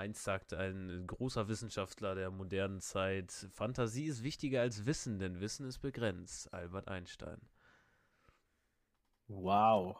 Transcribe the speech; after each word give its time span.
einst 0.00 0.24
sagte 0.24 0.58
ein 0.58 1.06
großer 1.06 1.48
Wissenschaftler 1.48 2.14
der 2.14 2.30
modernen 2.30 2.80
Zeit, 2.80 3.32
Fantasie 3.52 4.06
ist 4.06 4.22
wichtiger 4.22 4.60
als 4.62 4.86
Wissen, 4.86 5.18
denn 5.18 5.40
Wissen 5.40 5.66
ist 5.66 5.78
begrenzt. 5.78 6.52
Albert 6.52 6.88
Einstein. 6.88 7.40
Wow. 9.28 9.96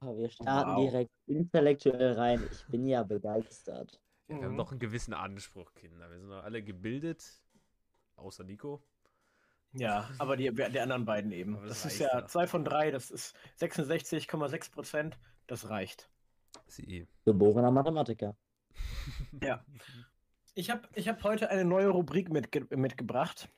Wir 0.00 0.30
starten 0.30 0.70
Wow. 0.76 0.90
direkt 0.90 1.10
intellektuell 1.26 2.12
rein. 2.12 2.42
Ich 2.50 2.64
bin 2.66 2.86
ja 2.86 3.02
begeistert. 3.02 4.00
Ja, 4.28 4.36
wir 4.36 4.44
haben 4.44 4.52
Mhm. 4.52 4.58
doch 4.58 4.70
einen 4.70 4.80
gewissen 4.80 5.12
Anspruch, 5.12 5.74
Kinder. 5.74 6.10
Wir 6.10 6.18
sind 6.18 6.30
doch 6.30 6.42
alle 6.44 6.62
gebildet, 6.62 7.42
außer 8.16 8.44
Nico. 8.44 8.82
Ja, 9.72 10.08
aber 10.18 10.36
die, 10.36 10.50
die 10.52 10.80
anderen 10.80 11.04
beiden 11.04 11.32
eben. 11.32 11.56
Aber 11.56 11.66
Das 11.66 11.82
das 11.82 11.92
ist 11.92 12.00
ja. 12.00 12.26
2 12.26 12.46
von 12.46 12.64
3, 12.64 12.90
das 12.90 13.10
ist 13.10 13.36
66,6 13.56 14.70
Prozent. 14.70 15.18
Das 15.46 15.68
reicht. 15.68 16.08
Sie. 16.66 17.06
Geborener 17.24 17.70
Mathematiker. 17.70 18.36
Ja. 19.42 19.64
Ich 20.56 20.68
habe 20.68 20.82
ich 20.94 21.08
hab 21.08 21.22
heute 21.22 21.48
eine 21.48 21.64
neue 21.64 21.88
Rubrik 21.88 22.28
mitge 22.28 22.66
mitgebracht. 22.76 23.48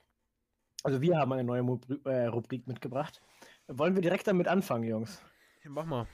Also 0.85 1.01
wir 1.01 1.17
haben 1.17 1.33
eine 1.33 1.43
neue 1.43 1.62
Rubri 1.62 1.98
äh, 2.05 2.27
Rubrik 2.27 2.67
mitgebracht. 2.67 3.23
Wollen 3.67 3.95
wir 3.95 4.03
direkt 4.03 4.27
damit 4.27 4.47
anfangen, 4.47 4.85
Jungs? 4.85 5.23
Ja, 5.65 5.71
mach 5.71 5.87
mal. 5.87 6.07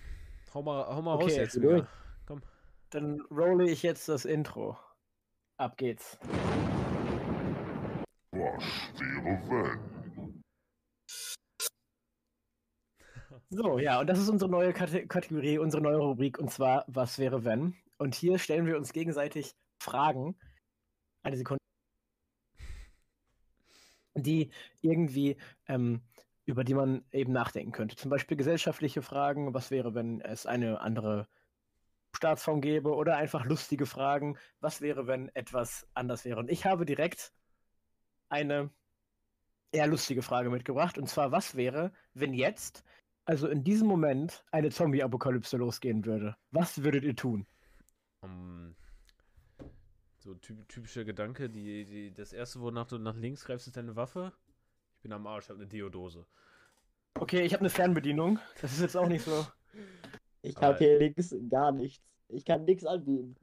Hau 0.55 0.63
mal, 0.63 0.87
hau 0.87 1.03
mal 1.03 1.17
Okay, 1.17 1.25
raus 1.25 1.37
jetzt. 1.37 1.61
Wieder. 1.61 1.89
Komm. 2.27 2.43
Dann 2.91 3.21
rolle 3.31 3.69
ich 3.69 3.83
jetzt 3.83 4.09
das 4.09 4.25
Intro. 4.25 4.79
Ab 5.57 5.77
geht's. 5.77 6.17
Was 8.31 9.01
wäre 9.01 9.43
wenn? 9.49 9.99
So, 13.51 13.79
ja, 13.79 14.01
und 14.01 14.07
das 14.09 14.19
ist 14.19 14.29
unsere 14.29 14.51
neue 14.51 14.73
Kate 14.73 15.07
Kategorie, 15.07 15.59
unsere 15.59 15.83
neue 15.83 15.97
Rubrik, 15.97 16.39
und 16.39 16.51
zwar 16.51 16.85
Was 16.87 17.19
wäre 17.19 17.45
wenn? 17.45 17.75
Und 17.99 18.15
hier 18.15 18.39
stellen 18.39 18.67
wir 18.67 18.77
uns 18.77 18.93
gegenseitig 18.93 19.55
Fragen. 19.81 20.39
Eine 21.23 21.37
Sekunde. 21.37 21.59
Die 24.15 24.51
irgendwie, 24.81 25.37
ähm, 25.67 26.03
über 26.45 26.65
die 26.65 26.75
man 26.75 27.05
eben 27.13 27.33
nachdenken 27.33 27.73
könnte. 27.73 27.97
Zum 27.97 28.11
Beispiel 28.11 28.37
gesellschaftliche 28.37 29.03
Fragen, 29.03 29.53
was 29.53 29.71
wäre, 29.71 29.95
wenn 29.95 30.21
es 30.21 30.47
eine 30.47 30.81
andere 30.81 31.29
Staatsform 32.17 32.61
gäbe, 32.61 32.95
oder 32.95 33.17
einfach 33.17 33.45
lustige 33.45 33.87
Fragen, 33.87 34.39
was 34.61 34.81
wäre, 34.81 35.07
wenn 35.07 35.29
etwas 35.35 35.87
anders 35.95 36.25
wäre. 36.25 36.41
Und 36.41 36.51
ich 36.51 36.65
habe 36.65 36.87
direkt 36.87 37.33
eine 38.29 38.71
eher 39.73 39.87
lustige 39.87 40.23
Frage 40.23 40.51
mitgebracht, 40.51 40.99
und 40.99 41.09
zwar, 41.09 41.31
was 41.33 41.55
wäre, 41.55 41.93
wenn 42.15 42.33
jetzt 42.33 42.83
also 43.25 43.47
in 43.47 43.63
diesem 43.63 43.87
Moment 43.87 44.43
eine 44.51 44.71
Zombie-Apokalypse 44.71 45.59
losgehen 45.59 46.07
würde, 46.07 46.37
was 46.51 46.83
würdet 46.83 47.05
ihr 47.05 47.15
tun? 47.15 47.47
Um, 48.21 48.75
so 50.19 50.35
typ, 50.35 50.69
typischer 50.69 51.05
Gedanke, 51.05 51.49
die, 51.49 51.85
die, 51.85 52.13
das 52.13 52.33
erste, 52.33 52.61
wonach 52.61 52.87
du 52.87 52.99
nach 52.99 53.17
links 53.17 53.45
greifst, 53.45 53.67
ist 53.69 53.77
deine 53.77 53.97
Waffe. 53.97 54.33
Ich 54.97 55.03
bin 55.03 55.13
am 55.13 55.27
Arsch, 55.27 55.45
ich 55.45 55.51
habe 55.51 55.61
eine 55.61 55.69
Deodose. 55.69 56.27
Okay, 57.15 57.43
ich 57.43 57.53
habe 57.53 57.61
eine 57.61 57.71
Fernbedienung. 57.71 58.39
Das 58.61 58.73
ist 58.73 58.81
jetzt 58.81 58.97
auch 58.97 59.09
nicht 59.09 59.25
so. 59.25 59.47
Ich 60.41 60.57
habe 60.59 60.79
hier 60.79 60.99
nix, 61.01 61.35
gar 61.51 61.73
nichts. 61.73 62.01
Ich 62.29 62.45
kann 62.45 62.65
nichts 62.65 62.85
anbieten. 62.87 63.35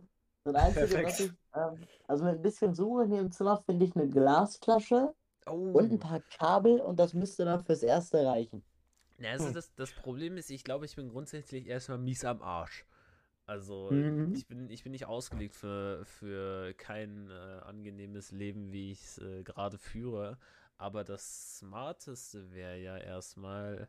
Das 0.45 0.55
Einzige, 0.55 1.03
was 1.03 1.19
ich, 1.19 1.31
ähm, 1.53 1.85
also 2.07 2.23
mit 2.23 2.35
ein 2.35 2.41
bisschen 2.41 2.73
Suche 2.73 3.03
in 3.03 3.11
dem 3.11 3.31
Zimmer 3.31 3.61
finde 3.65 3.85
ich 3.85 3.95
eine 3.95 4.07
Glasflasche 4.07 5.13
Oh. 5.45 5.51
und 5.73 5.91
ein 5.91 5.99
paar 5.99 6.21
Kabel 6.21 6.79
und 6.79 6.97
das 6.97 7.13
müsste 7.13 7.45
dann 7.45 7.63
fürs 7.65 7.83
Erste 7.83 8.25
reichen. 8.25 8.63
Ja, 9.19 9.31
also 9.31 9.47
Hm. 9.47 9.53
das, 9.53 9.75
das 9.75 9.91
Problem 9.91 10.37
ist, 10.37 10.49
ich 10.49 10.63
glaube, 10.63 10.85
ich 10.85 10.95
bin 10.95 11.09
grundsätzlich 11.09 11.67
erstmal 11.67 11.97
mies 11.99 12.23
am 12.25 12.41
Arsch. 12.41 12.85
Also, 13.47 13.91
Mhm. 13.91 14.33
ich, 14.33 14.47
bin, 14.47 14.69
ich 14.69 14.83
bin 14.83 14.91
nicht 14.91 15.05
ausgelegt 15.05 15.55
für, 15.55 16.03
für 16.05 16.73
kein 16.75 17.29
äh, 17.29 17.33
angenehmes 17.63 18.31
Leben, 18.31 18.71
wie 18.71 18.91
ich 18.91 19.03
es 19.03 19.17
äh, 19.19 19.43
gerade 19.43 19.77
führe. 19.77 20.37
Aber 20.77 21.03
das 21.03 21.57
Smarteste 21.59 22.51
wäre 22.51 22.77
ja 22.79 22.97
erstmal, 22.97 23.87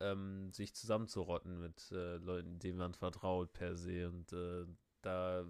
ähm, 0.00 0.52
sich 0.52 0.74
zusammenzurotten 0.74 1.60
mit 1.60 1.90
äh, 1.92 2.16
Leuten, 2.18 2.58
denen 2.58 2.78
man 2.78 2.94
vertraut 2.94 3.52
per 3.52 3.76
se. 3.76 4.08
Und 4.08 4.32
äh, 4.32 4.66
da 5.02 5.44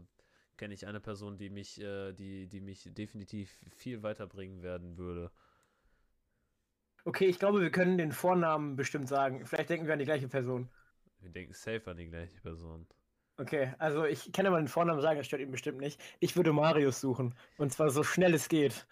kenne 0.57 0.75
ich 0.75 0.87
eine 0.87 1.01
Person, 1.01 1.39
die 1.39 1.51
mich, 1.51 1.81
äh, 1.81 2.13
die, 2.13 2.49
die 2.49 2.61
mich 2.61 2.85
definitiv 2.95 3.59
viel 3.75 4.03
weiterbringen 4.03 4.63
werden 4.63 4.97
würde. 4.99 5.31
Okay, 7.05 7.25
ich 7.27 7.39
glaube, 7.39 7.63
wir 7.63 7.71
können 7.71 7.97
den 7.97 8.13
Vornamen 8.13 8.77
bestimmt 8.77 9.09
sagen. 9.09 9.47
Vielleicht 9.47 9.71
denken 9.71 9.87
wir 9.87 9.95
an 9.95 9.99
die 9.99 10.05
gleiche 10.05 10.29
Person. 10.29 10.69
Wir 11.21 11.29
denken 11.31 11.53
safe 11.53 11.91
an 11.91 11.99
die 11.99 12.09
gleiche 12.09 12.41
Person. 12.41 12.87
Okay, 13.39 13.75
also 13.79 14.05
ich 14.05 14.33
kann 14.33 14.51
mal 14.51 14.59
den 14.59 14.69
Vornamen 14.69 15.01
sagen, 15.03 15.19
das 15.19 15.27
stört 15.27 15.43
ihn 15.43 15.51
bestimmt 15.51 15.79
nicht. 15.79 16.01
Ich 16.21 16.37
würde 16.37 16.53
Marius 16.53 17.01
suchen. 17.01 17.35
Und 17.59 17.73
zwar 17.73 17.91
so 17.91 18.03
schnell 18.03 18.33
es 18.35 18.49
geht. 18.49 18.87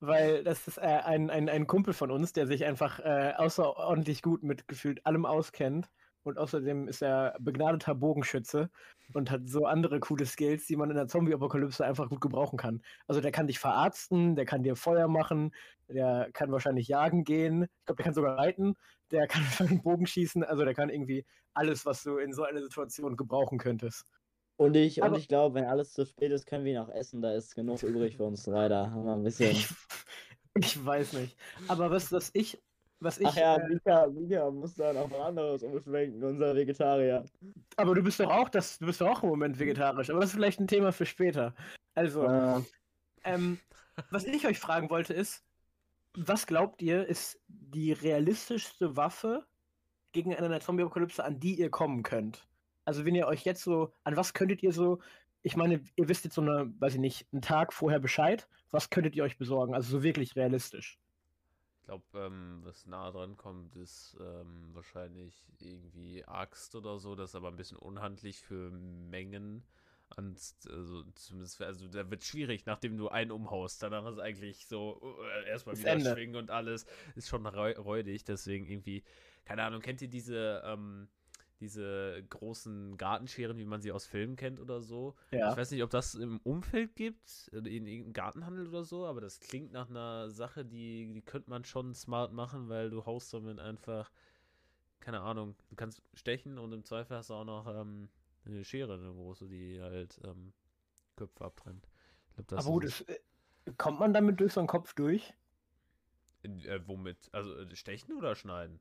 Weil 0.00 0.44
das 0.44 0.68
ist 0.68 0.78
äh, 0.78 0.80
ein, 0.80 1.28
ein, 1.28 1.48
ein 1.48 1.66
Kumpel 1.66 1.92
von 1.92 2.10
uns, 2.10 2.32
der 2.32 2.46
sich 2.46 2.64
einfach 2.64 3.00
äh, 3.00 3.34
außerordentlich 3.36 4.22
gut 4.22 4.42
mit 4.42 4.68
gefühlt 4.68 5.04
allem 5.04 5.26
auskennt. 5.26 5.90
Und 6.22 6.38
außerdem 6.38 6.88
ist 6.88 7.02
er 7.02 7.36
begnadeter 7.40 7.94
Bogenschütze 7.94 8.70
und 9.14 9.30
hat 9.30 9.48
so 9.48 9.64
andere 9.66 10.00
coole 10.00 10.26
Skills, 10.26 10.66
die 10.66 10.76
man 10.76 10.90
in 10.90 10.96
der 10.96 11.06
Zombie-Apokalypse 11.06 11.84
einfach 11.84 12.08
gut 12.08 12.20
gebrauchen 12.20 12.58
kann. 12.58 12.82
Also 13.06 13.20
der 13.20 13.30
kann 13.32 13.46
dich 13.46 13.58
verarzten, 13.58 14.36
der 14.36 14.44
kann 14.44 14.62
dir 14.62 14.76
Feuer 14.76 15.08
machen, 15.08 15.54
der 15.88 16.28
kann 16.32 16.52
wahrscheinlich 16.52 16.88
jagen 16.88 17.24
gehen. 17.24 17.64
Ich 17.64 17.84
glaube, 17.86 17.96
der 17.96 18.04
kann 18.04 18.14
sogar 18.14 18.36
reiten, 18.36 18.74
der 19.10 19.26
kann 19.26 19.42
einen 19.60 19.82
Bogen 19.82 20.06
schießen. 20.06 20.44
Also 20.44 20.64
der 20.64 20.74
kann 20.74 20.90
irgendwie 20.90 21.24
alles, 21.54 21.86
was 21.86 22.02
du 22.02 22.18
in 22.18 22.32
so 22.32 22.42
einer 22.42 22.62
Situation 22.62 23.16
gebrauchen 23.16 23.58
könntest. 23.58 24.06
Und 24.56 24.76
ich, 24.76 25.02
Aber- 25.02 25.14
und 25.14 25.20
ich 25.20 25.28
glaube, 25.28 25.54
wenn 25.54 25.64
alles 25.64 25.92
zu 25.92 26.04
spät 26.04 26.32
ist, 26.32 26.46
können 26.46 26.64
wir 26.64 26.72
ihn 26.72 26.78
auch 26.78 26.88
essen. 26.90 27.22
Da 27.22 27.32
ist 27.32 27.54
genug 27.54 27.82
übrig 27.82 28.16
für 28.16 28.24
uns 28.24 28.46
haben 28.46 29.04
wir 29.04 29.12
ein 29.12 29.22
bisschen. 29.22 29.52
Ich, 29.52 29.68
ich 30.56 30.84
weiß 30.84 31.12
nicht. 31.14 31.36
Aber 31.68 31.90
was, 31.90 32.10
was 32.10 32.30
ich, 32.34 32.60
was 33.00 33.18
ich, 33.18 33.26
Ach 33.26 33.36
ja, 33.36 33.56
äh, 33.56 33.68
Mika, 33.68 34.06
Mika 34.08 34.50
muss 34.50 34.74
dann 34.74 34.96
auf 34.96 35.10
was 35.10 35.20
anderes 35.20 35.62
umschwenken, 35.62 36.22
unser 36.24 36.54
Vegetarier. 36.54 37.24
aber 37.76 37.94
du 37.94 38.02
bist 38.02 38.18
doch 38.20 38.30
auch, 38.30 38.48
das, 38.48 38.78
du 38.78 38.86
bist 38.86 39.00
doch 39.00 39.08
auch 39.08 39.22
im 39.22 39.28
Moment 39.28 39.58
vegetarisch. 39.58 40.10
Aber 40.10 40.20
das 40.20 40.30
ist 40.30 40.34
vielleicht 40.36 40.60
ein 40.60 40.66
Thema 40.66 40.92
für 40.92 41.06
später. 41.06 41.54
Also, 41.94 42.24
Äh, 42.24 42.60
ähm, 43.24 43.58
was 44.10 44.24
ich 44.24 44.46
euch 44.46 44.58
fragen 44.58 44.90
wollte 44.90 45.14
ist, 45.14 45.44
was 46.16 46.46
glaubt 46.46 46.82
ihr, 46.82 47.06
ist 47.06 47.40
die 47.48 47.92
realistischste 47.92 48.96
Waffe 48.96 49.46
gegen 50.12 50.34
eine 50.34 50.60
Zombie-Apokalypse, 50.60 51.24
an 51.24 51.38
die 51.38 51.58
ihr 51.60 51.70
kommen 51.70 52.02
könnt? 52.02 52.48
Also, 52.84 53.04
wenn 53.04 53.14
ihr 53.14 53.26
euch 53.26 53.44
jetzt 53.44 53.62
so, 53.62 53.92
an 54.04 54.16
was 54.16 54.34
könntet 54.34 54.62
ihr 54.62 54.72
so, 54.72 55.00
ich 55.42 55.56
meine, 55.56 55.82
ihr 55.96 56.08
wisst 56.08 56.24
jetzt 56.24 56.34
so 56.34 56.40
eine, 56.42 56.72
weiß 56.80 56.94
ich 56.94 57.00
nicht, 57.00 57.26
einen 57.32 57.42
Tag 57.42 57.72
vorher 57.72 58.00
Bescheid, 58.00 58.48
was 58.70 58.90
könntet 58.90 59.14
ihr 59.14 59.24
euch 59.24 59.38
besorgen? 59.38 59.74
Also 59.74 59.90
so 59.98 60.02
wirklich 60.02 60.36
realistisch. 60.36 60.98
Ich 61.88 61.90
glaube, 61.90 62.04
ähm, 62.26 62.60
was 62.64 62.84
nah 62.84 63.10
dran 63.10 63.38
kommt, 63.38 63.74
ist 63.74 64.14
ähm, 64.20 64.74
wahrscheinlich 64.74 65.42
irgendwie 65.58 66.22
Axt 66.26 66.74
oder 66.74 66.98
so. 66.98 67.14
Das 67.14 67.30
ist 67.30 67.34
aber 67.34 67.48
ein 67.48 67.56
bisschen 67.56 67.78
unhandlich 67.78 68.42
für 68.42 68.70
Mengen. 68.70 69.64
Und 70.14 70.38
also 70.68 71.04
zumindest, 71.14 71.62
also 71.62 71.88
da 71.88 72.10
wird 72.10 72.24
schwierig, 72.24 72.66
nachdem 72.66 72.98
du 72.98 73.08
einen 73.08 73.30
umhaust. 73.30 73.82
Danach 73.82 74.06
ist 74.06 74.18
eigentlich 74.18 74.66
so 74.66 75.16
äh, 75.22 75.48
erstmal 75.48 75.78
wieder 75.78 75.92
Ende. 75.92 76.12
schwingen 76.12 76.36
und 76.36 76.50
alles. 76.50 76.84
Ist 77.16 77.30
schon 77.30 77.46
räudig. 77.46 78.22
Deswegen 78.22 78.66
irgendwie, 78.66 79.02
keine 79.46 79.62
Ahnung, 79.62 79.80
kennt 79.80 80.02
ihr 80.02 80.08
diese, 80.08 80.62
ähm, 80.66 81.08
diese 81.60 82.22
großen 82.30 82.96
Gartenscheren, 82.96 83.58
wie 83.58 83.64
man 83.64 83.80
sie 83.80 83.92
aus 83.92 84.06
Filmen 84.06 84.36
kennt 84.36 84.60
oder 84.60 84.80
so? 84.80 85.14
Ja. 85.30 85.50
Ich 85.50 85.56
weiß 85.56 85.70
nicht, 85.70 85.82
ob 85.82 85.90
das 85.90 86.14
im 86.14 86.38
Umfeld 86.44 86.94
gibt, 86.96 87.48
in 87.52 87.64
irgendeinem 87.64 88.12
Gartenhandel 88.12 88.68
oder 88.68 88.84
so, 88.84 89.06
aber 89.06 89.20
das 89.20 89.40
klingt 89.40 89.72
nach 89.72 89.90
einer 89.90 90.30
Sache, 90.30 90.64
die, 90.64 91.12
die 91.12 91.22
könnte 91.22 91.50
man 91.50 91.64
schon 91.64 91.94
smart 91.94 92.32
machen, 92.32 92.68
weil 92.68 92.90
du 92.90 93.04
haust 93.06 93.32
damit 93.34 93.58
einfach, 93.58 94.10
keine 95.00 95.20
Ahnung, 95.20 95.56
du 95.70 95.76
kannst 95.76 96.02
stechen 96.14 96.58
und 96.58 96.72
im 96.72 96.84
Zweifel 96.84 97.16
hast 97.16 97.30
du 97.30 97.34
auch 97.34 97.44
noch 97.44 97.66
ähm, 97.66 98.08
eine 98.44 98.64
Schere, 98.64 98.94
eine 98.94 99.12
große, 99.12 99.48
die 99.48 99.80
halt 99.80 100.20
ähm, 100.24 100.52
Köpfe 101.16 101.44
abtrennt. 101.44 101.88
Glaub, 102.36 102.52
Aber 102.52 102.70
gut, 102.70 102.84
ist 102.84 103.08
äh, 103.08 103.18
kommt 103.76 103.98
man 104.00 104.14
damit 104.14 104.40
durch 104.40 104.52
so 104.52 104.60
einen 104.60 104.68
Kopf 104.68 104.94
durch? 104.94 105.34
äh, 106.42 106.80
womit? 106.86 107.28
Also 107.32 107.54
äh, 107.56 107.74
stechen 107.74 108.16
oder 108.16 108.34
schneiden? 108.34 108.80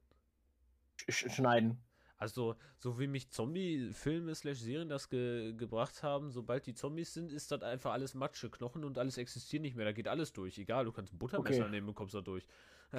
Sch 1.10 1.30
schneiden. 1.32 1.80
Also, 2.18 2.56
so 2.80 3.00
wie 3.00 3.08
mich 3.08 3.30
Zombie-Filme 3.30 4.34
slash 4.34 4.58
Serien 4.60 4.90
das 4.90 5.10
ge 5.10 5.54
gebracht 5.54 6.02
haben, 6.02 6.32
sobald 6.32 6.66
die 6.66 6.74
Zombies 6.74 7.14
sind, 7.14 7.32
ist 7.32 7.52
das 7.52 7.62
einfach 7.62 7.92
alles 7.94 8.16
Matsche, 8.16 8.50
Knochen 8.50 8.84
und 8.84 8.98
alles 8.98 9.18
existiert 9.18 9.62
nicht 9.62 9.76
mehr. 9.76 9.86
Da 9.86 9.92
geht 9.92 10.08
alles 10.08 10.34
durch. 10.34 10.58
Egal, 10.58 10.86
du 10.86 10.92
kannst 10.92 11.14
ein 11.14 11.20
Buttermesser 11.20 11.64
Okay. 11.64 11.70
nehmen 11.72 11.90
und 11.90 11.96
kommst 11.96 12.16
da 12.16 12.22
durch. 12.22 12.48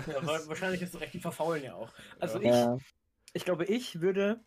Ja, 0.07 0.25
wa- 0.25 0.41
wahrscheinlich 0.49 0.83
ist 0.83 0.95
es 0.95 1.01
recht, 1.01 1.15
die 1.15 1.21
verfaulen 1.21 1.65
ja 1.65 1.75
auch. 1.75 1.93
Also 2.21 2.41
Ja. 2.41 2.77
ich, 2.77 2.85
ich 3.33 3.45
glaube, 3.45 3.65
ich 3.65 4.01
würde. 4.01 4.41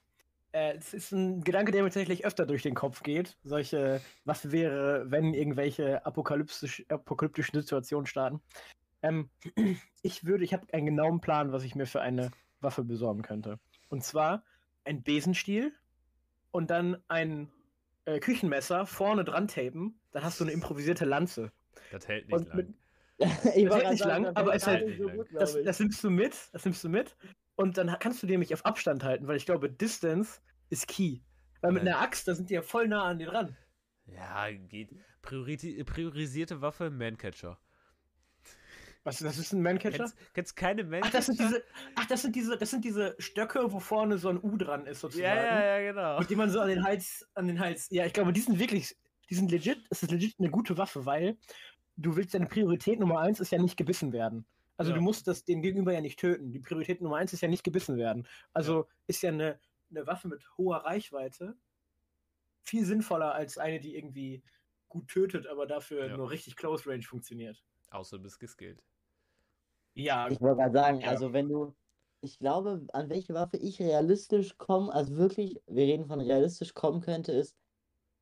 Äh, 0.53 0.75
es 0.77 0.93
ist 0.93 1.11
ein 1.13 1.43
Gedanke, 1.43 1.71
der 1.71 1.81
mir 1.83 1.89
tatsächlich 1.89 2.25
öfter 2.25 2.45
durch 2.45 2.61
den 2.63 2.75
Kopf 2.75 3.03
geht. 3.03 3.37
Solche, 3.43 4.01
was 4.25 4.51
wäre, 4.51 5.09
wenn 5.09 5.33
irgendwelche 5.33 6.05
apokalyptisch, 6.05 6.85
apokalyptischen 6.89 7.59
Situationen 7.61 8.05
starten. 8.05 8.41
Ähm, 9.01 9.29
ich 10.01 10.25
würde, 10.25 10.43
ich 10.43 10.53
habe 10.53 10.71
einen 10.73 10.85
genauen 10.87 11.21
Plan, 11.21 11.51
was 11.51 11.63
ich 11.63 11.75
mir 11.75 11.85
für 11.87 12.01
eine 12.01 12.31
Waffe 12.59 12.83
besorgen 12.83 13.21
könnte. 13.21 13.59
Und 13.89 14.03
zwar 14.03 14.43
ein 14.83 15.03
Besenstiel 15.03 15.73
und 16.51 16.69
dann 16.71 16.97
ein 17.07 17.51
äh, 18.05 18.19
Küchenmesser 18.19 18.85
vorne 18.85 19.23
dran 19.23 19.47
tapen, 19.47 19.99
dann 20.11 20.23
hast 20.23 20.39
du 20.39 20.43
eine 20.43 20.53
improvisierte 20.53 21.05
Lanze. 21.05 21.51
Das 21.91 22.07
hält 22.07 22.27
nicht 22.27 22.33
Und 22.35 22.47
lang. 22.47 22.57
mit, 22.57 22.67
ich 23.55 23.65
Das 23.65 23.75
hält 23.75 23.89
nicht 23.91 24.03
sagen, 24.03 24.23
lang, 24.25 24.35
aber 24.35 24.55
es 24.55 24.65
halt- 24.67 24.97
so 24.97 25.07
gut, 25.09 25.27
das, 25.33 25.57
das 25.63 25.79
nimmst 25.79 26.03
du 26.03 26.09
mit, 26.09 26.35
das 26.51 26.65
nimmst 26.65 26.83
du 26.83 26.89
mit 26.89 27.15
und 27.55 27.77
dann 27.77 27.95
kannst 27.99 28.23
du 28.23 28.27
dir 28.27 28.33
nämlich 28.33 28.53
auf 28.53 28.65
Abstand 28.65 29.03
halten, 29.03 29.27
weil 29.27 29.37
ich 29.37 29.45
glaube, 29.45 29.69
Distance 29.69 30.41
ist 30.69 30.87
key. 30.87 31.19
Weil 31.61 31.73
mit 31.73 31.83
Ja. 31.83 31.91
einer 31.93 32.01
Axt, 32.01 32.27
da 32.27 32.33
sind 32.33 32.49
die 32.49 32.55
ja 32.55 32.63
voll 32.63 32.87
nah 32.87 33.03
an 33.03 33.19
dir 33.19 33.27
dran. 33.27 33.55
Ja, 34.07 34.49
geht. 34.51 34.89
Priorisierte 35.21 36.61
Waffe, 36.61 36.89
Mancatcher. 36.89 37.59
Was, 39.03 39.17
das 39.19 39.37
ist 39.39 39.51
ein 39.51 39.61
Mancatcher? 39.63 40.11
Kennst, 40.33 40.55
keine 40.55 40.83
Ach, 40.83 40.87
Mancatcher? 40.87 41.11
das 41.17 41.25
sind 41.25 41.39
diese, 41.39 41.63
ach, 41.95 42.05
das 42.05 42.21
sind 42.21 42.35
diese, 42.35 42.57
das 42.57 42.69
sind 42.69 42.85
diese 42.85 43.15
Stöcke, 43.17 43.71
wo 43.71 43.79
vorne 43.79 44.17
so 44.19 44.29
ein 44.29 44.37
U 44.43 44.57
dran 44.57 44.85
ist, 44.85 44.99
sozusagen. 44.99 45.25
Ja, 45.27 45.43
ja, 45.59 45.79
ja, 45.79 45.91
genau. 45.91 46.19
Mit 46.19 46.29
dem 46.29 46.37
man 46.37 46.49
so 46.51 46.59
an 46.59 46.67
den 46.69 46.83
Hals, 46.83 47.27
an 47.33 47.47
den 47.47 47.59
Hals. 47.59 47.87
Ja, 47.89 48.05
ich 48.05 48.13
glaube, 48.13 48.31
die 48.31 48.41
sind 48.41 48.59
wirklich, 48.59 48.95
die 49.29 49.35
sind 49.35 49.49
legit, 49.49 49.83
es 49.89 50.03
ist 50.03 50.11
legit 50.11 50.35
eine 50.37 50.51
gute 50.51 50.77
Waffe, 50.77 51.05
weil 51.05 51.37
du 51.97 52.15
willst 52.15 52.33
deine 52.35 52.45
Priorität 52.45 52.99
Nummer 52.99 53.19
eins 53.19 53.39
ist 53.39 53.51
ja 53.51 53.59
nicht 53.59 53.75
gebissen 53.77 54.13
werden. 54.13 54.45
Also 54.77 54.91
Ja. 54.91 54.97
du 54.97 55.01
musst 55.03 55.27
das 55.27 55.43
den 55.45 55.61
Gegenüber 55.61 55.93
ja 55.93 56.01
nicht 56.01 56.19
töten. 56.19 56.51
Die 56.51 56.59
Priorität 56.59 57.01
Nummer 57.01 57.17
eins 57.17 57.33
ist 57.33 57.41
ja 57.41 57.47
nicht 57.47 57.63
gebissen 57.63 57.97
werden. 57.97 58.27
Also 58.53 58.87
ist 59.07 59.21
ja 59.23 59.29
eine, 59.29 59.59
eine 59.89 60.05
Waffe 60.07 60.27
mit 60.27 60.47
hoher 60.57 60.77
Reichweite 60.85 61.55
viel 62.63 62.85
sinnvoller 62.85 63.33
als 63.33 63.57
eine, 63.57 63.79
die 63.79 63.95
irgendwie 63.95 64.43
gut 64.89 65.07
tötet, 65.07 65.47
aber 65.47 65.65
dafür 65.65 66.07
Ja. 66.07 66.17
nur 66.17 66.29
richtig 66.29 66.55
Close 66.55 66.87
Range 66.89 67.03
funktioniert. 67.03 67.63
Außer 67.89 68.17
du 68.17 68.23
bist 68.23 68.39
geskillt. 68.39 68.81
Ja, 69.93 70.27
Ich 70.29 70.39
wollte 70.41 70.57
gerade 70.61 70.73
sagen, 70.73 70.99
Ja. 71.01 71.09
also 71.09 71.33
wenn 71.33 71.49
du, 71.49 71.73
ich 72.21 72.39
glaube, 72.39 72.85
an 72.93 73.09
welche 73.09 73.33
Waffe 73.33 73.57
ich 73.57 73.79
realistisch 73.81 74.57
komme, 74.57 74.93
also 74.93 75.15
wirklich, 75.17 75.59
wir 75.67 75.83
reden 75.85 76.05
von 76.05 76.21
realistisch 76.21 76.73
kommen 76.73 77.01
könnte, 77.01 77.31
ist, 77.33 77.55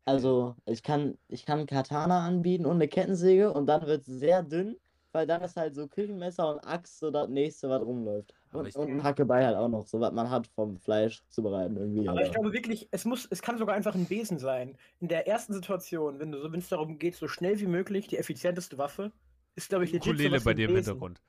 also 0.06 0.56
ich 0.66 0.82
kann, 0.82 1.18
ich 1.28 1.46
kann 1.46 1.66
Katana 1.68 2.26
anbieten 2.26 2.66
und 2.66 2.76
eine 2.76 2.88
Kettensäge 2.88 3.54
und 3.54 3.68
dann 3.68 3.86
wird 3.86 4.02
es 4.02 4.08
sehr 4.08 4.42
dünn, 4.42 4.78
weil 5.12 5.28
dann 5.28 5.42
ist 5.42 5.56
halt 5.58 5.76
so 5.76 5.88
Küchenmesser 5.88 6.50
und 6.56 6.60
Axt 6.60 7.00
so 7.00 7.12
das 7.12 7.30
nächste, 7.30 7.70
was 7.70 7.82
rumläuft. 7.82 8.34
Und, 8.52 8.68
ich- 8.68 8.76
und 8.76 8.90
ein 8.90 9.04
Hackebei 9.04 9.46
halt 9.46 9.56
auch 9.56 9.68
noch, 9.70 9.86
so 9.86 10.00
was 10.00 10.12
man 10.12 10.30
hat 10.30 10.48
vom 10.48 10.78
Fleisch 10.78 11.24
zubereiten 11.30 11.78
irgendwie. 11.78 12.08
Aber 12.08 12.22
ich 12.22 12.30
aber- 12.30 12.40
glaube 12.40 12.54
wirklich, 12.54 12.88
es 12.92 13.06
muss, 13.06 13.28
es 13.30 13.42
kann 13.44 13.60
sogar 13.60 13.76
einfach 13.76 13.94
ein 13.94 14.06
Besen 14.06 14.40
sein. 14.40 14.76
In 15.00 15.08
der 15.08 15.28
ersten 15.28 15.54
Situation, 15.54 16.18
wenn 16.20 16.32
du 16.32 16.40
so, 16.42 16.52
wenn 16.52 16.60
es 16.60 16.70
darum 16.70 16.98
geht, 16.98 17.16
so 17.16 17.28
schnell 17.28 17.60
wie 17.60 17.68
möglich 17.68 18.08
die 18.08 18.18
effizienteste 18.18 18.78
Waffe, 18.80 19.12
ist 19.56 19.70
glaube 19.70 19.84
ich 19.86 19.92
legit 19.92 20.08
Ukulele 20.14 20.40
wie 20.40 20.44
bei 20.46 20.54
dir 20.56 20.70
im 20.70 20.74
Besen. 20.76 20.86
Hintergrund. 20.94 21.22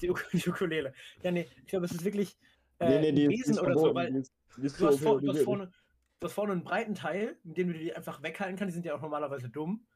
Die, 0.00 0.10
Uk 0.10 0.26
die 0.32 0.48
Ukulele. 0.48 0.92
Ja, 1.22 1.30
nee, 1.30 1.46
ich 1.56 1.66
glaube, 1.66 1.86
es 1.86 1.92
ist 1.92 2.04
wirklich 2.04 2.36
äh, 2.80 3.00
nee, 3.00 3.12
nee, 3.12 3.34
ist 3.34 3.60
oder 3.60 3.76
so, 3.76 3.94
weil 3.94 4.10
die 4.10 4.18
ist, 4.18 4.32
die 4.56 4.66
ist 4.66 4.80
du 4.80 4.86
hast, 4.86 5.00
vor, 5.00 5.20
du, 5.20 5.28
hast 5.28 5.42
vorne, 5.42 5.70
du 6.18 6.26
hast 6.26 6.32
vorne 6.32 6.52
einen 6.52 6.64
breiten 6.64 6.94
Teil, 6.94 7.36
mit 7.44 7.56
dem 7.58 7.72
du 7.72 7.78
die 7.78 7.94
einfach 7.94 8.22
weghalten 8.22 8.56
kannst. 8.56 8.72
Die 8.72 8.74
sind 8.74 8.86
ja 8.86 8.94
auch 8.94 9.02
normalerweise 9.02 9.48
dumm. 9.48 9.86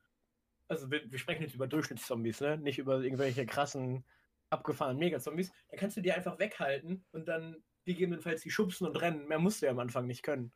Also 0.69 0.91
wir, 0.91 1.11
wir 1.11 1.19
sprechen 1.19 1.43
jetzt 1.43 1.55
über 1.55 1.67
Durchschnittszombies, 1.67 2.41
ne? 2.41 2.59
Nicht 2.59 2.79
über 2.79 3.01
irgendwelche 3.01 3.47
krassen, 3.47 4.05
abgefahrenen 4.51 4.99
Megazombies. 4.99 5.51
Da 5.71 5.77
kannst 5.77 5.97
du 5.97 6.01
die 6.01 6.13
einfach 6.13 6.39
weghalten 6.39 7.05
und 7.13 7.27
dann 7.27 7.57
gegebenenfalls 7.85 8.43
die 8.43 8.51
schubsen 8.51 8.87
und 8.87 9.01
rennen. 9.01 9.27
Mehr 9.29 9.39
musst 9.39 9.63
du 9.63 9.67
ja 9.67 9.73
am 9.73 9.79
Anfang 9.79 10.07
nicht 10.07 10.23
können. 10.23 10.53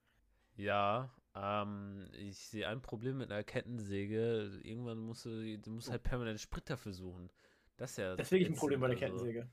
Ja, 0.56 1.14
ähm, 1.34 2.08
ich 2.12 2.38
sehe 2.38 2.68
ein 2.68 2.82
Problem 2.82 3.18
mit 3.18 3.30
einer 3.30 3.44
Kettensäge. 3.44 4.60
Irgendwann 4.62 4.98
musst 4.98 5.24
du, 5.24 5.58
du 5.58 5.70
musst 5.70 5.90
halt 5.90 6.02
permanent 6.02 6.40
Sprit 6.40 6.68
dafür 6.68 6.92
suchen. 6.92 7.30
Das 7.78 7.92
ist 7.92 7.98
ja. 7.98 8.16
Das 8.16 8.26
ist 8.26 8.32
wirklich 8.32 8.50
ein 8.50 8.56
Problem 8.56 8.80
bei 8.80 8.88
der 8.88 8.96
also 8.96 9.06
Kettensäge. 9.06 9.48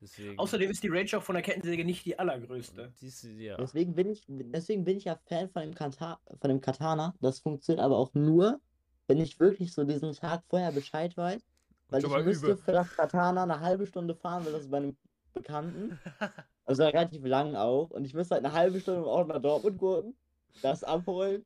Deswegen. 0.00 0.38
Außerdem 0.38 0.70
ist 0.70 0.82
die 0.82 0.88
Range 0.88 1.08
auch 1.16 1.22
von 1.22 1.34
der 1.34 1.42
Kettensäge 1.42 1.84
nicht 1.84 2.04
die 2.04 2.18
allergrößte. 2.18 2.92
Die 3.00 3.06
ist, 3.06 3.22
ja. 3.24 3.56
Deswegen 3.56 3.94
bin 3.94 4.10
ich, 4.10 4.24
deswegen 4.28 4.84
bin 4.84 4.98
ich 4.98 5.04
ja 5.04 5.18
Fan 5.26 5.48
von 5.48 5.62
dem, 5.62 5.74
Kata 5.74 6.20
von 6.40 6.48
dem 6.48 6.60
Katana. 6.60 7.14
Das 7.20 7.40
funktioniert 7.40 7.82
aber 7.82 7.96
auch 7.96 8.12
nur, 8.12 8.60
wenn 9.06 9.18
ich 9.18 9.40
wirklich 9.40 9.72
so 9.72 9.84
diesen 9.84 10.12
Tag 10.12 10.42
vorher 10.48 10.72
Bescheid 10.72 11.16
weiß. 11.16 11.42
Weil 11.88 12.04
ich 12.04 12.24
müsste 12.24 12.52
übe. 12.52 12.56
für 12.56 12.72
das 12.72 12.94
Katana 12.94 13.44
eine 13.44 13.60
halbe 13.60 13.86
Stunde 13.86 14.14
fahren, 14.14 14.44
weil 14.44 14.52
das 14.52 14.62
ist 14.62 14.70
bei 14.70 14.78
einem 14.78 14.96
Bekannten. 15.32 15.98
Also 16.68 16.82
relativ 16.82 17.24
lang 17.24 17.54
auch. 17.54 17.90
Und 17.90 18.04
ich 18.04 18.12
müsste 18.12 18.34
halt 18.34 18.44
eine 18.44 18.52
halbe 18.52 18.80
Stunde 18.80 19.02
im 19.02 19.06
Auto 19.06 19.28
nach 19.28 19.40
Dortmund 19.40 19.78
gucken, 19.78 20.16
das 20.62 20.82
abholen. 20.82 21.44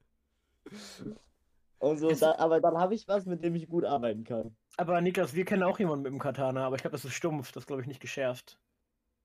Und 1.81 1.97
so, 1.99 2.13
da, 2.13 2.37
aber 2.37 2.61
dann 2.61 2.77
habe 2.77 2.95
ich 2.95 3.09
was, 3.09 3.25
mit 3.25 3.43
dem 3.43 3.55
ich 3.55 3.67
gut 3.67 3.87
arbeiten 3.87 4.23
kann. 4.23 4.55
Aber 4.77 5.01
Niklas, 5.01 5.35
wir 5.35 5.47
kennen 5.47 5.63
auch 5.63 5.79
jemanden 5.79 6.03
mit 6.03 6.13
dem 6.13 6.19
Katana, 6.19 6.67
aber 6.67 6.77
ich 6.77 6.83
glaube, 6.83 6.93
das 6.93 7.07
ist 7.07 7.15
stumpf, 7.15 7.53
das 7.53 7.67
glaube 7.67 7.81
ich 7.81 7.89
nicht 7.89 8.01
geschärft. 8.01 8.59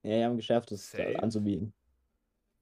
Ja, 0.03 0.11
wir 0.11 0.25
haben 0.25 0.37
geschafft, 0.37 0.71
das 0.71 0.89
Safe. 0.89 1.21
anzubieten. 1.21 1.73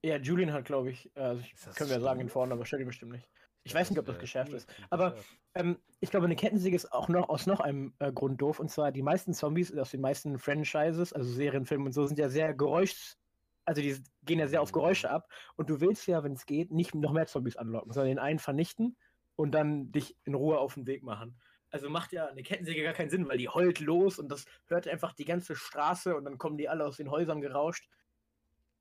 Ja, 0.04 0.18
Julian 0.18 0.52
hat, 0.52 0.66
glaube 0.66 0.90
ich, 0.90 1.16
äh, 1.16 1.22
also 1.22 1.42
ich, 1.42 1.54
können 1.76 1.92
wir 1.92 1.98
ja 1.98 2.02
sagen, 2.02 2.22
stumpf? 2.22 2.34
vorne, 2.34 2.54
aber 2.54 2.66
stell 2.66 2.80
dir 2.80 2.86
bestimmt 2.86 3.12
nicht. 3.12 3.30
Ich 3.66 3.76
weiß 3.76 3.92
nicht, 3.92 4.00
ob 4.00 4.06
das 4.06 4.18
geschärft 4.18 4.52
ist. 4.52 4.68
Aber 4.90 5.12
geschärft. 5.12 5.40
ähm, 5.56 5.78
ich 6.00 6.10
glaube, 6.10 6.26
eine 6.26 6.36
Kettensäge 6.36 6.76
ist 6.76 6.92
auch 6.92 7.08
noch 7.08 7.30
aus 7.30 7.46
noch 7.46 7.60
einem 7.60 7.94
äh, 8.00 8.12
Grund 8.12 8.42
doof. 8.42 8.60
Und 8.60 8.72
zwar 8.72 8.92
die 8.92 9.04
meisten 9.04 9.34
Zombies 9.34 9.72
aus 9.78 9.92
den 9.92 10.02
meisten 10.02 10.40
Franchises, 10.40 11.14
also 11.14 11.32
Serien, 11.32 11.66
Filmen 11.66 11.86
und 11.86 11.94
so, 11.94 12.06
sind 12.08 12.18
ja 12.18 12.30
sehr 12.30 12.56
geräusch. 12.56 13.16
Also 13.64 13.82
die 13.82 13.96
gehen 14.24 14.40
ja 14.40 14.48
sehr 14.48 14.62
auf 14.62 14.72
Geräusche 14.72 15.10
ab. 15.10 15.30
Und 15.56 15.70
du 15.70 15.80
willst 15.80 16.08
ja, 16.08 16.24
wenn 16.24 16.34
es 16.34 16.46
geht, 16.46 16.72
nicht 16.72 16.96
noch 16.96 17.14
mehr 17.14 17.28
Zombies 17.28 17.56
anlocken, 17.56 17.94
sondern 17.94 18.10
den 18.10 18.20
einen 18.20 18.40
vernichten 18.40 18.98
und 19.36 19.52
dann 19.52 19.92
dich 19.92 20.16
in 20.26 20.36
Ruhe 20.36 20.60
auf 20.60 20.76
den 20.76 20.88
Weg 20.88 21.04
machen. 21.04 21.40
Also 21.70 21.90
macht 21.90 22.14
ja 22.14 22.28
eine 22.28 22.44
Kettensäge 22.44 22.84
gar 22.84 22.94
keinen 22.94 23.10
Sinn, 23.10 23.28
weil 23.28 23.38
die 23.38 23.50
heult 23.50 23.80
los 23.80 24.20
und 24.20 24.30
das 24.30 24.46
hört 24.68 24.88
einfach 24.88 25.14
die 25.14 25.26
ganze 25.26 25.56
Straße 25.56 26.16
und 26.16 26.26
dann 26.26 26.38
kommen 26.38 26.58
die 26.58 26.70
alle 26.70 26.86
aus 26.86 26.98
den 26.98 27.10
Häusern 27.10 27.42
gerauscht. 27.42 27.90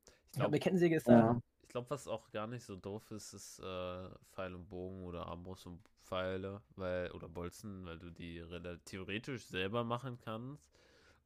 Ich 0.05 0.33
glaube, 0.33 0.49
eine 0.49 0.59
glaube, 0.59 0.59
Kettensäge 0.59 0.97
ist 0.97 1.09
da. 1.09 1.13
Ja. 1.13 1.41
ich 1.63 1.69
glaub, 1.69 1.89
was 1.91 2.07
auch 2.07 2.31
gar 2.31 2.47
nicht 2.47 2.65
so 2.65 2.77
doof 2.77 3.11
ist, 3.11 3.33
ist 3.33 3.61
äh, 3.61 4.09
Pfeil 4.33 4.55
und 4.55 4.69
Bogen 4.69 5.05
oder 5.05 5.27
Armbrust 5.27 5.67
und 5.67 5.81
Pfeile, 6.03 6.61
weil, 6.77 7.11
oder 7.13 7.29
Bolzen, 7.29 7.87
weil 7.87 7.99
du 7.99 8.11
die 8.11 8.45
theoretisch 8.85 9.47
selber 9.47 9.85
machen 9.85 10.19
kannst. 10.23 10.71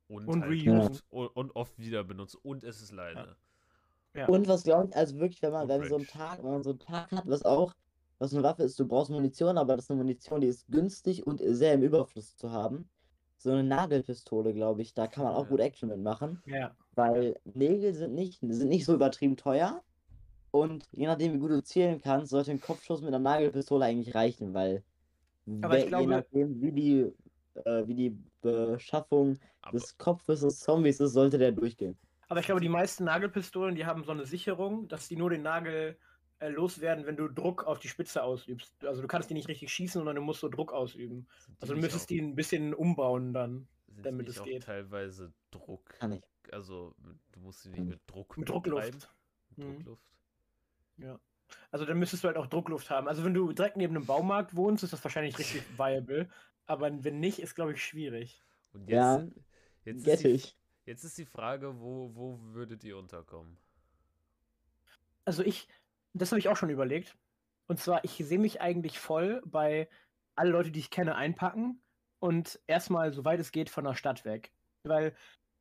Und, 0.08 0.28
Und 0.28 0.42
halt 0.42 0.68
oft, 0.68 1.04
und, 1.10 1.26
und 1.28 1.56
oft 1.56 1.78
wieder 1.78 2.04
benutzt. 2.04 2.36
Und 2.44 2.62
es 2.62 2.80
ist 2.80 2.92
leise. 2.92 3.36
Ja. 4.14 4.26
Und 4.26 4.46
was 4.48 4.62
glaube 4.62 4.88
ich, 4.88 4.96
also 4.96 5.18
wirklich, 5.18 5.42
wenn 5.42 5.52
man, 5.52 5.68
wenn 5.68 5.88
so 5.88 5.96
einen. 5.96 6.06
Tag, 6.06 6.38
wenn 6.42 6.50
man 6.50 6.62
so 6.62 6.70
einen 6.70 6.78
Tag 6.78 7.10
hat, 7.10 7.26
was 7.26 7.44
auch, 7.44 7.74
was 8.18 8.32
eine 8.32 8.42
Waffe 8.42 8.62
ist, 8.62 8.78
du 8.78 8.86
brauchst 8.86 9.10
Munition, 9.10 9.58
aber 9.58 9.76
das 9.76 9.86
ist 9.86 9.90
eine 9.90 9.98
Munition, 9.98 10.40
die 10.40 10.46
ist 10.48 10.66
günstig 10.68 11.26
und 11.26 11.40
sehr 11.44 11.74
im 11.74 11.82
Überfluss 11.82 12.36
zu 12.36 12.50
haben. 12.50 12.88
So 13.38 13.50
eine 13.50 13.64
Nagelpistole, 13.64 14.54
glaube 14.54 14.82
ich, 14.82 14.94
da 14.94 15.06
kann 15.06 15.24
man 15.24 15.34
auch 15.34 15.44
Ja. 15.44 15.48
gut 15.50 15.60
Action 15.60 15.88
mitmachen, 15.90 16.42
Ja. 16.46 16.74
weil 16.94 17.36
Nägel 17.44 17.92
sind 17.94 18.14
nicht, 18.14 18.40
sind 18.40 18.68
nicht 18.68 18.84
so 18.86 18.94
übertrieben 18.94 19.36
teuer. 19.36 19.82
Und 20.50 20.84
je 20.92 21.06
nachdem, 21.06 21.34
wie 21.34 21.38
gut 21.38 21.50
du 21.50 21.62
zielen 21.62 22.00
kannst, 22.00 22.30
sollte 22.30 22.50
ein 22.50 22.60
Kopfschuss 22.60 23.00
mit 23.02 23.08
einer 23.08 23.18
Nagelpistole 23.18 23.84
eigentlich 23.84 24.14
reichen, 24.14 24.54
weil 24.54 24.82
Aber 25.60 25.74
wer- 25.74 25.86
glaube- 25.86 26.02
je 26.04 26.08
nachdem, 26.08 26.60
wie 26.62 26.72
die, 26.72 27.12
äh, 27.66 27.86
wie 27.86 27.94
die 27.94 28.18
Beschaffung 28.40 29.38
Aber 29.60 29.72
des 29.78 29.96
Kopfes 29.98 30.40
des 30.40 30.60
Zombies 30.60 30.98
ist, 31.00 31.12
sollte 31.12 31.36
der 31.38 31.52
durchgehen. 31.52 31.98
Aber 32.28 32.40
ich 32.40 32.46
glaube, 32.46 32.60
die 32.62 32.68
meisten 32.70 33.04
Nagelpistolen, 33.04 33.74
die 33.74 33.84
haben 33.86 34.02
so 34.04 34.12
eine 34.12 34.24
Sicherung, 34.26 34.88
dass 34.88 35.08
die 35.08 35.16
nur 35.16 35.30
den 35.30 35.42
Nagel 35.42 35.96
äh, 36.38 36.48
loswerden, 36.48 37.06
wenn 37.06 37.16
du 37.16 37.28
Druck 37.28 37.64
auf 37.64 37.78
die 37.78 37.88
Spitze 37.88 38.22
ausübst. 38.22 38.84
Also 38.84 39.02
du 39.02 39.08
kannst 39.08 39.30
die 39.30 39.34
nicht 39.34 39.48
richtig 39.48 39.72
schießen, 39.72 40.00
sondern 40.00 40.16
du 40.16 40.22
musst 40.22 40.40
so 40.40 40.48
Druck 40.48 40.72
ausüben. 40.72 41.26
Also 41.60 41.74
du 41.74 41.80
müsstest 41.80 42.10
die 42.10 42.20
ein 42.20 42.34
bisschen 42.34 42.74
umbauen 42.74 43.32
dann. 43.32 43.68
damit 44.02 44.28
es 44.28 44.38
auch 44.40 44.44
geht. 44.44 44.64
teilweise 44.64 45.32
Druck. 45.50 45.88
Kann 45.98 46.12
ich. 46.12 46.22
Also, 46.52 46.94
du 47.32 47.40
musst 47.40 47.62
sie 47.62 47.70
nicht 47.70 47.78
Hm. 47.80 47.88
mit 47.88 48.00
Druck 48.06 48.36
Mit. 48.36 48.48
Druckluft. 48.48 49.10
Mit 49.56 49.66
Mhm. 49.66 49.72
Druckluft. 49.84 50.02
Also 51.70 51.84
dann 51.84 51.98
müsstest 51.98 52.24
du 52.24 52.28
halt 52.28 52.36
auch 52.36 52.46
Druckluft 52.46 52.90
haben. 52.90 53.08
Also 53.08 53.24
wenn 53.24 53.32
du 53.34 53.52
direkt 53.52 53.76
neben 53.76 53.96
einem 53.96 54.04
Baumarkt 54.06 54.54
wohnst, 54.56 54.82
ist 54.84 54.92
das 54.92 55.02
wahrscheinlich 55.04 55.38
richtig 55.38 55.62
viable. 55.78 56.28
Aber 56.66 56.90
wenn 57.04 57.20
nicht, 57.20 57.38
ist 57.38 57.54
glaube 57.54 57.72
ich 57.72 57.84
schwierig. 57.84 58.42
Und 58.72 58.88
jetzt, 58.88 58.92
Ja, 58.92 59.26
jetzt, 59.84 60.06
ist 60.06 60.24
die, 60.24 60.42
jetzt 60.84 61.04
ist 61.04 61.18
die 61.18 61.24
Frage, 61.24 61.80
wo, 61.80 62.14
wo 62.14 62.38
würdet 62.54 62.82
ihr 62.84 62.98
unterkommen? 62.98 63.56
Also 65.24 65.42
ich, 65.42 65.68
das 66.20 66.32
habe 66.32 66.38
ich 66.38 66.48
auch 66.48 66.56
schon 66.56 66.70
überlegt. 66.70 67.16
Und 67.66 67.80
zwar, 67.80 68.04
ich 68.04 68.12
sehe 68.12 68.38
mich 68.38 68.60
eigentlich 68.60 68.98
voll 68.98 69.42
bei 69.44 69.88
alle 70.34 70.50
Leute, 70.50 70.70
die 70.70 70.80
ich 70.80 70.90
kenne, 70.90 71.16
einpacken 71.16 71.80
und 72.18 72.60
erstmal, 72.66 73.12
soweit 73.12 73.40
es 73.40 73.52
geht, 73.52 73.70
von 73.70 73.84
der 73.84 73.94
Stadt 73.94 74.24
weg. 74.24 74.52
Weil 74.84 75.14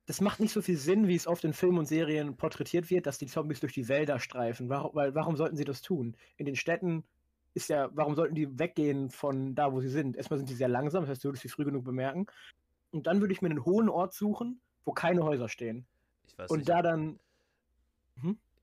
das 0.05 0.21
macht 0.21 0.39
nicht 0.39 0.53
so 0.53 0.61
viel 0.61 0.77
Sinn, 0.77 1.07
wie 1.07 1.15
es 1.15 1.25
oft 1.25 1.43
in 1.43 1.53
Filmen 1.53 1.79
und 1.79 1.87
Serien 1.87 2.37
porträtiert 2.37 2.89
wird, 2.91 3.07
dass 3.07 3.17
die 3.17 3.25
Zombies 3.25 3.59
durch 3.59 3.73
die 3.73 3.87
Wälder 3.87 4.19
streifen. 4.19 4.69
Warum, 4.69 4.93
weil, 4.93 5.15
warum 5.15 5.35
sollten 5.35 5.55
sie 5.55 5.65
das 5.65 5.81
tun? 5.81 6.15
In 6.37 6.45
den 6.45 6.55
Städten 6.55 7.03
ist 7.55 7.69
ja, 7.69 7.89
warum 7.93 8.15
sollten 8.15 8.35
die 8.35 8.59
weggehen 8.59 9.09
von 9.09 9.55
da, 9.55 9.73
wo 9.73 9.81
sie 9.81 9.89
sind? 9.89 10.15
Erstmal 10.15 10.37
sind 10.37 10.49
die 10.49 10.55
sehr 10.55 10.67
langsam, 10.67 11.03
das 11.03 11.09
heißt, 11.09 11.23
du 11.23 11.29
würdest 11.29 11.41
sie 11.41 11.49
früh 11.49 11.65
genug 11.65 11.85
bemerken. 11.85 12.27
Und 12.91 13.07
dann 13.07 13.19
würde 13.19 13.33
ich 13.33 13.41
mir 13.41 13.49
einen 13.49 13.65
hohen 13.65 13.89
Ort 13.89 14.13
suchen, 14.13 14.61
wo 14.83 14.91
keine 14.91 15.23
Häuser 15.23 15.49
stehen. 15.49 15.87
Ich 16.27 16.37
weiß 16.37 16.51
Und 16.51 16.59
nicht, 16.59 16.69
da 16.69 16.81
dann. 16.81 17.19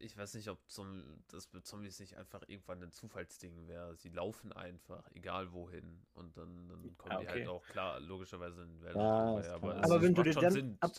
Ich 0.03 0.17
weiß 0.17 0.35
nicht, 0.35 0.49
ob 0.49 0.69
zum, 0.69 1.25
das 1.29 1.53
mit 1.53 1.67
Zombies 1.67 1.99
nicht 2.01 2.17
einfach 2.17 2.43
irgendwann 2.49 2.83
ein 2.83 2.91
Zufallsding 2.91 3.69
wäre. 3.69 3.95
Sie 3.97 4.09
laufen 4.11 4.53
einfach, 4.53 5.09
egal 5.13 5.53
wohin. 5.53 6.07
Und 6.15 6.37
dann, 6.37 6.69
dann 6.69 6.97
kommen 6.99 7.17
Ah, 7.17 7.21
die 7.21 7.29
halt 7.29 7.41
okay. 7.41 7.47
auch 7.47 7.67
klar, 7.67 8.01
logischerweise 8.01 8.63
in 8.63 8.83
Wälder 8.83 9.01
Ja, 9.01 9.55
Aber, 9.55 9.77
es 9.79 9.85
Aber 9.85 9.97
ist- 9.97 10.03
wenn 10.03 10.15
du 10.15 10.23
macht 10.23 10.27
dir 10.27 10.33
schon 10.33 10.43
dann 10.43 10.53
Sinn, 10.53 10.77
ab- 10.81 10.93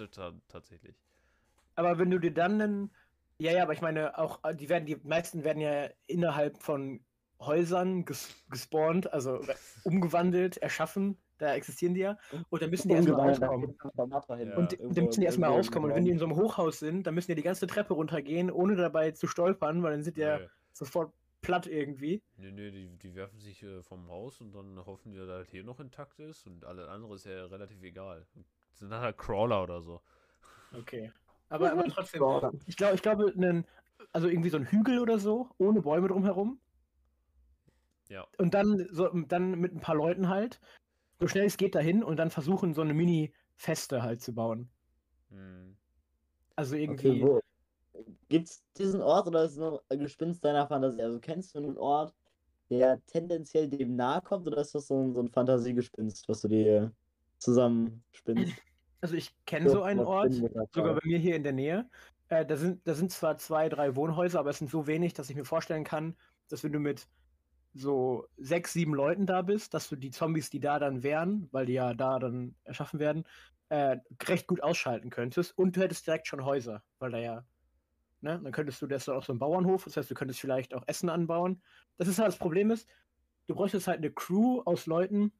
tatsächlich. 0.47 0.95
Aber 1.75 1.97
wenn 1.97 2.09
du 2.11 2.19
dir 2.19 2.33
dann 2.33 2.61
einen, 2.61 2.95
ja, 3.39 3.51
ja, 3.51 3.63
aber 3.63 3.73
ich 3.73 3.81
meine, 3.81 4.17
auch 4.17 4.43
äh, 4.43 4.55
die 4.55 4.69
werden, 4.69 4.85
die 4.85 4.95
meisten 4.97 5.43
werden 5.43 5.59
ja 5.59 5.89
innerhalb 6.07 6.61
von 6.61 7.05
Häusern 7.39 8.05
ges 8.05 8.29
gespawnt, 8.49 9.11
also 9.11 9.45
umgewandelt, 9.83 10.57
erschaffen. 10.57 11.17
Da 11.43 11.55
existieren 11.55 11.93
die 11.93 11.99
ja. 11.99 12.17
Und 12.49 12.61
dann 12.61 12.69
müssen 12.69 12.87
die 12.87 12.95
erstmal 12.95 13.17
da 13.17 13.23
rauskommen. 13.23 13.75
Ja. 14.47 14.55
Und 14.55 14.77
dann 14.79 15.05
müssen 15.05 15.19
die 15.19 15.25
erstmal 15.25 15.49
rauskommen. 15.49 15.89
Und 15.89 15.95
wenn 15.97 16.05
die 16.05 16.11
in 16.11 16.17
so 16.17 16.23
einem 16.23 16.37
Hochhaus 16.37 16.79
sind, 16.79 17.05
dann 17.05 17.15
müssen 17.15 17.31
die 17.31 17.35
die 17.35 17.43
ganze 17.43 17.67
Treppe 17.67 17.95
runtergehen, 17.95 18.49
ohne 18.49 18.77
dabei 18.77 19.11
zu 19.11 19.27
stolpern, 19.27 19.83
weil 19.83 19.91
dann 19.91 20.03
sind 20.03 20.15
die 20.15 20.21
ja 20.21 20.39
sofort 20.71 21.11
platt 21.41 21.67
irgendwie. 21.67 22.23
nee, 22.37 22.51
nee 22.51 22.71
die, 22.71 22.87
die 22.97 23.13
werfen 23.13 23.41
sich 23.41 23.61
äh, 23.61 23.83
vom 23.83 24.07
Haus 24.07 24.39
und 24.39 24.53
dann 24.53 24.85
hoffen 24.85 25.11
die, 25.11 25.17
dass 25.17 25.27
halt 25.27 25.49
hier 25.49 25.65
noch 25.65 25.81
intakt 25.81 26.17
ist 26.21 26.47
und 26.47 26.63
alles 26.63 26.87
andere 26.87 27.15
ist 27.15 27.25
ja 27.25 27.45
relativ 27.47 27.83
egal. 27.83 28.25
Sind 28.71 28.89
dann 28.89 29.01
halt 29.01 29.17
Crawler 29.17 29.63
oder 29.63 29.81
so. 29.81 29.99
Okay. 30.73 31.11
Aber, 31.49 31.71
aber 31.71 31.83
trotzdem, 31.83 32.23
ich 32.65 32.77
glaube, 32.77 32.95
ich 32.95 33.03
glaube, 33.03 33.31
einen, 33.37 33.67
also 34.11 34.27
irgendwie 34.27 34.49
so 34.49 34.57
ein 34.57 34.65
Hügel 34.65 34.97
oder 34.97 35.19
so, 35.19 35.49
ohne 35.59 35.83
Bäume 35.83 36.07
drumherum. 36.07 36.59
Ja. 38.09 38.25
Und 38.39 38.55
dann, 38.55 38.87
so, 38.89 39.09
dann 39.09 39.59
mit 39.59 39.75
ein 39.75 39.79
paar 39.79 39.93
Leuten 39.93 40.29
halt, 40.29 40.59
so 41.19 41.27
schnell 41.27 41.45
es 41.45 41.57
geht 41.57 41.75
dahin 41.75 42.03
und 42.03 42.17
dann 42.17 42.29
versuchen, 42.29 42.73
so 42.73 42.81
eine 42.81 42.93
Mini-Feste 42.93 44.03
halt 44.03 44.21
zu 44.21 44.33
bauen. 44.33 44.69
Hm. 45.29 45.75
Also 46.55 46.75
irgendwie. 46.75 47.09
Okay, 47.09 47.21
wo? 47.21 47.39
Gibt's 48.29 48.63
diesen 48.77 49.01
Ort 49.01 49.27
oder 49.27 49.43
ist 49.43 49.51
es 49.51 49.57
nur 49.57 49.83
ein 49.89 49.99
Gespinst 49.99 50.43
deiner 50.43 50.67
Fantasie? 50.67 51.03
Also 51.03 51.19
kennst 51.19 51.53
du 51.53 51.59
einen 51.59 51.77
Ort, 51.77 52.13
der 52.69 53.03
tendenziell 53.05 53.69
dem 53.69 53.95
nahe 53.95 54.21
kommt 54.21 54.47
oder 54.47 54.57
ist 54.57 54.73
das 54.73 54.87
so 54.87 54.99
ein, 54.99 55.13
so 55.13 55.21
ein 55.21 55.29
Fantasiegespinst, 55.29 56.27
was 56.27 56.41
du 56.41 56.47
dir 56.47 56.91
zusammenspinnst? 57.37 58.53
Also 59.01 59.17
ich 59.17 59.35
kenne 59.45 59.69
so 59.69 59.83
einen 59.83 59.99
was 59.99 60.07
Ort, 60.07 60.33
sogar 60.71 60.93
bei 60.93 61.01
mir 61.03 61.17
hier 61.17 61.35
in 61.35 61.43
der 61.43 61.51
Nähe. 61.51 61.89
Äh, 62.29 62.45
da, 62.45 62.55
sind, 62.55 62.87
da 62.87 62.93
sind 62.93 63.11
zwar 63.11 63.37
zwei, 63.37 63.67
drei 63.67 63.97
Wohnhäuser, 63.97 64.39
aber 64.39 64.51
es 64.51 64.59
sind 64.59 64.71
so 64.71 64.87
wenig, 64.87 65.13
dass 65.13 65.29
ich 65.29 65.35
mir 65.35 65.43
vorstellen 65.43 65.83
kann, 65.83 66.15
dass 66.47 66.63
wenn 66.63 66.71
du 66.71 66.79
mit 66.79 67.05
so 67.73 68.27
sechs, 68.37 68.73
sieben 68.73 68.93
Leuten 68.93 69.25
da 69.25 69.41
bist, 69.41 69.73
dass 69.73 69.89
du 69.89 69.95
die 69.95 70.11
Zombies, 70.11 70.49
die 70.49 70.59
da 70.59 70.79
dann 70.79 71.03
wären, 71.03 71.49
weil 71.51 71.65
die 71.65 71.73
ja 71.73 71.93
da 71.93 72.19
dann 72.19 72.55
erschaffen 72.63 72.99
werden, 72.99 73.25
äh, 73.69 73.97
recht 74.27 74.47
gut 74.47 74.61
ausschalten 74.61 75.09
könntest. 75.09 75.57
Und 75.57 75.75
du 75.75 75.81
hättest 75.81 76.05
direkt 76.05 76.27
schon 76.27 76.45
Häuser, 76.45 76.83
weil 76.99 77.11
da 77.11 77.17
ja, 77.17 77.45
ne, 78.21 78.39
dann 78.43 78.51
könntest 78.51 78.81
du, 78.81 78.87
das 78.87 79.03
ist 79.03 79.09
auch 79.09 79.23
so 79.23 79.33
ein 79.33 79.39
Bauernhof, 79.39 79.85
das 79.85 79.97
heißt, 79.97 80.11
du 80.11 80.15
könntest 80.15 80.39
vielleicht 80.39 80.73
auch 80.73 80.83
Essen 80.87 81.09
anbauen. 81.09 81.61
Das 81.97 82.07
ist 82.07 82.19
halt 82.19 82.29
das 82.29 82.37
Problem 82.37 82.69
ist, 82.69 82.87
du 83.47 83.55
bräuchtest 83.55 83.87
halt 83.87 83.97
eine 83.97 84.11
Crew 84.11 84.61
aus 84.65 84.85
Leuten, 84.85 85.33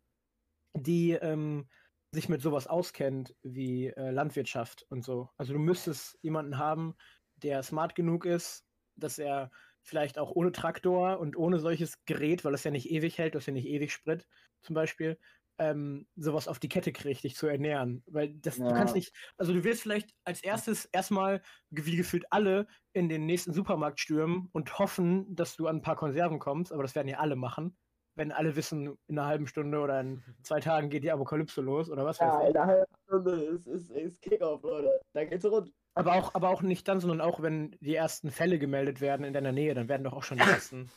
die 0.74 1.12
ähm, 1.12 1.68
sich 2.12 2.30
mit 2.30 2.42
sowas 2.42 2.68
auskennt 2.68 3.36
wie 3.44 3.88
äh, 3.88 4.12
Landwirtschaft 4.12 4.86
und 4.90 5.04
so. 5.04 5.30
Also 5.38 5.54
du 5.54 5.60
müsstest 5.60 6.18
jemanden 6.22 6.58
haben, 6.58 6.96
der 7.38 7.63
smart 7.63 7.96
genug 7.96 8.25
ist, 8.25 8.66
dass 8.96 9.20
er 9.20 9.52
vielleicht 9.84 10.18
auch 10.18 10.32
ohne 10.32 10.52
Traktor 10.52 11.20
und 11.20 11.38
ohne 11.38 11.60
solches 11.60 12.04
Gerät, 12.06 12.44
weil 12.46 12.52
das 12.54 12.63
ja 12.63 12.72
nicht 12.72 12.90
ewig 12.90 13.18
hält, 13.18 13.36
das 13.36 13.46
ja 13.46 13.54
nicht 13.54 13.68
ewig 13.68 13.92
Sprit 13.94 14.28
zum 14.62 14.74
Beispiel, 14.75 15.20
ähm, 15.60 16.08
sowas 16.16 16.48
auf 16.48 16.58
die 16.60 16.70
Kette 16.70 16.92
kriegt, 16.92 17.24
dich 17.24 17.36
zu 17.36 17.48
ernähren. 17.48 18.04
Weil 18.08 18.34
das, 18.34 18.58
du 18.58 18.74
kannst 18.74 18.96
Ja. 18.96 19.00
nicht, 19.00 19.13
also 19.38 19.54
du 19.54 19.63
wirst 19.63 19.84
vielleicht 19.84 20.16
als 20.24 20.42
erstes 20.44 20.86
erstmal, 20.86 21.42
wie 21.70 21.96
gefühlt 21.96 22.25
alle, 22.32 22.68
in 22.94 23.10
den 23.10 23.25
nächsten 23.25 23.54
Supermarkt 23.54 24.00
stürmen 24.00 24.50
und 24.54 24.80
hoffen, 24.80 25.36
dass 25.36 25.56
du 25.56 25.68
an 25.68 25.78
ein 25.78 25.82
paar 25.82 25.96
Konserven 25.96 26.40
kommst, 26.40 26.72
aber 26.74 26.82
das 26.84 26.96
werden 26.96 27.08
ja 27.08 27.20
alle 27.20 27.36
machen. 27.36 27.78
Wenn 28.16 28.32
alle 28.32 28.56
wissen, 28.56 28.98
in 29.08 29.18
einer 29.20 29.28
halben 29.28 29.48
Stunde 29.48 29.80
oder 29.80 30.00
in 30.00 30.24
zwei 30.44 30.60
Tagen 30.60 30.90
geht 30.90 31.04
die 31.04 31.12
Apokalypse 31.12 31.62
los 31.62 31.90
oder 31.90 32.06
was 32.06 32.20
weiß 32.20 32.28
Ja, 32.34 32.42
ich. 32.44 32.50
in 32.50 32.58
einer 32.58 32.66
halben 32.68 32.94
Stunde 33.08 33.32
ist, 33.46 33.68
ist, 33.68 33.92
ist 33.92 34.22
Kickoff, 34.22 34.62
Leute. 34.63 35.00
Da 35.13 35.25
geht's 35.25 35.46
rund. 35.46 35.72
Aber 35.96 36.16
auch, 36.16 36.34
aber 36.34 36.50
auch 36.50 36.62
nicht 36.62 36.88
dann, 36.88 37.00
sondern 37.00 37.22
auch, 37.22 37.42
wenn 37.42 37.76
die 37.80 37.96
ersten 37.96 38.32
Fälle 38.32 38.58
gemeldet 38.58 39.00
werden 39.00 39.26
in 39.26 39.34
deiner 39.34 39.52
Nähe, 39.52 39.74
dann 39.76 39.90
werden 39.90 40.04
doch 40.04 40.14
auch 40.14 40.24
schon 40.24 40.38
die 40.38 40.44
ersten, 40.44 40.90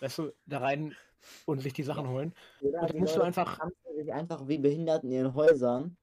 weißt 0.00 0.18
du, 0.18 0.32
da 0.46 0.58
rein 0.58 0.94
und 1.46 1.60
sich 1.60 1.72
die 1.72 1.82
Sachen 1.82 2.08
holen. 2.08 2.34
Oder 2.60 2.82
Und 2.82 2.90
dann 2.90 2.98
musst 3.00 3.16
du 3.16 3.22
einfach, 3.22 3.58
sich 3.96 4.12
einfach 4.12 4.46
wie 4.46 4.58
behindert 4.58 5.04
in 5.04 5.10
ihren 5.10 5.34
Häusern 5.34 5.96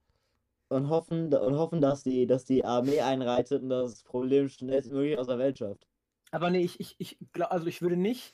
und 0.69 0.89
hoffen, 0.89 1.33
und 1.33 1.55
hoffen 1.57 1.81
dass, 1.81 2.03
die, 2.03 2.27
dass 2.27 2.45
die 2.45 2.65
Armee 2.65 3.01
einreitet 3.01 3.61
und 3.61 3.69
das 3.69 4.03
Problem 4.03 4.49
schnellstmöglich 4.49 5.17
aus 5.17 5.27
der 5.27 5.37
Welt 5.37 5.57
schafft. 5.59 5.87
aber 6.31 6.49
nee, 6.49 6.61
ich, 6.61 6.79
ich, 6.79 6.95
ich 6.97 7.17
glaube, 7.33 7.51
also 7.51 7.67
ich 7.67 7.81
würde 7.81 7.97
nicht, 7.97 8.33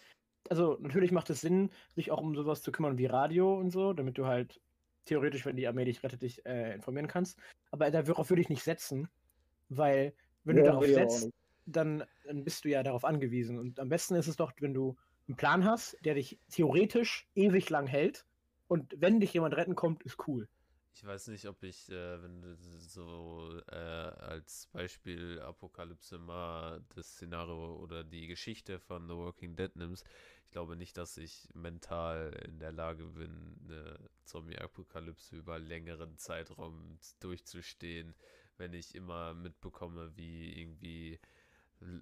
also 0.49 0.77
natürlich 0.79 1.11
macht 1.11 1.29
es 1.29 1.41
Sinn, 1.41 1.69
sich 1.95 2.11
auch 2.11 2.21
um 2.21 2.35
sowas 2.35 2.61
zu 2.61 2.71
kümmern 2.71 2.97
wie 2.97 3.07
Radio 3.07 3.57
und 3.57 3.71
so, 3.71 3.93
damit 3.93 4.17
du 4.17 4.25
halt 4.25 4.61
theoretisch, 5.05 5.45
wenn 5.45 5.55
die 5.55 5.67
Armee 5.67 5.85
dich 5.85 6.03
rettet, 6.03 6.21
dich 6.21 6.45
äh, 6.45 6.75
informieren 6.75 7.07
kannst. 7.07 7.39
Aber 7.71 7.89
darauf 7.91 8.29
würde 8.29 8.41
ich 8.41 8.49
nicht 8.49 8.63
setzen, 8.63 9.09
weil 9.69 10.13
wenn 10.43 10.55
du 10.55 10.63
Ja, 10.63 10.63
darauf 10.63 10.89
ich 10.89 10.97
auch 10.97 11.27
setzt, 11.27 11.33
dann, 11.65 12.03
dann 12.23 12.43
bist 12.43 12.65
du 12.65 12.69
ja 12.69 12.83
darauf 12.83 13.03
angewiesen. 13.03 13.59
Und 13.59 13.79
am 13.79 13.89
besten 13.89 14.15
ist 14.15 14.27
es 14.27 14.35
doch, 14.37 14.53
wenn 14.59 14.73
du 14.73 14.95
einen 15.27 15.35
Plan 15.37 15.65
hast, 15.65 15.97
der 16.05 16.15
dich 16.15 16.39
theoretisch 16.49 17.27
ewig 17.35 17.69
lang 17.69 17.87
hält. 17.87 18.25
Und 18.67 18.95
wenn 18.97 19.19
dich 19.19 19.33
jemand 19.33 19.55
retten 19.57 19.75
kommt, 19.75 20.03
ist 20.03 20.27
cool. 20.27 20.47
Ich 20.93 21.05
weiß 21.05 21.27
nicht, 21.27 21.45
ob 21.47 21.61
ich, 21.63 21.89
äh, 21.91 22.21
wenn 22.23 22.41
du 22.41 22.55
so 22.55 23.61
äh, 23.71 23.75
als 23.75 24.67
Beispiel 24.71 25.39
Apokalypse 25.41 26.17
mal 26.17 26.83
das 26.95 27.11
Szenario 27.13 27.75
oder 27.75 28.03
die 28.03 28.25
Geschichte 28.25 28.79
von 28.79 29.07
The 29.07 29.13
Walking 29.15 29.55
Dead 29.55 29.75
nimmst. 29.75 30.05
Ich 30.45 30.49
glaube 30.51 30.75
nicht, 30.75 30.97
dass 30.97 31.17
ich 31.17 31.49
mental 31.53 32.31
in 32.45 32.57
der 32.59 32.71
Lage 32.71 33.05
bin, 33.05 33.59
eine 33.63 34.09
Zombie-Apokalypse 34.23 35.35
über 35.35 35.59
längeren 35.59 36.17
Zeitraum 36.17 36.97
durchzustehen, 37.19 38.15
wenn 38.57 38.73
ich 38.73 38.95
immer 38.95 39.33
mitbekomme, 39.33 40.11
wie 40.15 40.59
irgendwie 40.59 41.19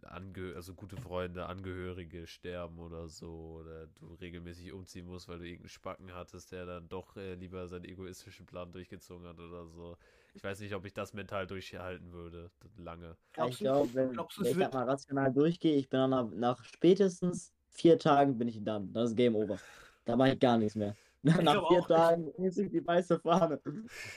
Angeh 0.03 0.53
also 0.55 0.73
gute 0.73 0.95
Freunde, 0.95 1.47
Angehörige 1.47 2.27
sterben 2.27 2.79
oder 2.79 3.09
so, 3.09 3.59
oder 3.61 3.87
du 3.87 4.13
regelmäßig 4.21 4.71
umziehen 4.71 5.05
musst, 5.05 5.27
weil 5.27 5.39
du 5.39 5.43
irgendeinen 5.43 5.69
Spacken 5.69 6.13
hattest, 6.13 6.51
der 6.51 6.65
dann 6.65 6.87
doch 6.87 7.15
äh, 7.17 7.33
lieber 7.35 7.67
seinen 7.67 7.83
egoistischen 7.85 8.45
Plan 8.45 8.71
durchgezogen 8.71 9.27
hat 9.27 9.39
oder 9.39 9.67
so. 9.67 9.97
Ich 10.33 10.43
weiß 10.43 10.61
nicht, 10.61 10.73
ob 10.75 10.85
ich 10.85 10.93
das 10.93 11.13
mental 11.13 11.45
durchhalten 11.45 12.13
würde, 12.13 12.51
lange. 12.77 13.17
Ja, 13.35 13.47
ich 13.47 13.57
glaube, 13.57 13.93
wenn, 13.93 14.13
glaubst 14.13 14.39
wenn 14.39 14.47
ich 14.47 14.57
da 14.57 14.69
mal 14.69 14.85
rational 14.85 15.33
durchgehe, 15.33 15.75
ich 15.75 15.89
bin 15.89 15.99
dann 15.99 16.09
nach, 16.09 16.29
nach 16.31 16.63
spätestens 16.63 17.51
vier 17.69 17.99
Tagen 17.99 18.37
bin 18.37 18.47
ich 18.47 18.63
dann. 18.63 18.93
Das 18.93 19.09
ist 19.09 19.17
Game 19.17 19.35
Over. 19.35 19.59
Da 20.05 20.15
mache 20.15 20.33
ich 20.33 20.39
gar 20.39 20.57
nichts 20.57 20.75
mehr. 20.75 20.95
Nach 21.25 21.39
glaub 21.39 21.67
vier 21.69 21.79
auch, 21.79 21.89
ich- 21.89 21.95
Tagen 21.95 22.27
ist 22.43 22.57
die 22.57 22.85
weiße 22.85 23.19
Fahne. 23.19 23.59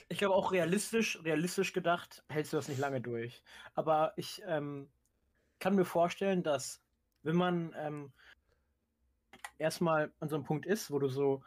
Ich 0.09 0.19
glaube 0.19 0.35
auch 0.35 0.53
realistisch, 0.53 1.19
realistisch 1.25 1.73
gedacht, 1.73 2.23
hältst 2.29 2.53
du 2.53 2.57
das 2.59 2.69
nicht 2.69 2.79
lange 2.79 3.01
durch. 3.01 3.43
Aber 3.75 4.13
ich 4.17 4.43
ähm, 4.47 4.89
kann 5.59 5.75
mir 5.75 5.85
vorstellen, 5.87 6.43
dass 6.43 6.83
wenn 7.23 7.37
man 7.37 7.75
ähm, 7.79 8.13
erstmal 9.59 10.13
an 10.21 10.29
so 10.29 10.37
einem 10.37 10.45
Punkt 10.45 10.67
ist, 10.67 10.91
wo 10.91 10.99
du 10.99 11.09
so 11.09 11.43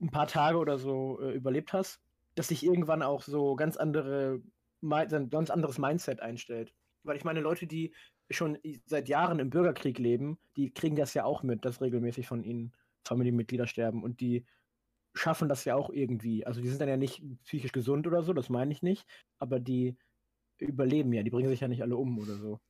ein 0.00 0.10
paar 0.10 0.26
Tage 0.26 0.58
oder 0.58 0.78
so 0.78 1.20
äh, 1.20 1.32
überlebt 1.32 1.72
hast, 1.72 2.00
dass 2.34 2.48
sich 2.48 2.64
irgendwann 2.64 3.02
auch 3.02 3.22
so 3.22 3.56
ganz 3.56 3.76
andere, 3.76 4.40
ein 4.82 5.30
ganz 5.30 5.50
anderes 5.50 5.78
Mindset 5.78 6.20
einstellt. 6.20 6.72
Weil 7.02 7.16
ich 7.16 7.24
meine, 7.24 7.40
Leute, 7.40 7.66
die 7.66 7.92
schon 8.30 8.56
seit 8.86 9.08
Jahren 9.08 9.38
im 9.40 9.50
Bürgerkrieg 9.50 9.98
leben, 9.98 10.38
die 10.56 10.72
kriegen 10.72 10.96
das 10.96 11.12
ja 11.14 11.24
auch 11.24 11.42
mit, 11.42 11.64
dass 11.64 11.80
regelmäßig 11.80 12.26
von 12.26 12.42
ihnen 12.44 12.72
Familienmitglieder 13.04 13.66
sterben 13.66 14.02
und 14.02 14.20
die 14.20 14.46
schaffen 15.14 15.48
das 15.48 15.64
ja 15.64 15.74
auch 15.74 15.90
irgendwie. 15.90 16.46
Also 16.46 16.60
die 16.60 16.68
sind 16.68 16.80
dann 16.80 16.88
ja 16.88 16.96
nicht 16.96 17.22
psychisch 17.44 17.72
gesund 17.72 18.06
oder 18.06 18.22
so, 18.22 18.32
das 18.32 18.48
meine 18.48 18.72
ich 18.72 18.82
nicht, 18.82 19.06
aber 19.38 19.60
die 19.60 19.96
überleben 20.58 21.12
ja, 21.12 21.22
die 21.22 21.30
bringen 21.30 21.48
sich 21.48 21.60
ja 21.60 21.68
nicht 21.68 21.82
alle 21.82 21.96
um 21.96 22.18
oder 22.18 22.36
so. 22.36 22.60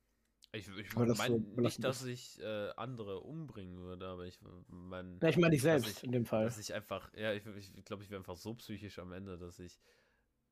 Ich, 0.51 0.67
ich 0.67 0.89
das 0.93 1.17
so 1.25 1.39
meine 1.39 1.39
nicht, 1.39 1.83
dass 1.83 2.05
ich 2.05 2.39
äh, 2.39 2.69
andere 2.75 3.21
umbringen 3.21 3.79
würde, 3.79 4.07
aber 4.07 4.25
ich 4.25 4.39
meine. 4.67 5.17
Ja, 5.21 5.29
ich 5.29 5.37
meine 5.37 5.51
dich 5.51 5.63
selbst 5.63 5.97
ich- 5.97 6.03
in 6.03 6.11
dem 6.11 6.25
Fall. 6.25 6.45
Dass 6.45 6.59
ich 6.59 6.73
einfach, 6.73 7.11
ja, 7.15 7.33
ich, 7.33 7.43
ich 7.45 7.85
glaube, 7.85 8.03
ich 8.03 8.11
wäre 8.11 8.19
einfach 8.19 8.35
so 8.37 8.53
psychisch 8.53 8.99
am 8.99 9.13
Ende, 9.13 9.37
dass 9.39 9.57
ich 9.57 9.79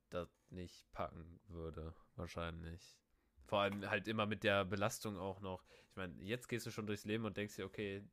das 0.09 0.29
nicht 0.49 0.91
packen 0.91 1.39
würde, 1.49 1.93
wahrscheinlich. 2.15 2.97
Vor 3.45 3.59
allem 3.59 3.87
halt 3.89 4.07
immer 4.07 4.25
mit 4.25 4.43
der 4.43 4.65
Belastung 4.65 5.17
auch 5.17 5.39
noch. 5.41 5.63
Ich 5.89 5.95
meine, 5.95 6.15
jetzt 6.23 6.47
gehst 6.47 6.65
du 6.65 6.71
schon 6.71 6.87
durchs 6.87 7.05
Leben 7.05 7.25
und 7.25 7.37
denkst 7.37 7.55
dir, 7.57 7.65
okay, 7.65 8.03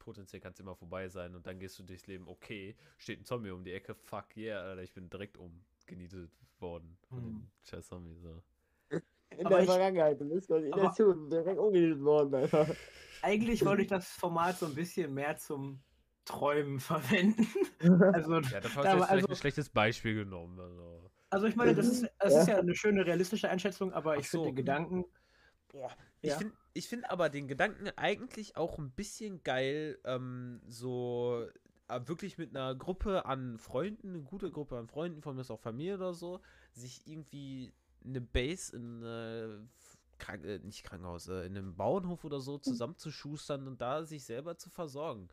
potenziell 0.00 0.40
kann 0.40 0.52
es 0.52 0.58
immer 0.60 0.74
vorbei 0.74 1.08
sein 1.08 1.36
und 1.36 1.46
dann 1.46 1.60
gehst 1.60 1.78
du 1.78 1.84
durchs 1.84 2.08
Leben, 2.08 2.26
okay, 2.26 2.74
steht 2.98 3.20
ein 3.20 3.24
Zombie 3.24 3.50
um 3.50 3.62
die 3.62 3.72
Ecke, 3.72 3.94
fuck 3.94 4.36
yeah, 4.36 4.60
Alter, 4.62 4.82
ich 4.82 4.92
bin 4.92 5.08
direkt 5.08 5.38
umgenietet 5.38 6.32
worden 6.58 6.98
von 7.08 7.18
Hm. 7.18 7.24
dem 7.26 7.50
scheiß 7.62 7.86
Zombie, 7.86 8.14
so. 8.16 8.42
In 9.38 9.46
Aber 9.46 9.56
der 9.56 9.60
ich- 9.64 9.70
Vergangenheit. 9.70 10.20
Du 10.20 10.28
bist 10.28 10.48
quasi 10.48 10.66
in 10.66 10.72
der 10.72 10.90
Zukunft 10.92 11.32
direkt 11.32 11.58
umgenietet 11.58 12.02
worden, 12.02 12.34
Alter. 12.34 12.66
Eigentlich 13.22 13.64
wollte 13.64 13.82
ich 13.82 13.88
das 13.88 14.08
Format 14.10 14.58
so 14.58 14.66
ein 14.66 14.74
bisschen 14.74 15.14
mehr 15.14 15.36
zum 15.36 15.80
Träumen 16.24 16.80
verwenden. 16.80 17.46
Also, 17.78 18.34
Ja, 18.40 18.60
dafür 18.60 18.60
hast 18.60 18.76
Da 18.76 18.82
du 18.82 18.84
war 18.84 18.94
jetzt 18.96 19.06
vielleicht 19.08 19.10
also- 19.12 19.26
ein 19.28 19.36
schlechtes 19.36 19.68
Beispiel 19.70 20.14
genommen, 20.16 20.58
also. 20.58 21.10
also 21.30 21.46
ich 21.46 21.54
meine, 21.54 21.74
das 21.74 21.86
ist, 21.86 22.06
das 22.18 22.32
Ja. 22.34 22.40
ist 22.40 22.48
ja 22.48 22.58
eine 22.58 22.74
schöne 22.74 23.06
realistische 23.06 23.48
Einschätzung, 23.48 23.92
aber 23.92 24.16
ich 24.16 24.26
Ach 24.26 24.30
finde 24.30 24.44
so. 24.46 24.50
den 24.50 24.56
Gedanken. 24.56 25.04
Ich 26.22 26.30
Ja. 26.30 26.38
finde 26.38 26.54
ich 26.72 26.88
find 26.88 27.10
aber 27.10 27.28
den 27.28 27.48
Gedanken 27.48 27.88
eigentlich 27.96 28.56
auch 28.56 28.78
ein 28.78 28.90
bisschen 28.90 29.42
geil, 29.42 29.98
ähm, 30.04 30.60
so 30.66 31.46
äh, 31.88 32.00
wirklich 32.06 32.38
mit 32.38 32.54
einer 32.56 32.74
Gruppe 32.74 33.24
an 33.26 33.58
Freunden, 33.58 34.10
eine 34.10 34.20
gute 34.22 34.50
Gruppe 34.50 34.78
an 34.78 34.86
Freunden, 34.88 35.22
von 35.22 35.34
mir 35.34 35.42
ist 35.42 35.50
auch 35.50 35.60
Familie 35.60 35.96
oder 35.96 36.14
so, 36.14 36.40
sich 36.72 37.06
irgendwie 37.06 37.72
eine 38.04 38.20
Base 38.20 38.76
in, 38.76 39.02
äh, 39.02 39.58
Krank 40.18 40.44
äh, 40.44 40.58
nicht 40.60 40.84
Krankenhaus, 40.84 41.28
äh, 41.28 41.46
in 41.46 41.56
einem 41.56 41.74
Bauernhof 41.74 42.24
oder 42.24 42.40
so 42.40 42.58
zusammenzuschustern 42.58 43.66
und 43.66 43.80
da 43.80 44.04
sich 44.04 44.24
selber 44.24 44.56
zu 44.56 44.70
versorgen. 44.70 45.28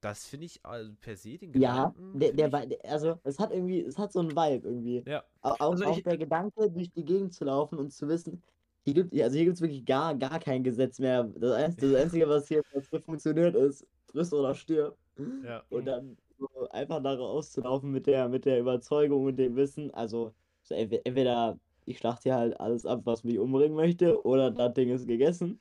Das 0.00 0.26
finde 0.26 0.46
ich 0.46 0.64
also 0.64 0.92
per 1.00 1.16
se 1.16 1.38
den 1.38 1.52
Ja, 1.54 1.86
Gedanken. 1.88 2.18
der, 2.20 2.28
find 2.28 2.40
der, 2.40 2.52
Vibe- 2.52 2.66
der- 2.68 2.92
also 2.92 3.18
es 3.24 3.38
hat 3.40 3.50
irgendwie, 3.50 3.80
es 3.80 3.98
hat 3.98 4.12
so 4.12 4.20
einen 4.20 4.30
Vibe 4.30 4.68
irgendwie. 4.68 5.02
ja, 5.06 5.24
Au- 5.42 5.50
Auch, 5.58 5.70
Also 5.72 5.84
auch 5.86 5.96
ich- 5.98 6.04
der 6.04 6.18
Gedanke, 6.18 6.70
durch 6.70 6.90
die 6.92 7.04
Gegend 7.04 7.34
zu 7.34 7.44
laufen 7.44 7.78
und 7.78 7.92
zu 7.92 8.06
wissen, 8.06 8.42
hier 8.84 8.94
gibt, 8.94 9.12
also 9.20 9.36
hier 9.36 9.44
gibt 9.44 9.56
es 9.56 9.60
wirklich 9.62 9.84
gar, 9.84 10.14
gar 10.14 10.38
kein 10.40 10.62
Gesetz 10.64 10.98
mehr. 10.98 11.24
Das 11.24 11.52
Einzige, 11.52 11.92
das 11.92 12.02
Einzige 12.02 12.28
was, 12.28 12.48
hier, 12.48 12.62
funktioniert, 13.04 13.54
ist 13.54 13.86
friss 14.10 14.32
oder 14.32 14.54
stirb. 14.54 14.96
ja. 15.44 15.62
Und 15.70 15.84
dann 15.86 16.16
so 16.38 16.68
einfach 16.70 17.02
da 17.02 17.14
rauszulaufen 17.14 17.90
mit 17.90 18.06
der, 18.06 18.28
mit 18.28 18.44
der 18.44 18.60
Überzeugung 18.60 19.24
und 19.26 19.36
dem 19.36 19.56
Wissen, 19.56 19.92
also 19.92 20.32
so 20.62 20.74
entwe- 20.74 21.00
entweder 21.04 21.58
ich 21.84 21.98
schlachte 21.98 22.24
hier 22.24 22.36
halt 22.36 22.60
alles 22.60 22.86
ab, 22.86 23.00
was 23.04 23.24
mich 23.24 23.38
umbringen 23.38 23.74
möchte, 23.76 24.24
oder 24.24 24.50
das 24.50 24.74
Ding 24.74 24.90
ist 24.90 25.06
gegessen. 25.06 25.60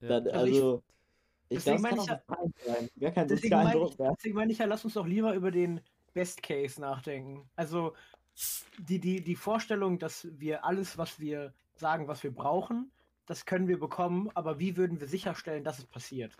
ja. 0.00 0.08
Dann, 0.20 0.28
Also 0.28 0.46
ich- 0.46 0.54
also, 0.54 0.82
ich, 1.48 1.58
deswegen 1.64 1.82
glaube, 1.82 1.82
es 1.82 1.82
kann 1.82 1.82
meine 1.82 2.00
auch 2.00 2.04
ich 2.04 2.66
ja- 2.66 2.74
sein. 2.74 2.90
Gar 3.00 3.10
keinen 3.12 3.28
Deswegen 3.28 3.42
sozialen 3.48 3.64
meine 3.68 3.80
Druck 3.80 3.92
ich, 3.92 3.98
mehr. 3.98 4.12
deswegen 4.16 4.34
meine 4.36 4.52
ich 4.52 4.58
ja, 4.58 4.64
lass 4.66 4.84
uns 4.84 4.94
doch 4.94 5.06
lieber 5.06 5.34
über 5.34 5.50
den 5.50 5.80
Best 6.12 6.42
Case 6.42 6.80
nachdenken. 6.80 7.48
Also 7.56 7.92
die, 8.78 8.98
die, 8.98 9.22
die 9.22 9.36
Vorstellung, 9.36 9.98
dass 9.98 10.26
wir 10.38 10.64
alles, 10.64 10.96
was 10.98 11.20
wir 11.20 11.52
sagen, 11.80 12.06
was 12.06 12.22
wir 12.22 12.32
brauchen, 12.32 12.92
das 13.26 13.44
können 13.46 13.66
wir 13.68 13.78
bekommen, 13.80 14.30
aber 14.34 14.58
wie 14.58 14.76
würden 14.76 15.00
wir 15.00 15.08
sicherstellen, 15.08 15.64
dass 15.64 15.78
es 15.78 15.86
passiert? 15.86 16.36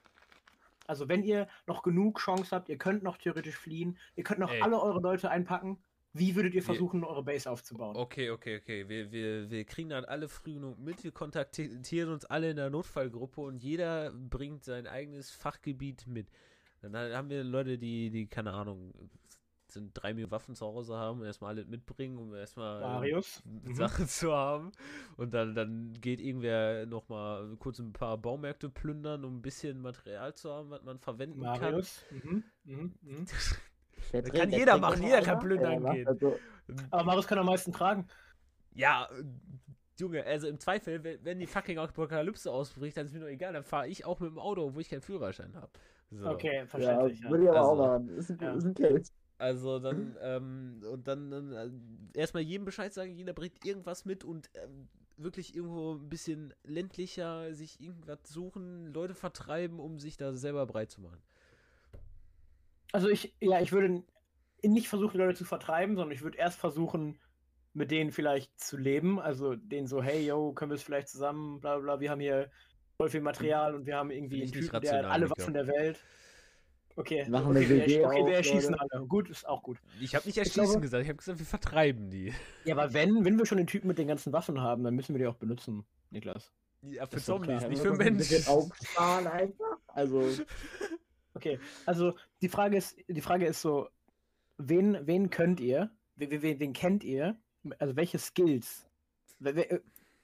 Also 0.87 1.09
wenn 1.09 1.23
ihr 1.23 1.49
noch 1.67 1.83
genug 1.83 2.19
Chance 2.19 2.55
habt, 2.55 2.69
ihr 2.69 2.79
könnt 2.79 3.03
noch 3.03 3.17
theoretisch 3.17 3.57
fliehen, 3.57 3.97
ihr 4.17 4.25
könnt 4.25 4.41
noch 4.41 4.51
Ey. 4.53 4.61
alle 4.63 4.81
eure 4.81 5.01
Leute 5.01 5.31
einpacken, 5.31 5.79
wie 6.13 6.35
würdet 6.35 6.55
ihr 6.55 6.63
Wir- 6.63 6.65
versuchen, 6.65 7.05
eure 7.05 7.23
Base 7.23 7.49
aufzubauen? 7.49 7.97
Okay, 7.97 8.31
okay, 8.31 8.59
okay. 8.61 8.89
Wir, 8.89 9.13
wir, 9.13 9.49
wir 9.51 9.65
kriegen 9.65 9.91
dann 9.91 10.05
alle 10.05 10.29
früh 10.29 10.55
genug 10.55 10.79
mit, 10.81 11.05
wir 11.05 11.13
kontaktieren 11.13 12.13
uns 12.13 12.25
alle 12.25 12.51
in 12.51 12.57
der 12.57 12.71
Notfallgruppe 12.71 13.41
und 13.41 13.63
jeder 13.63 14.11
bringt 14.13 14.65
sein 14.65 14.89
eigenes 14.89 15.31
Fachgebiet 15.31 16.09
mit. 16.09 16.29
Dann 16.83 16.97
haben 16.97 17.31
wir 17.31 17.45
Leute, 17.45 17.79
die, 17.79 18.11
die, 18.11 18.27
keine 18.27 18.53
Ahnung, 18.53 18.93
sind 19.75 19.93
drei 19.95 20.13
Millionen 20.15 20.31
Waffen 20.31 20.55
zu 20.55 20.67
Hause 20.67 20.97
haben 20.97 21.21
und 21.21 21.27
erstmal 21.27 21.55
alle 21.55 21.65
mitbringen, 21.65 22.19
um 22.19 22.35
erstmal 22.35 22.81
Marius? 22.81 23.43
ähm, 23.47 23.61
Mhm. 23.71 23.75
Sachen 23.75 24.07
zu 24.09 24.33
haben. 24.33 24.73
Und 25.17 25.35
dann, 25.35 25.55
dann 25.55 25.93
geht 26.01 26.21
irgendwer 26.21 26.87
nochmal 26.87 27.57
kurz 27.59 27.79
ein 27.79 27.93
paar 27.93 28.19
Baumärkte 28.19 28.69
plündern, 28.69 29.25
um 29.25 29.39
ein 29.39 29.43
bisschen 29.43 29.81
Material 29.81 30.35
zu 30.35 30.51
haben, 30.51 30.71
was 30.71 30.83
man 30.83 30.99
verwenden 30.99 31.41
Marius? 31.41 32.05
Mhm. 32.11 32.45
Mhm. 32.65 32.95
Mhm. 33.03 33.27
kann. 34.13 34.25
Kann 34.25 34.51
jeder 34.51 34.79
machen, 34.79 35.03
jeder 35.03 35.23
kann 35.23 35.39
plündern 35.39 35.85
gehen. 35.93 36.05
das 36.05 36.19
so. 36.19 36.39
Aber 36.91 37.05
Marius 37.05 37.27
kann 37.27 37.39
am 37.39 37.47
meisten 37.47 37.73
tragen. 37.73 38.07
Ja, 38.75 39.09
Junge, 39.99 40.25
also 40.25 40.49
im 40.49 40.59
Zweifel, 40.59 41.19
wenn, 41.23 41.39
die 41.39 41.47
fucking 41.47 41.79
Apokalypse 41.79 42.51
ausbricht, 42.51 42.97
dann 42.97 43.07
ist 43.07 43.13
mir 43.13 43.21
doch 43.21 43.27
egal, 43.27 43.53
dann 43.53 43.65
fahre 43.65 43.87
ich 43.89 44.05
auch 44.05 44.19
mit 44.21 44.31
dem 44.31 44.39
Auto, 44.39 44.65
obwohl 44.65 44.83
ich 44.83 44.89
keinen 44.89 45.03
Führerschein 45.03 45.55
habe. 45.55 45.71
So. 46.11 46.29
Okay, 46.29 46.67
verständlich. 46.67 47.21
Ja, 47.21 47.31
würde 47.31 47.45
ich 47.45 47.51
aber 47.51 47.61
auch 47.61 47.71
Also, 47.71 47.83
machen. 47.83 48.09
Ist 48.09 48.31
ein, 48.31 48.39
ja. 48.41 48.55
ist 48.55 48.65
ein 48.65 48.75
Case. 48.75 49.13
Also 49.41 49.79
dann, 49.79 50.19
ähm, 50.21 50.83
und 50.93 51.09
dann, 51.09 51.31
dann 51.31 51.53
äh, 52.13 52.19
erstmal 52.19 52.43
jedem 52.43 52.67
Bescheid 52.67 52.93
sagen, 52.93 53.15
jeder 53.15 53.33
bringt 53.33 53.65
irgendwas 53.65 54.05
mit 54.05 54.23
und 54.23 54.51
ähm, 54.55 54.87
wirklich 55.17 55.55
irgendwo 55.55 55.95
ein 55.95 56.11
bisschen 56.11 56.53
ländlicher 56.63 57.55
sich 57.55 57.81
irgendwas 57.81 58.19
suchen, 58.27 58.93
Leute 58.93 59.15
vertreiben, 59.15 59.81
um 59.81 59.99
sich 59.99 60.19
da 60.19 60.35
selber 60.35 60.67
breit 60.67 60.91
zu 60.91 61.01
machen. 61.01 61.23
Also 62.93 63.09
ich, 63.09 63.35
ja, 63.41 63.63
ich 63.63 63.73
würde 63.73 64.03
nicht 64.63 64.89
versuchen, 64.89 65.17
Leute 65.17 65.39
zu 65.39 65.47
vertreiben, 65.47 65.97
sondern 65.97 66.13
ich 66.13 66.21
würde 66.21 66.37
erst 66.37 66.59
versuchen, 66.59 67.19
mit 67.73 67.91
denen 67.91 68.11
vielleicht 68.11 68.61
zu 68.61 68.77
leben. 68.77 69.19
Also 69.19 69.55
denen 69.57 69.87
so, 69.87 70.03
hey, 70.03 70.27
yo, 70.27 70.53
können 70.53 70.71
wir 70.71 70.77
es 70.77 70.83
vielleicht 70.83 71.09
zusammen, 71.09 71.61
bla 71.61 71.79
bla 71.79 71.83
bla, 71.83 72.01
wir 72.01 72.11
haben 72.11 72.21
hier 72.21 72.51
voll 72.99 73.09
viel 73.09 73.23
Material 73.23 73.75
und 73.75 73.87
wir 73.87 73.97
haben 73.97 74.11
irgendwie 74.11 74.43
einen 74.43 74.53
Typen, 74.53 74.83
der 74.83 75.11
alle. 75.11 75.31
Waffen 75.31 75.55
der 75.55 75.67
Welt. 75.67 75.99
Okay, 77.01 77.29
Machen 77.29 77.57
okay, 77.57 77.69
wir, 77.69 77.77
WG 77.87 78.05
okay, 78.05 78.27
wir 78.27 78.35
erschießen 78.35 78.73
Leute. 78.73 78.87
alle. 78.93 79.07
Gut, 79.07 79.31
ist 79.31 79.49
auch 79.49 79.63
gut. 79.63 79.79
Ich 80.01 80.15
habe 80.15 80.27
nicht 80.27 80.37
Ich 80.37 80.39
erschießen 80.39 80.65
glaube- 80.65 80.81
gesagt, 80.81 81.03
ich 81.03 81.09
habe 81.09 81.17
gesagt, 81.19 81.39
wir 81.39 81.47
vertreiben 81.47 82.11
die. 82.11 82.33
Ja, 82.65 82.77
aber 82.77 82.93
wenn, 82.93 83.25
wenn 83.25 83.39
wir 83.39 83.47
schon 83.47 83.59
den 83.59 83.67
Typen 83.67 83.89
mit 83.89 83.99
den 83.99 84.07
ganzen 84.09 84.33
Waffen 84.33 84.61
haben, 84.61 84.85
dann 84.85 84.95
müssen 84.95 85.15
wir 85.15 85.19
die 85.19 85.27
auch 85.27 85.37
benutzen, 85.37 85.85
Niklas. 86.11 86.53
Ja, 86.83 87.07
für 87.07 87.19
Zombies, 87.21 87.67
nicht 87.69 87.83
für 87.83 87.93
Menschen. 87.95 88.47
aufsparen 88.47 89.27
einfach. 89.27 89.77
Also, 89.89 90.23
Okay, 91.35 91.59
also 91.87 92.15
die 92.43 92.49
Frage 92.49 92.77
ist, 92.77 92.97
die 93.07 93.21
Frage 93.21 93.47
ist 93.47 93.61
so, 93.63 93.89
wen, 94.59 94.99
wen 95.07 95.31
könnt 95.31 95.61
ihr, 95.61 95.91
wen, 96.17 96.43
wen, 96.43 96.59
wen 96.61 96.73
kennt 96.73 97.05
ihr, 97.05 97.37
also 97.79 97.95
welche 97.97 98.19
Skills, 98.19 98.87
wer, 99.39 99.55
wer, 99.55 99.71
äh, 99.73 99.81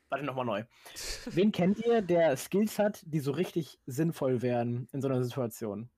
warte 0.08 0.24
nochmal 0.24 0.44
neu, 0.44 0.64
wen 1.30 1.52
kennt 1.52 1.78
ihr, 1.86 2.02
der 2.02 2.36
Skills 2.36 2.78
hat, 2.78 3.02
die 3.06 3.20
so 3.20 3.30
richtig 3.30 3.78
sinnvoll 3.86 4.42
wären 4.42 4.88
in 4.92 5.00
so 5.00 5.08
einer 5.08 5.22
Situation? 5.22 5.88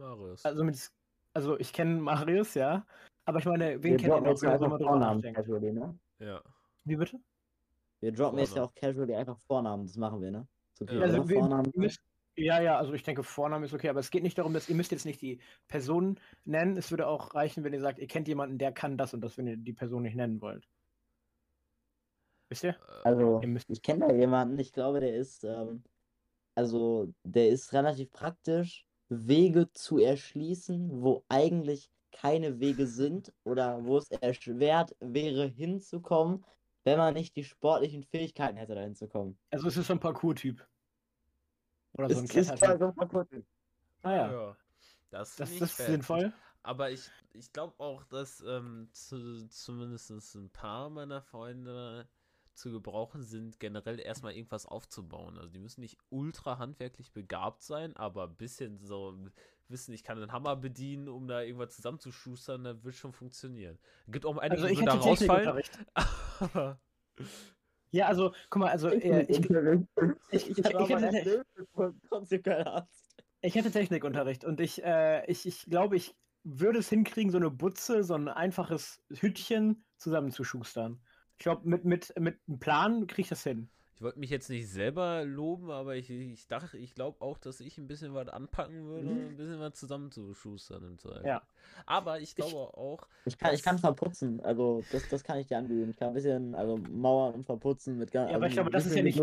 Marius. 0.00 0.44
Also 0.44 0.64
mit, 0.64 0.90
also 1.34 1.58
ich 1.58 1.72
kenne 1.72 2.00
Marius, 2.00 2.54
ja, 2.54 2.84
aber 3.24 3.38
ich 3.38 3.44
meine, 3.44 3.82
wen 3.82 3.92
wir 3.92 3.96
kennt 3.98 4.14
ihr 4.14 4.20
noch, 4.20 4.42
einfach 4.42 4.58
drüber 4.58 4.78
Vornamen 4.78 5.22
casually, 5.34 5.72
ne? 5.72 5.98
ja. 6.18 6.42
Wie 6.84 6.96
bitte? 6.96 7.20
Wir 8.00 8.12
droppen 8.12 8.38
jetzt 8.38 8.56
ja 8.56 8.62
Vornamen. 8.62 8.70
auch 8.70 8.74
casually 8.74 9.14
einfach 9.14 9.38
Vornamen, 9.40 9.86
das 9.86 9.96
machen 9.96 10.22
wir, 10.22 10.30
ne? 10.30 10.48
So 10.74 10.84
Ja. 10.86 11.00
Also 11.02 11.28
wir- 11.28 11.38
Vornamen. 11.38 11.70
müsst, 11.76 12.00
ja, 12.36 12.60
ja, 12.60 12.78
also 12.78 12.94
ich 12.94 13.02
denke, 13.02 13.22
Vorname 13.22 13.66
ist 13.66 13.74
okay, 13.74 13.90
aber 13.90 14.00
es 14.00 14.10
geht 14.10 14.22
nicht 14.22 14.38
darum, 14.38 14.54
dass 14.54 14.68
ihr 14.70 14.74
müsst 14.74 14.92
jetzt 14.92 15.04
nicht 15.04 15.20
die 15.20 15.40
Person 15.68 16.18
nennen. 16.46 16.78
Es 16.78 16.90
würde 16.90 17.06
auch 17.06 17.34
reichen, 17.34 17.64
wenn 17.64 17.74
ihr 17.74 17.80
sagt, 17.80 17.98
ihr 17.98 18.06
kennt 18.06 18.28
jemanden, 18.28 18.56
der 18.56 18.72
kann 18.72 18.96
das 18.96 19.12
und 19.12 19.20
das, 19.20 19.36
wenn 19.36 19.46
ihr 19.46 19.58
die 19.58 19.74
Person 19.74 20.02
nicht 20.02 20.14
nennen 20.16 20.40
wollt. 20.40 20.66
Wisst 22.48 22.64
ihr? 22.64 22.76
Also, 23.04 23.40
Ihr 23.42 23.48
müsst, 23.48 23.68
ich 23.70 23.82
kenne 23.82 24.08
da 24.08 24.14
jemanden, 24.14 24.58
ich 24.58 24.72
glaube, 24.72 25.00
der 25.00 25.14
ist, 25.14 25.44
ähm, 25.44 25.84
also, 26.54 27.12
der 27.24 27.48
ist 27.50 27.72
relativ 27.74 28.10
praktisch, 28.10 28.86
Wege 29.10 29.70
zu 29.72 29.98
erschließen, 29.98 31.02
wo 31.02 31.24
eigentlich 31.28 31.90
keine 32.12 32.60
Wege 32.60 32.86
sind 32.86 33.32
oder 33.44 33.84
wo 33.84 33.98
es 33.98 34.10
erschwert 34.10 34.96
wäre, 35.00 35.46
hinzukommen, 35.46 36.44
wenn 36.84 36.98
man 36.98 37.14
nicht 37.14 37.36
die 37.36 37.44
sportlichen 37.44 38.04
Fähigkeiten 38.04 38.56
hätte, 38.56 38.74
da 38.74 38.80
hinzukommen. 38.82 39.38
also 39.50 39.68
es 39.68 39.76
ist 39.76 39.86
so 39.86 39.92
ein 39.92 40.00
Parcours-Typ. 40.00 40.66
Oder 41.94 42.08
so 42.10 42.18
ein 42.18 42.24
Es 42.24 42.34
ist 42.36 42.56
Klettertyp. 42.56 42.68
voll 42.68 42.78
so 42.78 42.92
verrückt. 42.92 43.46
Ah 44.02 44.12
ja, 44.12 44.32
ja. 44.32 44.56
Das, 45.10 45.36
das, 45.36 45.50
das 45.58 45.70
ist 45.70 45.76
sinnvoll. 45.76 46.32
Aber 46.62 46.90
ich, 46.90 47.10
ich 47.32 47.52
glaube 47.52 47.74
auch, 47.78 48.04
dass 48.04 48.40
ähm, 48.46 48.88
zu, 48.92 49.48
zumindest 49.48 50.10
ein 50.34 50.50
paar 50.50 50.88
meiner 50.88 51.20
Freunde 51.22 52.08
zu 52.60 52.70
gebrauchen 52.70 53.22
sind, 53.22 53.58
generell 53.60 53.98
erstmal 54.00 54.32
irgendwas 54.34 54.66
aufzubauen. 54.66 55.36
Also 55.38 55.50
die 55.50 55.58
müssen 55.58 55.80
nicht 55.80 55.98
ultra 56.10 56.58
handwerklich 56.58 57.12
begabt 57.12 57.62
sein, 57.62 57.96
aber 57.96 58.24
ein 58.28 58.36
bisschen 58.36 58.78
so 58.78 59.16
wissen, 59.68 59.92
ich 59.94 60.04
kann 60.04 60.18
einen 60.18 60.32
Hammer 60.32 60.56
bedienen, 60.56 61.08
um 61.08 61.26
da 61.28 61.42
irgendwas 61.42 61.74
zusammenzuschustern, 61.76 62.64
das 62.64 62.84
wird 62.84 62.94
schon 62.94 63.12
funktionieren. 63.12 63.78
Gibt 64.08 64.26
auch 64.26 64.36
einige, 64.38 64.62
Also 64.62 64.68
die 64.68 64.84
da 64.84 64.92
hätte 64.94 65.04
rausfallen. 65.04 65.62
Ja, 67.92 68.06
also, 68.06 68.32
guck 68.50 68.60
mal, 68.60 68.70
also 68.70 68.88
äh, 68.88 69.22
ich, 69.22 69.40
ich, 69.40 69.50
ich- 70.30 70.48
ich, 70.58 70.64
hätte- 70.64 71.26
ich 73.42 73.54
hätte 73.54 73.70
Technikunterricht 73.70 74.44
und 74.44 74.60
ich, 74.60 74.82
äh, 74.84 75.24
ich, 75.30 75.46
ich 75.46 75.66
glaube, 75.66 75.96
ich 75.96 76.14
würde 76.44 76.78
es 76.78 76.88
hinkriegen, 76.88 77.30
so 77.30 77.38
eine 77.38 77.50
Butze, 77.50 78.04
so 78.04 78.14
ein 78.14 78.28
einfaches 78.28 79.02
Hütchen 79.10 79.84
zusammenzuschustern. 79.96 81.00
Ich 81.40 81.44
glaube, 81.44 81.66
mit, 81.66 81.86
mit, 81.86 82.12
mit 82.20 82.36
einem 82.46 82.58
Plan 82.58 83.06
kriege 83.06 83.22
ich 83.22 83.28
das 83.30 83.42
hin. 83.44 83.70
ich 83.94 84.02
wollte 84.02 84.18
mich 84.18 84.28
jetzt 84.28 84.50
nicht 84.50 84.68
selber 84.68 85.24
loben, 85.24 85.70
aber 85.70 85.96
ich, 85.96 86.10
ich 86.10 86.46
dachte, 86.48 86.76
ich 86.76 86.94
glaube 86.94 87.22
auch, 87.22 87.38
dass 87.38 87.60
ich 87.60 87.78
ein 87.78 87.86
bisschen 87.86 88.12
was 88.12 88.28
anpacken 88.28 88.84
würde 88.84 89.08
und 89.08 89.18
ein 89.30 89.36
bisschen 89.38 89.58
was 89.58 89.72
zusammenzuschustern 89.72 90.84
im 90.84 90.98
Zweifel. 90.98 91.26
Ja. 91.26 91.40
Aber 91.86 92.20
ich 92.20 92.36
glaube 92.36 92.76
auch, 92.76 93.08
Ich 93.24 93.38
kann, 93.38 93.54
ich 93.54 93.62
kann 93.62 93.78
verputzen, 93.78 94.40
also 94.42 94.84
das, 94.92 95.08
das 95.08 95.24
kann 95.24 95.38
ich 95.38 95.46
dir 95.46 95.56
anbieten. 95.56 95.88
Ich 95.88 95.96
kann 95.96 96.08
ein 96.08 96.14
bisschen, 96.14 96.54
also 96.54 96.76
Mauern 96.76 97.32
und 97.36 97.44
verputzen 97.46 97.96
mit 97.96 98.12
ganz. 98.12 98.28
Ja, 98.30 98.36
aber 98.36 98.46
ich 98.46 98.52
glaube, 98.52 98.68
das 98.68 98.84
ist 98.84 98.94
ja 98.94 99.02
nicht- 99.02 99.18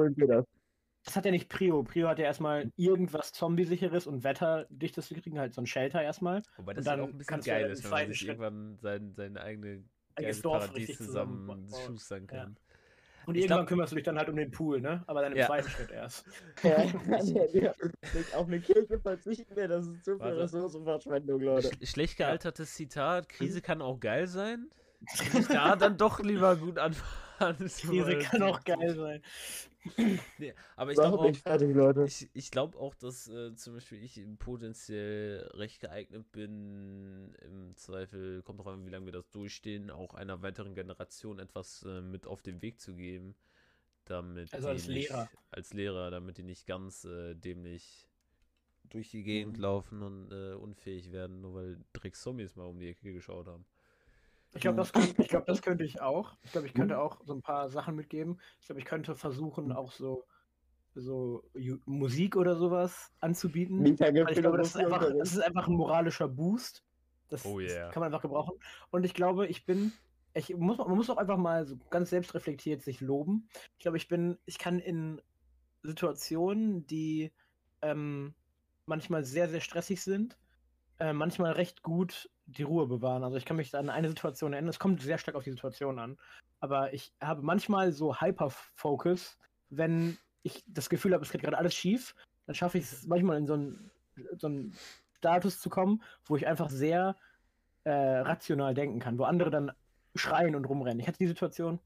Das 1.05 1.15
hat 1.15 1.23
ja 1.23 1.29
nicht 1.29 1.49
Prio. 1.49 1.83
Prio 1.83 2.07
hat 2.07 2.17
ja 2.17 2.25
erstmal 2.25 2.71
irgendwas 2.77 3.31
Zombie-sicheres 3.31 4.07
und 4.07 4.23
Wetterdichtes 4.23 5.07
zu 5.09 5.13
kriegen, 5.13 5.37
halt 5.37 5.53
so 5.53 5.61
ein 5.61 5.67
Shelter 5.67 6.01
erstmal. 6.01 6.41
Wobei 6.55 6.73
das 6.73 6.83
Und 6.87 6.89
ja 6.91 6.95
dann 6.97 7.05
auch 7.05 7.13
ein 7.13 7.17
bisschen 7.19 7.41
geil 7.41 7.69
ist, 7.69 7.83
wenn 7.83 7.91
man 7.91 8.07
sich 8.07 8.17
Schritt 8.17 8.29
irgendwann 8.29 8.79
sein, 8.79 9.13
seine 9.13 9.39
eigene 9.41 9.83
geiles 10.23 10.41
Dorf 10.41 10.65
Paradies 10.67 10.97
zusammen 10.97 11.47
zusammenbauen. 11.47 11.67
schustern 11.85 12.27
Ja. 12.31 12.37
kann. 12.39 12.57
Und 13.25 13.35
Ich 13.35 13.41
irgendwann 13.41 13.57
glaub- 13.59 13.67
kümmerst 13.67 13.91
du 13.91 13.95
dich 13.97 14.05
dann 14.05 14.17
halt 14.17 14.29
um 14.29 14.37
den 14.37 14.51
Pool, 14.51 14.79
ne? 14.79 15.03
Aber 15.05 15.21
dann 15.21 15.33
im 15.33 15.37
Ja. 15.37 15.47
zweiten 15.47 15.69
Schritt 15.69 15.91
erst. 15.91 16.25
Ja, 16.63 16.81
ja, 17.23 17.45
ja. 17.51 17.73
Auf 18.35 18.47
eine 18.47 18.59
Kirche 18.61 18.99
verzichten 18.99 19.53
wir, 19.55 19.67
das 19.67 19.85
ist 19.85 20.05
zu 20.05 20.11
viel 20.13 20.19
Warte. 20.21 20.37
Ressourcenverschwendung, 20.37 21.41
Leute. 21.41 21.69
Sch 21.83 21.89
schlecht 21.89 22.17
Ja. 22.19 22.27
gealtertes 22.27 22.73
Zitat, 22.73 23.27
Krise 23.27 23.61
kann 23.61 23.81
auch 23.81 23.99
geil 23.99 24.27
sein. 24.27 24.69
Ich 25.33 25.47
da 25.47 25.75
dann 25.75 25.97
doch 25.97 26.19
lieber 26.21 26.55
gut 26.55 26.79
anfangen. 26.79 27.11
Krise 27.77 28.17
wollen. 28.19 28.19
kann 28.19 28.41
auch 28.43 28.63
geil 28.63 28.95
sein. 28.95 29.21
Nee, 30.37 30.53
aber 30.75 30.91
ich 30.91 30.99
glaube 30.99 31.19
auch, 31.19 31.35
fertig, 31.35 31.75
Leute. 31.75 32.11
ich, 32.11 32.29
ich 32.33 32.51
glaube 32.51 32.77
auch, 32.77 32.95
dass 32.95 33.27
äh, 33.27 33.55
zum 33.55 33.75
Beispiel 33.75 34.03
ich 34.03 34.21
potenziell 34.39 35.49
recht 35.53 35.79
geeignet 35.81 36.31
bin, 36.31 37.33
im 37.41 37.75
Zweifel, 37.75 38.43
kommt 38.43 38.59
drauf 38.59 38.67
an, 38.67 38.85
wie 38.85 38.89
lange 38.91 39.05
wir 39.07 39.13
das 39.13 39.29
durchstehen, 39.31 39.89
auch 39.91 40.13
einer 40.13 40.41
weiteren 40.41 40.75
Generation 40.75 41.39
etwas 41.39 41.83
äh, 41.83 42.01
mit 42.01 42.27
auf 42.27 42.41
den 42.41 42.61
Weg 42.61 42.79
zu 42.81 42.95
geben, 42.95 43.35
damit 44.05 44.51
Also 44.51 44.67
die 44.67 44.67
als 44.69 44.87
nicht, 44.87 45.09
Lehrer. 45.09 45.29
als 45.51 45.73
Lehrer, 45.73 46.11
damit 46.11 46.37
die 46.39 46.43
nicht 46.43 46.67
ganz 46.67 47.05
äh, 47.05 47.35
dämlich 47.35 48.07
durch 48.85 49.11
die 49.11 49.23
Gegend 49.23 49.57
Mhm. 49.57 49.59
laufen 49.59 50.03
und 50.03 50.31
äh, 50.31 50.53
unfähig 50.55 51.11
werden, 51.11 51.41
nur 51.41 51.55
weil 51.55 51.79
Dreckzombies 51.93 52.55
mal 52.57 52.65
um 52.65 52.79
die 52.79 52.89
Ecke 52.89 53.13
geschaut 53.13 53.47
haben. 53.47 53.65
Ich 54.53 54.61
glaube, 54.61 54.77
das, 54.77 54.91
ich 55.17 55.27
glaub, 55.27 55.45
das 55.45 55.61
könnte 55.61 55.83
ich 55.83 56.01
auch. 56.01 56.37
Ich 56.43 56.51
glaube, 56.51 56.67
ich 56.67 56.73
könnte 56.73 56.95
Mhm. 56.95 57.01
auch 57.01 57.21
so 57.23 57.33
ein 57.33 57.41
paar 57.41 57.69
Sachen 57.69 57.95
mitgeben. 57.95 58.39
Ich 58.59 58.67
glaube, 58.67 58.79
ich 58.79 58.85
könnte 58.85 59.15
versuchen, 59.15 59.71
auch 59.71 59.91
so, 59.91 60.25
so 60.95 61.43
Musik 61.85 62.35
oder 62.35 62.55
sowas 62.55 63.11
anzubieten. 63.19 63.85
Ich 63.85 63.97
glaube, 63.97 64.57
das 64.57 64.69
ist, 64.69 64.77
einfach, 64.77 65.11
das 65.19 65.33
ist 65.33 65.41
einfach 65.41 65.67
ein 65.67 65.75
moralischer 65.75 66.27
Boost. 66.27 66.83
Das, 67.29 67.45
Oh 67.45 67.59
das 67.59 67.73
yeah. 67.73 67.91
kann 67.91 68.01
man 68.01 68.07
einfach 68.07 68.21
gebrauchen. 68.21 68.57
Und 68.89 69.03
ich 69.03 69.13
glaube, 69.13 69.47
ich 69.47 69.65
bin, 69.65 69.91
ich 70.33 70.55
muss, 70.55 70.77
man 70.77 70.95
muss 70.95 71.09
auch 71.09 71.17
einfach 71.17 71.37
mal 71.37 71.65
so 71.67 71.77
ganz 71.89 72.09
selbstreflektiert 72.09 72.81
sich 72.81 73.01
loben. 73.01 73.49
Ich 73.73 73.79
glaube, 73.79 73.97
ich 73.97 74.07
bin, 74.07 74.37
ich 74.45 74.57
kann 74.57 74.79
in 74.79 75.21
Situationen, 75.83 76.87
die 76.87 77.33
ähm, 77.81 78.33
manchmal 78.85 79.23
sehr, 79.25 79.49
sehr 79.49 79.61
stressig 79.61 80.01
sind, 80.01 80.39
äh, 80.99 81.13
manchmal 81.13 81.53
recht 81.53 81.83
gut 81.83 82.29
die 82.45 82.63
Ruhe 82.63 82.87
bewahren. 82.87 83.23
Also 83.23 83.37
ich 83.37 83.45
kann 83.45 83.57
mich 83.57 83.75
an 83.75 83.89
eine 83.89 84.07
Situation 84.07 84.53
erinnern, 84.53 84.69
es 84.69 84.79
kommt 84.79 85.01
sehr 85.01 85.17
stark 85.17 85.35
auf 85.35 85.43
die 85.43 85.51
Situation 85.51 85.99
an. 85.99 86.17
Aber 86.59 86.93
ich 86.93 87.13
habe 87.21 87.41
manchmal 87.41 87.91
so 87.91 88.19
Hyperfocus, 88.19 89.37
wenn 89.69 90.17
ich 90.43 90.63
das 90.67 90.89
Gefühl 90.89 91.13
habe, 91.13 91.23
es 91.23 91.31
geht 91.31 91.41
gerade 91.41 91.57
alles 91.57 91.75
schief, 91.75 92.15
dann 92.45 92.55
schaffe 92.55 92.77
ich 92.77 92.85
es 92.85 93.05
manchmal 93.05 93.37
in 93.37 93.45
so 93.45 93.53
einen, 93.53 93.91
so 94.37 94.47
einen 94.47 94.73
Status 95.17 95.59
zu 95.59 95.69
kommen, 95.69 96.01
wo 96.25 96.35
ich 96.35 96.47
einfach 96.47 96.69
sehr 96.69 97.15
äh, 97.83 97.91
rational 97.91 98.73
denken 98.73 98.99
kann, 98.99 99.17
wo 99.17 99.23
andere 99.23 99.49
dann 99.49 99.71
schreien 100.15 100.55
und 100.55 100.65
rumrennen. 100.65 100.99
Ich 100.99 101.07
hatte 101.07 101.19
die 101.19 101.27
Situation 101.27 101.79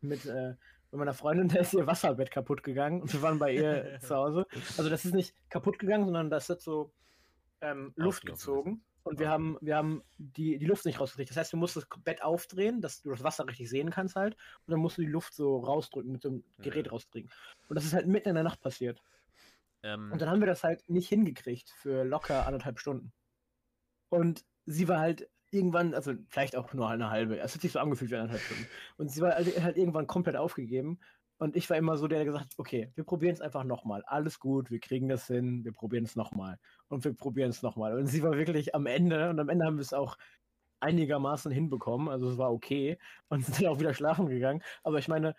mit, 0.00 0.24
äh, 0.26 0.54
mit 0.90 0.98
meiner 0.98 1.14
Freundin, 1.14 1.48
da 1.48 1.60
ist 1.60 1.74
ihr 1.74 1.86
Wasserbett 1.86 2.30
kaputt 2.30 2.62
gegangen 2.62 3.02
und 3.02 3.12
wir 3.12 3.22
waren 3.22 3.38
bei 3.38 3.52
ihr 3.52 3.98
zu 4.00 4.14
Hause. 4.14 4.46
Also 4.78 4.88
das 4.88 5.04
ist 5.04 5.14
nicht 5.14 5.34
kaputt 5.50 5.78
gegangen, 5.78 6.04
sondern 6.04 6.30
das 6.30 6.48
hat 6.48 6.62
so 6.62 6.92
ähm, 7.62 7.92
Luft 7.96 8.26
gezogen. 8.26 8.84
Und 9.04 9.18
wir 9.18 9.28
Ah. 9.28 9.32
haben, 9.32 9.58
wir 9.60 9.76
haben 9.76 10.02
die, 10.18 10.58
die 10.58 10.66
Luft 10.66 10.84
nicht 10.84 11.00
rausgekriegt. 11.00 11.30
Das 11.30 11.36
heißt, 11.36 11.52
du 11.52 11.56
musst 11.56 11.74
das 11.76 11.86
Bett 12.04 12.22
aufdrehen, 12.22 12.80
dass 12.80 13.02
du 13.02 13.10
das 13.10 13.24
Wasser 13.24 13.46
richtig 13.48 13.68
sehen 13.68 13.90
kannst 13.90 14.14
halt. 14.14 14.34
Und 14.66 14.70
dann 14.70 14.78
musst 14.80 14.96
du 14.98 15.02
die 15.02 15.08
Luft 15.08 15.34
so 15.34 15.58
rausdrücken, 15.58 16.12
mit 16.12 16.22
so 16.22 16.28
einem 16.28 16.44
Gerät 16.58 16.86
Ja. 16.86 16.92
rausdrücken. 16.92 17.28
Und 17.68 17.74
das 17.74 17.84
ist 17.84 17.94
halt 17.94 18.06
mitten 18.06 18.28
in 18.28 18.36
der 18.36 18.44
Nacht 18.44 18.60
passiert. 18.60 19.02
Ähm, 19.82 20.12
Und 20.12 20.20
dann 20.22 20.30
haben 20.30 20.38
wir 20.40 20.46
das 20.46 20.62
halt 20.62 20.88
nicht 20.88 21.08
hingekriegt 21.08 21.70
für 21.70 22.04
locker 22.04 22.46
anderthalb 22.46 22.78
Stunden. 22.78 23.12
Und 24.08 24.44
sie 24.66 24.86
war 24.86 25.00
halt 25.00 25.28
irgendwann, 25.50 25.94
also 25.94 26.14
vielleicht 26.28 26.54
auch 26.56 26.72
nur 26.72 26.88
eine 26.88 27.10
halbe, 27.10 27.38
es 27.40 27.54
hat 27.54 27.60
sich 27.62 27.72
so 27.72 27.80
angefühlt 27.80 28.10
wie 28.12 28.16
anderthalb 28.16 28.42
Stunden. 28.42 28.66
Und 28.98 29.10
sie 29.10 29.20
war 29.20 29.34
halt, 29.34 29.60
halt 29.62 29.76
irgendwann 29.76 30.06
komplett 30.06 30.36
aufgegeben. 30.36 31.00
Und 31.42 31.56
ich 31.56 31.68
war 31.68 31.76
immer 31.76 31.96
so 31.96 32.06
der, 32.06 32.20
der 32.20 32.26
gesagt 32.26 32.44
hat, 32.44 32.52
okay, 32.56 32.92
wir 32.94 33.02
probieren 33.02 33.34
es 33.34 33.40
einfach 33.40 33.64
nochmal. 33.64 34.04
Alles 34.06 34.38
gut, 34.38 34.70
wir 34.70 34.78
kriegen 34.78 35.08
das 35.08 35.26
hin, 35.26 35.64
wir 35.64 35.72
probieren 35.72 36.04
es 36.04 36.14
nochmal. 36.14 36.56
Und 36.86 37.02
wir 37.02 37.14
probieren 37.14 37.50
es 37.50 37.62
nochmal. 37.62 37.98
Und 37.98 38.06
sie 38.06 38.22
war 38.22 38.36
wirklich 38.36 38.76
am 38.76 38.86
Ende, 38.86 39.28
und 39.28 39.40
am 39.40 39.48
Ende 39.48 39.64
haben 39.64 39.76
wir 39.76 39.82
es 39.82 39.92
auch 39.92 40.16
einigermaßen 40.78 41.50
hinbekommen. 41.50 42.08
Also 42.08 42.30
es 42.30 42.38
war 42.38 42.52
okay. 42.52 42.96
Und 43.28 43.44
sind 43.44 43.60
dann 43.60 43.72
auch 43.72 43.80
wieder 43.80 43.92
schlafen 43.92 44.28
gegangen. 44.28 44.62
Aber 44.84 45.00
ich 45.00 45.08
meine, 45.08 45.34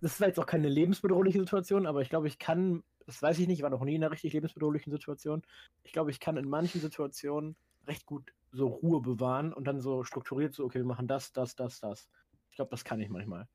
das 0.00 0.18
war 0.22 0.28
jetzt 0.28 0.40
auch 0.40 0.46
keine 0.46 0.70
lebensbedrohliche 0.70 1.38
Situation, 1.40 1.86
aber 1.86 2.00
ich 2.00 2.08
glaube, 2.08 2.28
ich 2.28 2.38
kann, 2.38 2.82
das 3.04 3.20
weiß 3.20 3.38
ich 3.38 3.46
nicht, 3.46 3.58
ich 3.58 3.62
war 3.62 3.68
noch 3.68 3.84
nie 3.84 3.96
in 3.96 4.02
einer 4.02 4.12
richtig 4.12 4.32
lebensbedrohlichen 4.32 4.90
Situation. 4.90 5.42
Ich 5.82 5.92
glaube, 5.92 6.10
ich 6.10 6.18
kann 6.18 6.38
in 6.38 6.48
manchen 6.48 6.80
Situationen 6.80 7.56
recht 7.86 8.06
gut 8.06 8.32
so 8.52 8.68
Ruhe 8.68 9.02
bewahren 9.02 9.52
und 9.52 9.66
dann 9.66 9.82
so 9.82 10.02
strukturiert 10.02 10.54
so, 10.54 10.64
okay, 10.64 10.78
wir 10.78 10.86
machen 10.86 11.08
das, 11.08 11.34
das, 11.34 11.54
das, 11.56 11.80
das. 11.80 12.08
Ich 12.48 12.56
glaube, 12.56 12.70
das 12.70 12.84
kann 12.84 13.02
ich 13.02 13.10
manchmal. 13.10 13.46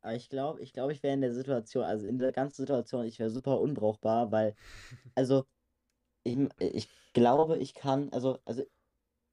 Aber 0.00 0.14
ich 0.14 0.28
glaube, 0.28 0.60
ich 0.62 0.72
glaube, 0.72 0.92
ich 0.92 1.02
wäre 1.02 1.14
in 1.14 1.20
der 1.20 1.32
Situation, 1.34 1.84
also 1.84 2.06
in 2.06 2.18
der 2.18 2.32
ganzen 2.32 2.62
Situation, 2.62 3.04
ich 3.06 3.18
wäre 3.18 3.30
super 3.30 3.60
unbrauchbar, 3.60 4.30
weil, 4.32 4.54
also, 5.14 5.44
ich, 6.24 6.38
ich 6.60 6.88
glaube, 7.14 7.58
ich 7.58 7.74
kann, 7.74 8.10
also, 8.12 8.38
also, 8.44 8.64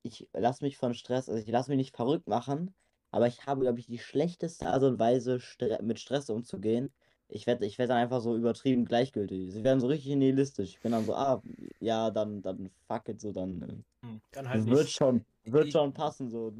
ich 0.03 0.27
lasse 0.33 0.63
mich 0.63 0.77
von 0.77 0.93
Stress, 0.93 1.29
also 1.29 1.41
ich 1.41 1.49
lasse 1.49 1.71
mich 1.71 1.77
nicht 1.77 1.95
verrückt 1.95 2.27
machen, 2.27 2.75
aber 3.11 3.27
ich 3.27 3.45
habe, 3.45 3.61
glaube 3.61 3.79
ich, 3.79 3.87
die 3.87 3.99
schlechteste 3.99 4.67
Art 4.67 4.83
und 4.83 4.99
Weise, 4.99 5.39
Stre 5.39 5.79
mit 5.83 5.99
Stress 5.99 6.29
umzugehen. 6.29 6.93
Ich 7.27 7.47
werde, 7.47 7.65
ich 7.65 7.77
werde 7.79 7.89
dann 7.89 7.97
einfach 8.03 8.21
so 8.21 8.35
übertrieben 8.35 8.85
gleichgültig. 8.85 9.51
Sie 9.51 9.63
werden 9.63 9.79
so 9.79 9.87
richtig 9.87 10.15
nihilistisch. 10.15 10.71
Ich 10.71 10.79
bin 10.81 10.91
dann 10.91 11.05
so, 11.05 11.15
ah, 11.15 11.41
ja, 11.79 12.11
dann, 12.11 12.41
dann 12.41 12.69
fuck 12.87 13.09
it, 13.09 13.19
so, 13.21 13.31
dann. 13.31 13.61
äh, 14.03 14.07
Dann 14.31 14.49
halt 14.49 14.65
wird 14.65 14.81
nicht. 14.85 14.91
schon, 14.91 15.25
wird 15.43 15.67
Ich- 15.67 15.71
schon 15.73 15.93
passen, 15.93 16.29
so. 16.29 16.53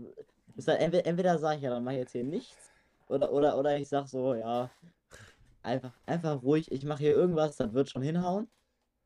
Ist 0.56 0.68
halt, 0.68 0.82
entweder, 0.82 1.06
entweder 1.06 1.38
sage 1.38 1.58
ich 1.58 1.63
ja, 1.63 1.70
dann 1.70 1.84
mache 1.84 1.96
ich 1.96 2.00
jetzt 2.02 2.13
hier 2.13 2.24
nichts. 2.24 2.72
Oder, 3.08 3.32
oder, 3.32 3.58
oder 3.58 3.78
ich 3.78 3.88
sag 3.88 4.08
so, 4.08 4.34
ja, 4.34 4.70
einfach, 5.62 5.94
einfach 6.06 6.41
ruhig, 6.41 6.72
ich 6.72 6.86
mache 6.86 7.00
hier 7.00 7.15
irgendwas, 7.15 7.58
das 7.58 7.74
wird 7.74 7.89
schon 7.89 8.02
hinhauen. 8.02 8.50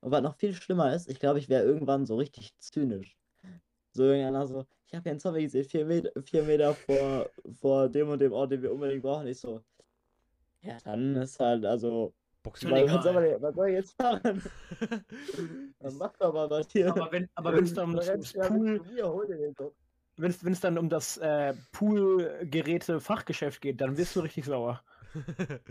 Und 0.02 0.12
was 0.12 0.22
noch 0.22 0.36
viel 0.36 0.54
schlimmer 0.54 0.94
ist, 0.94 1.10
ich 1.10 1.20
glaube, 1.20 1.40
ich 1.40 1.50
wäre 1.50 1.64
irgendwann 1.64 2.06
so 2.06 2.16
richtig 2.16 2.58
zynisch. 2.60 3.18
So 3.92 4.04
irgendeiner 4.04 4.48
so, 4.48 4.66
ich 4.88 4.94
habe 4.94 5.04
hier 5.04 5.12
einen 5.12 5.20
Zombie 5.20 5.44
gesehen, 5.44 5.66
vier 5.66 5.86
Meter, 5.86 6.12
vier 6.24 6.44
Meter 6.44 6.74
vor, 6.74 7.30
vor 7.60 7.90
dem 7.90 8.10
und 8.10 8.20
dem 8.20 8.32
Ort, 8.32 8.52
den 8.52 8.62
wir 8.62 8.72
unbedingt 8.72 9.02
brauchen. 9.02 9.28
Ich 9.28 9.40
so, 9.40 9.62
ja, 10.62 10.78
dann 10.84 11.16
ist 11.16 11.40
halt, 11.40 11.66
also, 11.66 12.14
was, 12.44 13.04
soll, 13.04 13.14
man, 13.14 13.42
was 13.42 13.56
soll 13.56 13.68
ich 13.70 13.76
jetzt 13.76 14.00
machen? 14.00 14.42
Dann 15.80 15.98
mach 15.98 16.16
doch 16.18 16.34
mal 16.34 16.50
was 16.50 16.72
hier. 16.72 16.90
Aber 16.90 17.12
wenn 17.12 17.30
aber 17.36 17.54
wenn 17.54 17.64
es 17.66 17.74
dann 17.74 17.90
um 17.90 17.96
das, 17.98 18.34
Pool, 18.34 18.80
Pool. 18.80 19.74
Wenn 20.22 20.32
es 20.32 20.44
wenn 20.44 20.54
es 20.54 20.60
dann 20.62 20.78
um 20.78 20.90
das 20.90 21.18
äh, 21.18 21.56
Poolgeräte-Fachgeschäft 21.72 23.62
geht, 23.62 23.82
dann 23.82 23.98
wirst 23.98 24.16
du 24.16 24.22
richtig 24.22 24.46
sauer. 24.46 24.84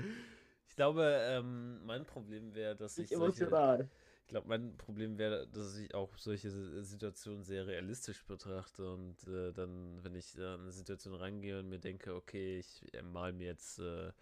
ich 0.69 0.77
glaube, 0.77 1.03
ähm, 1.23 1.85
mein 1.85 2.05
Problem 2.07 2.55
wäre, 2.55 2.77
dass 2.77 2.99
ich 2.99 3.15
solche, 3.15 3.45
emotional. 3.47 3.89
ich 4.23 4.29
glaube, 4.29 4.49
mein 4.49 4.77
Problem 4.77 5.19
wäre, 5.19 5.49
dass 5.49 5.77
ich 5.79 5.95
auch 5.95 6.17
solche 6.19 6.51
Si- 6.51 6.85
Situationen 6.85 7.45
sehr 7.45 7.67
realistisch 7.67 8.25
betrachte 8.27 8.93
und 8.93 9.27
äh, 9.29 9.53
dann, 9.53 10.03
wenn 10.05 10.15
ich 10.15 10.37
äh, 10.39 10.55
in 10.55 10.63
eine 10.63 10.73
Situation 10.73 11.15
reingehe 11.15 11.61
und 11.61 11.69
mir 11.69 11.79
denke, 11.81 12.15
okay, 12.15 12.59
ich 12.59 12.83
äh, 12.95 13.03
mal 13.03 13.33
mir 13.33 13.47
jetzt 13.49 13.79
äh, 13.81 14.13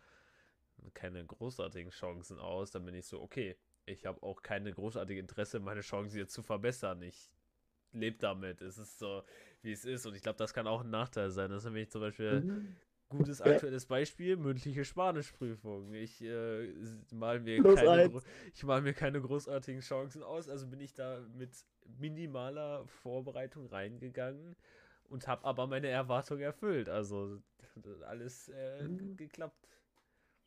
keine 0.94 1.24
großartigen 1.24 1.90
Chancen 1.90 2.38
aus, 2.38 2.70
dann 2.70 2.84
bin 2.84 2.94
ich 2.94 3.06
so, 3.06 3.20
okay, 3.20 3.56
ich 3.86 4.06
habe 4.06 4.22
auch 4.22 4.42
keine 4.42 4.72
großartige 4.72 5.20
Interesse, 5.20 5.60
meine 5.60 5.80
Chancen 5.80 6.18
jetzt 6.18 6.32
zu 6.34 6.42
verbessern. 6.42 7.02
Ich 7.02 7.30
lebe 7.92 8.18
damit. 8.18 8.62
Es 8.62 8.78
ist 8.78 8.98
so, 8.98 9.24
wie 9.62 9.72
es 9.72 9.84
ist. 9.84 10.06
Und 10.06 10.14
ich 10.14 10.22
glaube, 10.22 10.38
das 10.38 10.54
kann 10.54 10.66
auch 10.66 10.82
ein 10.82 10.90
Nachteil 10.90 11.30
sein. 11.30 11.50
Das 11.50 11.58
ist 11.58 11.64
nämlich 11.66 11.90
zum 11.90 12.00
Beispiel 12.00 12.44
Mhm. 12.46 12.76
gutes 13.08 13.40
aktuelles 13.40 13.86
Beispiel, 13.86 14.36
mündliche 14.36 14.84
Spanischprüfung. 14.84 15.94
Ich 15.94 16.22
äh, 16.22 16.72
mal 17.12 17.40
mir 17.40 17.62
Plus 17.62 17.78
keine, 17.80 18.10
ich 18.54 18.64
mal 18.64 18.82
mir 18.82 18.94
keine 18.94 19.20
großartigen 19.20 19.80
Chancen 19.80 20.22
aus, 20.22 20.48
also 20.48 20.66
bin 20.66 20.80
ich 20.80 20.94
da 20.94 21.20
mit 21.34 21.50
minimaler 21.98 22.86
Vorbereitung 22.88 23.66
reingegangen 23.66 24.56
und 25.08 25.28
habe 25.28 25.44
aber 25.44 25.66
meine 25.66 25.88
Erwartung 25.88 26.40
erfüllt. 26.40 26.88
Also 26.88 27.40
alles 28.06 28.48
äh, 28.48 28.88
Mhm. 28.88 29.16
geklappt. 29.16 29.68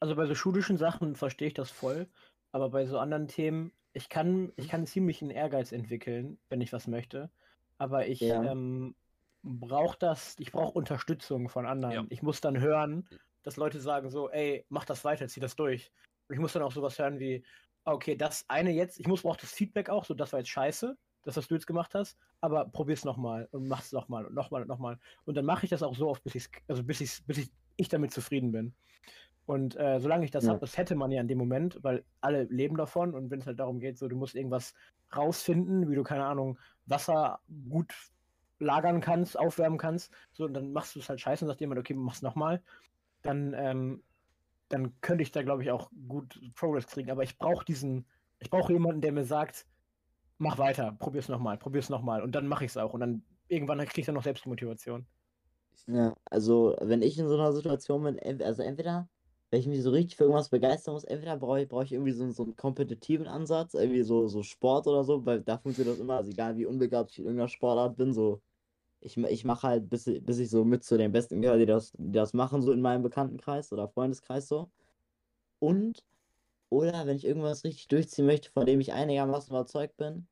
Also 0.01 0.15
bei 0.15 0.25
so 0.25 0.35
schulischen 0.35 0.77
Sachen 0.77 1.15
verstehe 1.15 1.47
ich 1.49 1.53
das 1.53 1.71
voll, 1.71 2.07
aber 2.51 2.69
bei 2.69 2.85
so 2.85 2.99
anderen 2.99 3.27
Themen, 3.27 3.71
ich 3.93 4.09
kann, 4.09 4.51
ich 4.55 4.67
kann 4.69 4.85
ziemlich 4.85 5.21
einen 5.21 5.31
Ehrgeiz 5.31 5.71
entwickeln, 5.71 6.37
wenn 6.49 6.61
ich 6.61 6.73
was 6.73 6.87
möchte, 6.87 7.29
aber 7.79 8.07
ich 8.07 8.19
Ja. 8.19 8.43
ähm, 8.43 8.95
brauche 9.41 9.97
das, 9.97 10.35
ich 10.37 10.51
brauche 10.51 10.73
Unterstützung 10.73 11.49
von 11.49 11.65
anderen. 11.65 11.93
Ja. 11.93 12.05
Ich 12.09 12.21
muss 12.21 12.41
dann 12.41 12.59
hören, 12.59 13.07
dass 13.41 13.57
Leute 13.57 13.79
sagen 13.79 14.09
so, 14.11 14.29
ey, 14.29 14.65
mach 14.69 14.85
das 14.85 15.03
weiter, 15.05 15.27
zieh 15.27 15.39
das 15.39 15.55
durch. 15.55 15.91
Und 16.27 16.35
ich 16.35 16.39
muss 16.39 16.53
dann 16.53 16.61
auch 16.61 16.71
sowas 16.73 16.99
hören 16.99 17.19
wie, 17.19 17.43
okay, 17.85 18.15
das 18.15 18.45
eine 18.49 18.71
jetzt, 18.71 18.99
ich 18.99 19.07
muss 19.07 19.25
auch 19.25 19.37
das 19.37 19.51
Feedback 19.51 19.89
auch, 19.89 20.05
so 20.05 20.13
das 20.13 20.33
war 20.33 20.39
jetzt 20.39 20.49
scheiße, 20.49 20.95
das, 21.23 21.37
was 21.37 21.47
du 21.47 21.55
jetzt 21.55 21.67
gemacht 21.67 21.95
hast, 21.95 22.17
aber 22.41 22.65
probier's 22.65 23.05
nochmal 23.05 23.47
und 23.51 23.67
mach's 23.67 23.91
nochmal 23.91 24.25
und 24.25 24.35
nochmal 24.35 24.61
und 24.61 24.67
nochmal. 24.67 24.99
Und 25.25 25.35
dann 25.35 25.45
mache 25.45 25.65
ich 25.65 25.69
das 25.69 25.81
auch 25.83 25.95
so 25.95 26.09
oft, 26.09 26.23
bis 26.23 26.35
ich 26.35 26.49
also 26.67 26.83
bis 26.83 27.01
ich, 27.01 27.25
bis 27.25 27.37
ich, 27.39 27.49
ich 27.77 27.87
damit 27.89 28.11
zufrieden 28.11 28.51
bin. 28.51 28.73
Und 29.45 29.75
äh, 29.77 29.99
solange 29.99 30.25
ich 30.25 30.31
das 30.31 30.43
Ja. 30.43 30.49
habe, 30.51 30.59
das 30.59 30.77
hätte 30.77 30.95
man 30.95 31.11
ja 31.11 31.19
in 31.21 31.27
dem 31.27 31.39
Moment, 31.39 31.79
weil 31.81 32.05
alle 32.21 32.43
leben 32.43 32.77
davon 32.77 33.15
und 33.15 33.31
wenn 33.31 33.39
es 33.39 33.47
halt 33.47 33.59
darum 33.59 33.79
geht, 33.79 33.97
so 33.97 34.07
du 34.07 34.15
musst 34.15 34.35
irgendwas 34.35 34.75
rausfinden, 35.15 35.89
wie 35.89 35.95
du, 35.95 36.03
keine 36.03 36.25
Ahnung, 36.25 36.59
Wasser 36.89 37.39
gut 37.69 37.93
lagern 38.59 39.01
kannst, 39.01 39.39
aufwärmen 39.39 39.77
kannst, 39.77 40.11
so 40.33 40.45
und 40.45 40.53
dann 40.53 40.73
machst 40.73 40.95
du 40.95 40.99
es 40.99 41.09
halt 41.09 41.21
scheiße 41.21 41.45
und 41.45 41.47
sagst 41.47 41.61
jemand, 41.61 41.79
okay, 41.79 41.93
mach's 41.93 42.21
nochmal, 42.21 42.61
dann, 43.21 43.53
ähm, 43.53 44.03
dann 44.67 44.99
könnte 45.01 45.23
ich 45.23 45.31
da, 45.31 45.43
glaube 45.43 45.63
ich, 45.63 45.71
auch 45.71 45.89
gut 46.07 46.39
Progress 46.55 46.87
kriegen. 46.87 47.09
Aber 47.09 47.23
ich 47.23 47.37
brauche 47.37 47.65
diesen, 47.65 48.05
ich 48.39 48.49
brauche 48.49 48.73
jemanden, 48.73 49.01
der 49.01 49.11
mir 49.13 49.23
sagt, 49.23 49.65
mach 50.37 50.57
weiter, 50.57 50.95
probier's 50.99 51.29
nochmal, 51.29 51.57
probier's 51.57 51.89
nochmal 51.89 52.21
und 52.21 52.33
dann 52.33 52.47
mache 52.47 52.65
ich 52.65 52.71
es 52.71 52.77
auch 52.77 52.93
und 52.93 52.99
dann 53.01 53.23
irgendwann 53.47 53.79
kriege 53.79 54.01
ich 54.01 54.05
dann 54.05 54.15
noch 54.15 54.23
selbst 54.23 54.45
die 54.45 54.49
Motivation. 54.49 55.05
Ja, 55.87 56.15
also 56.25 56.75
wenn 56.81 57.01
ich 57.01 57.17
in 57.17 57.27
so 57.27 57.35
einer 57.35 57.53
Situation 57.53 58.03
bin, 58.03 58.41
also 58.41 58.61
entweder, 58.61 59.09
wenn 59.49 59.59
ich 59.59 59.67
mich 59.67 59.81
so 59.81 59.89
richtig 59.91 60.15
für 60.15 60.23
irgendwas 60.25 60.49
begeistern 60.49 60.93
muss, 60.93 61.03
entweder 61.03 61.37
brauche 61.37 61.61
ich, 61.61 61.67
brauche 61.67 61.83
ich 61.83 61.93
irgendwie 61.93 62.11
so, 62.11 62.29
so 62.31 62.43
einen 62.43 62.55
kompetitiven 62.55 63.27
Ansatz, 63.27 63.73
irgendwie 63.73 64.03
so, 64.03 64.27
so 64.27 64.43
Sport 64.43 64.87
oder 64.87 65.03
so, 65.03 65.25
weil 65.25 65.41
da 65.41 65.57
funktioniert 65.57 65.95
das 65.95 66.01
immer, 66.01 66.17
also 66.17 66.29
egal 66.31 66.55
wie 66.57 66.65
unbegabt 66.65 67.11
ich 67.11 67.19
in 67.19 67.25
irgendeiner 67.25 67.47
Sportart 67.49 67.97
bin, 67.97 68.13
so, 68.13 68.41
ich, 69.01 69.17
ich 69.17 69.45
mache 69.45 69.67
halt, 69.67 69.89
bis, 69.89 70.05
bis 70.21 70.39
ich 70.39 70.49
so 70.49 70.65
mit 70.65 70.83
zu 70.83 70.97
den 70.97 71.11
Besten 71.11 71.41
gehöre, 71.41 71.57
die 71.57 71.65
das, 71.65 71.93
die 71.97 72.11
das 72.11 72.33
machen, 72.33 72.61
so 72.61 72.71
in 72.71 72.81
meinem 72.81 73.03
Bekanntenkreis 73.03 73.73
oder 73.73 73.87
Freundeskreis 73.87 74.47
so. 74.47 74.69
Und, 75.59 76.03
oder 76.69 77.07
wenn 77.07 77.17
ich 77.17 77.25
irgendwas 77.25 77.63
richtig 77.63 77.87
durchziehen 77.87 78.25
möchte, 78.27 78.51
von 78.51 78.65
dem 78.65 78.79
ich 78.81 78.93
einigermaßen 78.93 79.51
überzeugt 79.51 79.97
bin, 79.97 80.27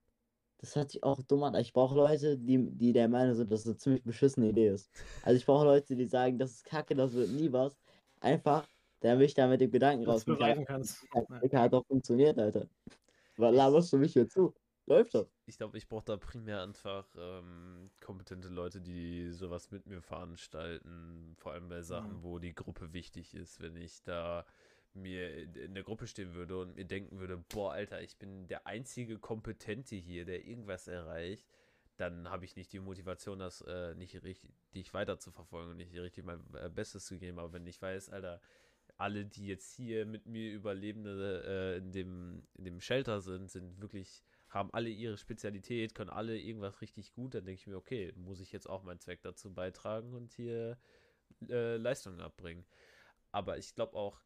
das 0.60 0.76
hört 0.76 0.92
sich 0.92 1.04
auch 1.04 1.22
dumm 1.24 1.44
an. 1.44 1.56
Ich 1.56 1.74
brauche 1.74 1.96
Leute, 1.96 2.38
die, 2.38 2.70
die 2.72 2.94
der 2.94 3.08
Meinung 3.08 3.36
sind, 3.36 3.52
dass 3.52 3.62
es 3.62 3.68
eine 3.68 3.78
ziemlich 3.78 4.04
beschissene 4.04 4.50
Idee 4.50 4.70
ist. 4.70 4.90
Also 5.24 5.38
ich 5.38 5.46
brauche 5.46 5.66
Leute, 5.66 5.96
die 5.96 6.06
sagen, 6.06 6.40
das 6.40 6.52
ist 6.52 6.66
kacke, 6.66 6.96
das 6.96 7.14
wird 7.14 7.30
nie 7.30 7.52
was. 7.52 7.78
Einfach, 8.20 8.68
damit 9.08 9.28
ich 9.28 9.34
da 9.34 9.48
mit 9.48 9.62
dem 9.62 9.72
Gedanken 9.72 10.06
Was 10.06 10.24
du 10.26 10.32
raus 10.32 10.38
beweisen 10.40 10.66
kannst. 10.66 11.06
Digga, 11.44 11.62
hat 11.62 11.74
doch 11.74 11.86
funktioniert, 11.86 12.38
Alter. 12.38 12.68
Was 13.38 13.56
laberst 13.56 13.94
du 13.94 13.98
mich 13.98 14.14
hier 14.14 14.28
zu? 14.28 14.54
Läuft 14.86 15.16
doch. 15.16 15.28
Ich 15.46 15.58
glaube, 15.58 15.78
ich 15.78 15.88
brauche 15.90 16.06
da 16.06 16.18
primär 16.18 16.62
einfach 16.64 17.06
ähm, 17.20 17.90
kompetente 18.00 18.48
Leute, 18.48 18.80
die 18.82 19.32
sowas 19.32 19.70
mit 19.72 19.86
mir 19.86 20.02
veranstalten. 20.02 21.36
Vor 21.38 21.52
allem 21.52 21.68
bei 21.68 21.82
Sachen, 21.82 22.18
Mhm. 22.20 22.24
wo 22.24 22.40
die 22.40 22.56
Gruppe 22.56 22.94
wichtig 22.94 23.34
ist. 23.36 23.60
Wenn 23.60 23.76
ich 23.76 24.02
da 24.04 24.46
mir 24.94 25.36
in 25.38 25.54
in 25.56 25.74
der 25.74 25.84
Gruppe 25.84 26.08
stehen 26.08 26.34
würde 26.34 26.58
und 26.60 26.76
mir 26.76 26.86
denken 26.86 27.20
würde, 27.20 27.38
boah, 27.50 27.74
Alter, 27.74 28.02
ich 28.02 28.18
bin 28.18 28.48
der 28.48 28.66
einzige 28.66 29.20
Kompetente 29.20 29.96
hier, 29.96 30.26
der 30.26 30.46
irgendwas 30.46 30.88
erreicht, 30.88 31.46
dann 31.98 32.30
habe 32.30 32.46
ich 32.46 32.56
nicht 32.56 32.72
die 32.72 32.80
Motivation, 32.80 33.40
das 33.40 33.62
äh, 33.62 33.94
nicht 33.96 34.24
richtig 34.24 34.94
weiter 34.94 35.20
zu 35.20 35.32
verfolgen 35.32 35.72
und 35.72 35.78
nicht 35.78 35.94
richtig 35.96 36.24
mein 36.26 36.40
äh, 36.54 36.70
Bestes 36.70 37.06
zu 37.06 37.18
geben. 37.20 37.40
Aber 37.40 37.52
wenn 37.54 37.68
ich 37.68 37.82
weiß, 37.82 38.10
Alter, 38.10 38.40
alle, 38.98 39.26
die 39.26 39.48
jetzt 39.48 39.76
hier 39.76 40.06
mit 40.06 40.26
mir 40.26 40.52
Überlebende 40.52 41.44
äh, 41.46 41.78
in, 41.78 41.92
dem, 41.92 42.44
in 42.56 42.66
dem 42.66 42.82
Shelter 42.82 43.22
sind, 43.22 43.50
sind 43.50 43.80
wirklich, 43.80 44.24
haben 44.50 44.74
alle 44.74 44.90
ihre 44.90 45.18
Spezialität, 45.18 45.94
können 45.94 46.10
alle 46.10 46.38
irgendwas 46.38 46.82
richtig 46.82 47.14
gut, 47.14 47.36
dann 47.36 47.46
denke 47.46 47.60
ich 47.60 47.68
mir, 47.68 47.78
okay, 47.78 48.14
muss 48.16 48.40
ich 48.40 48.52
jetzt 48.52 48.70
auch 48.70 48.84
meinen 48.84 49.00
Zweck 49.00 49.22
dazu 49.22 49.54
beitragen 49.54 50.14
und 50.14 50.34
hier 50.34 50.78
äh, 51.50 51.78
Leistungen 51.78 52.22
abbringen. 52.22 52.66
Aber 53.32 53.58
ich 53.58 53.76
glaube 53.76 53.96
auch, 53.96 54.22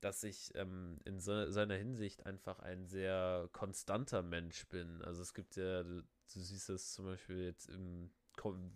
dass 0.00 0.22
ich 0.22 0.54
ähm, 0.54 1.00
in 1.06 1.18
se 1.18 1.50
seiner 1.50 1.76
Hinsicht 1.76 2.26
einfach 2.26 2.58
ein 2.58 2.86
sehr 2.86 3.48
konstanter 3.52 4.22
Mensch 4.22 4.68
bin. 4.68 5.00
Also 5.02 5.22
es 5.22 5.32
gibt 5.32 5.56
ja, 5.56 5.82
du, 5.82 6.02
du 6.02 6.40
siehst 6.40 6.68
es 6.68 6.92
zum 6.92 7.06
Beispiel 7.06 7.44
jetzt 7.44 7.70
im, 7.70 8.10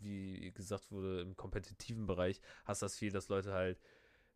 wie 0.01 0.53
gesagt 0.53 0.91
wurde, 0.91 1.21
im 1.21 1.37
kompetitiven 1.37 2.07
Bereich, 2.07 2.41
hast 2.65 2.81
das 2.81 2.97
viel, 2.97 3.13
dass 3.13 3.29
Leute 3.29 3.53
halt, 3.53 3.79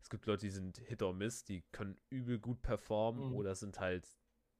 es 0.03 0.09
gibt 0.09 0.25
Leute, 0.25 0.45
die 0.45 0.51
sind 0.51 0.79
Hit 0.79 1.01
or 1.01 1.13
Miss, 1.13 1.45
die 1.45 1.61
können 1.71 1.97
übel 2.09 2.37
gut 2.37 2.61
performen 2.61 3.29
Mhm. 3.29 3.35
oder 3.35 3.55
sind 3.55 3.79
halt 3.79 4.05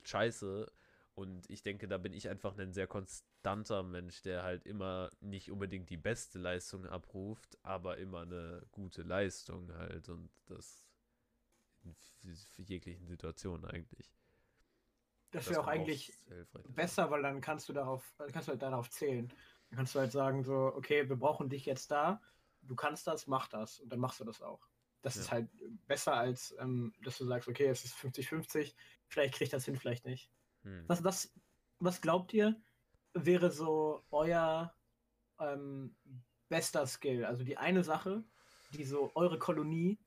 scheiße. 0.04 0.72
Und 1.16 1.50
ich 1.50 1.62
denke, 1.62 1.88
da 1.90 1.98
bin 1.98 2.14
ich 2.14 2.30
einfach 2.30 2.58
ein 2.58 2.72
sehr 2.72 2.88
konstanter 2.88 3.84
Mensch, 3.84 4.22
der 4.22 4.44
halt 4.44 4.66
immer 4.66 5.10
nicht 5.20 5.52
unbedingt 5.52 5.90
die 5.90 5.98
beste 5.98 6.40
Leistung 6.40 6.86
abruft, 6.86 7.58
aber 7.62 7.98
immer 7.98 8.22
eine 8.22 8.66
gute 8.72 9.04
Leistung 9.04 9.72
halt. 9.74 10.08
Und 10.08 10.32
das 10.46 10.86
in 11.84 12.66
jeglichen 12.66 13.06
Situationen 13.06 13.66
eigentlich. 13.66 14.10
Das 15.32 15.50
wäre 15.50 15.60
auch 15.60 15.68
eigentlich 15.68 16.18
besser, 16.70 17.12
weil 17.12 17.22
dann 17.22 17.42
kannst 17.42 17.68
du 17.68 17.74
darauf, 17.74 18.14
dann 18.18 18.32
kannst 18.32 18.48
du 18.48 18.52
halt 18.52 18.62
darauf 18.62 18.90
zählen. 18.90 19.28
Dann 19.70 19.78
kannst 19.78 19.94
du 19.94 20.00
halt 20.00 20.14
sagen, 20.14 20.44
so, 20.44 20.74
okay, 20.74 21.10
wir 21.10 21.18
brauchen 21.18 21.50
dich 21.50 21.66
jetzt 21.66 21.92
da, 21.92 22.22
du 22.62 22.76
kannst 22.76 23.08
das, 23.08 23.28
mach 23.28 23.50
das. 23.50 23.82
Und 23.82 23.90
dann 23.90 24.00
machst 24.00 24.22
du 24.22 24.24
das 24.24 24.42
auch. 24.42 24.70
Das 25.04 25.16
Ja. 25.16 25.22
ist 25.22 25.32
halt 25.32 25.50
besser, 25.88 26.16
als 26.16 26.56
ähm, 26.60 26.94
dass 27.04 27.18
du 27.20 27.26
sagst, 27.26 27.48
okay, 27.48 27.68
es 27.68 27.86
ist 27.86 27.96
50-50, 27.96 28.74
vielleicht 29.08 29.36
kriegt 29.36 29.54
das 29.54 29.66
hin, 29.66 29.76
vielleicht 29.76 30.06
nicht. 30.06 30.32
Hm. 30.64 30.86
Was, 30.88 31.04
was, 31.04 31.34
was 31.80 32.02
glaubt 32.02 32.34
ihr, 32.34 32.60
wäre 33.14 33.52
so 33.52 34.04
euer 34.10 34.74
ähm, 35.40 35.96
bester 36.50 36.88
Skill? 36.88 37.26
Also 37.26 37.44
die 37.44 37.58
eine 37.58 37.84
Sache, 37.84 38.24
die 38.74 38.86
so 38.86 39.12
eure 39.14 39.38
Kolonie, 39.38 40.00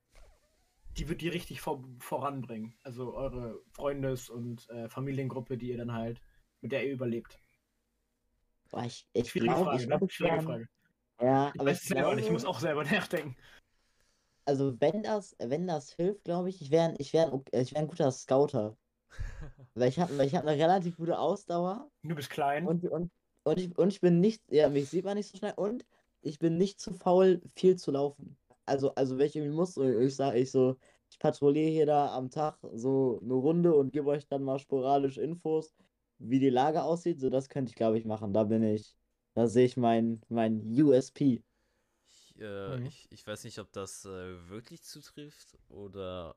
die 0.96 1.08
wird 1.10 1.20
die 1.20 1.28
richtig 1.28 1.60
vor, 1.60 1.84
voranbringen. 2.00 2.74
Also 2.82 3.14
eure 3.14 3.62
Freundes- 3.72 4.30
und 4.30 4.68
äh, 4.70 4.88
Familiengruppe, 4.88 5.58
die 5.58 5.68
ihr 5.68 5.76
dann 5.76 5.92
halt, 5.92 6.22
mit 6.62 6.72
der 6.72 6.86
ihr 6.86 6.94
überlebt. 6.94 7.38
Boah, 8.70 8.84
ich 8.84 9.06
ich 9.12 9.28
Schwierige 9.28 9.52
glaube, 9.52 9.64
Frage, 9.64 9.76
ich 9.76 9.82
ne? 9.82 9.88
glaube, 9.88 10.04
ich 10.06 10.12
Schwierige 10.14 10.42
Frage. 10.42 10.68
Ja, 11.20 11.48
Ich 11.54 11.60
aber 11.60 11.70
weiß 11.70 11.82
ich 11.82 11.88
selber 11.88 12.18
ich 12.18 12.30
muss 12.30 12.44
auch 12.44 12.60
selber 12.60 12.84
nachdenken. 12.84 13.36
Also 14.46 14.80
wenn 14.80 15.02
das, 15.02 15.36
wenn 15.40 15.66
das 15.66 15.92
hilft, 15.92 16.24
glaube 16.24 16.48
ich, 16.50 16.62
ich 16.62 16.70
wäre 16.70 16.94
ich 16.98 17.12
wär, 17.12 17.26
ein 17.26 17.32
ok- 17.32 17.50
ich 17.52 17.72
wär 17.74 17.80
ein 17.82 17.88
guter 17.88 18.10
Scouter. 18.12 18.78
Weil 19.74 19.88
ich 19.90 19.98
habe 20.00 20.24
ich 20.24 20.34
hab 20.34 20.44
eine 20.46 20.56
relativ 20.62 20.96
gute 20.96 21.18
Ausdauer 21.18 21.90
Du 22.02 22.14
bist 22.14 22.30
klein. 22.30 22.64
und, 22.64 22.84
und, 22.86 23.12
und, 23.44 23.60
ich, 23.60 23.78
und 23.78 23.88
ich 23.90 24.00
bin 24.00 24.20
nicht, 24.20 24.44
ja, 24.52 24.68
mich 24.70 24.90
sieht 24.90 25.04
man 25.04 25.16
nicht 25.16 25.30
so 25.30 25.38
schnell 25.38 25.54
und 25.56 25.86
ich 26.22 26.38
bin 26.40 26.58
nicht 26.58 26.80
zu 26.80 26.94
faul, 26.94 27.42
viel 27.56 27.76
zu 27.76 27.92
laufen. 27.92 28.38
Also, 28.66 28.94
also 28.94 29.18
wenn 29.18 29.26
ich 29.26 29.36
irgendwie 29.36 29.56
muss, 29.56 29.76
ich 29.76 30.16
sage 30.16 30.38
ich 30.40 30.50
so, 30.52 30.76
ich 31.10 31.18
patrouilliere 31.18 31.70
hier 31.70 31.86
da 31.86 32.14
am 32.16 32.30
Tag 32.30 32.58
so 32.74 33.20
eine 33.22 33.34
Runde 33.34 33.74
und 33.76 33.92
gebe 33.92 34.08
euch 34.10 34.26
dann 34.28 34.44
mal 34.44 34.58
sporadisch 34.58 35.18
Infos, 35.18 35.74
wie 36.18 36.40
die 36.40 36.50
Lage 36.50 36.82
aussieht. 36.84 37.20
So, 37.20 37.30
das 37.30 37.48
könnte 37.48 37.70
ich, 37.70 37.76
glaube 37.76 37.98
ich, 37.98 38.04
machen. 38.04 38.32
Da 38.32 38.44
bin 38.44 38.62
ich, 38.62 38.96
da 39.34 39.46
sehe 39.48 39.66
ich 39.66 39.76
mein, 39.76 40.20
mein 40.28 40.62
USP. 40.82 41.44
Ich, 42.36 42.40
äh, 42.42 42.78
Mhm. 42.78 42.86
ich, 42.86 43.06
ich 43.10 43.26
weiß 43.26 43.44
nicht, 43.44 43.58
ob 43.58 43.72
das 43.72 44.04
äh, 44.04 44.48
wirklich 44.48 44.82
zutrifft 44.82 45.56
oder 45.68 46.36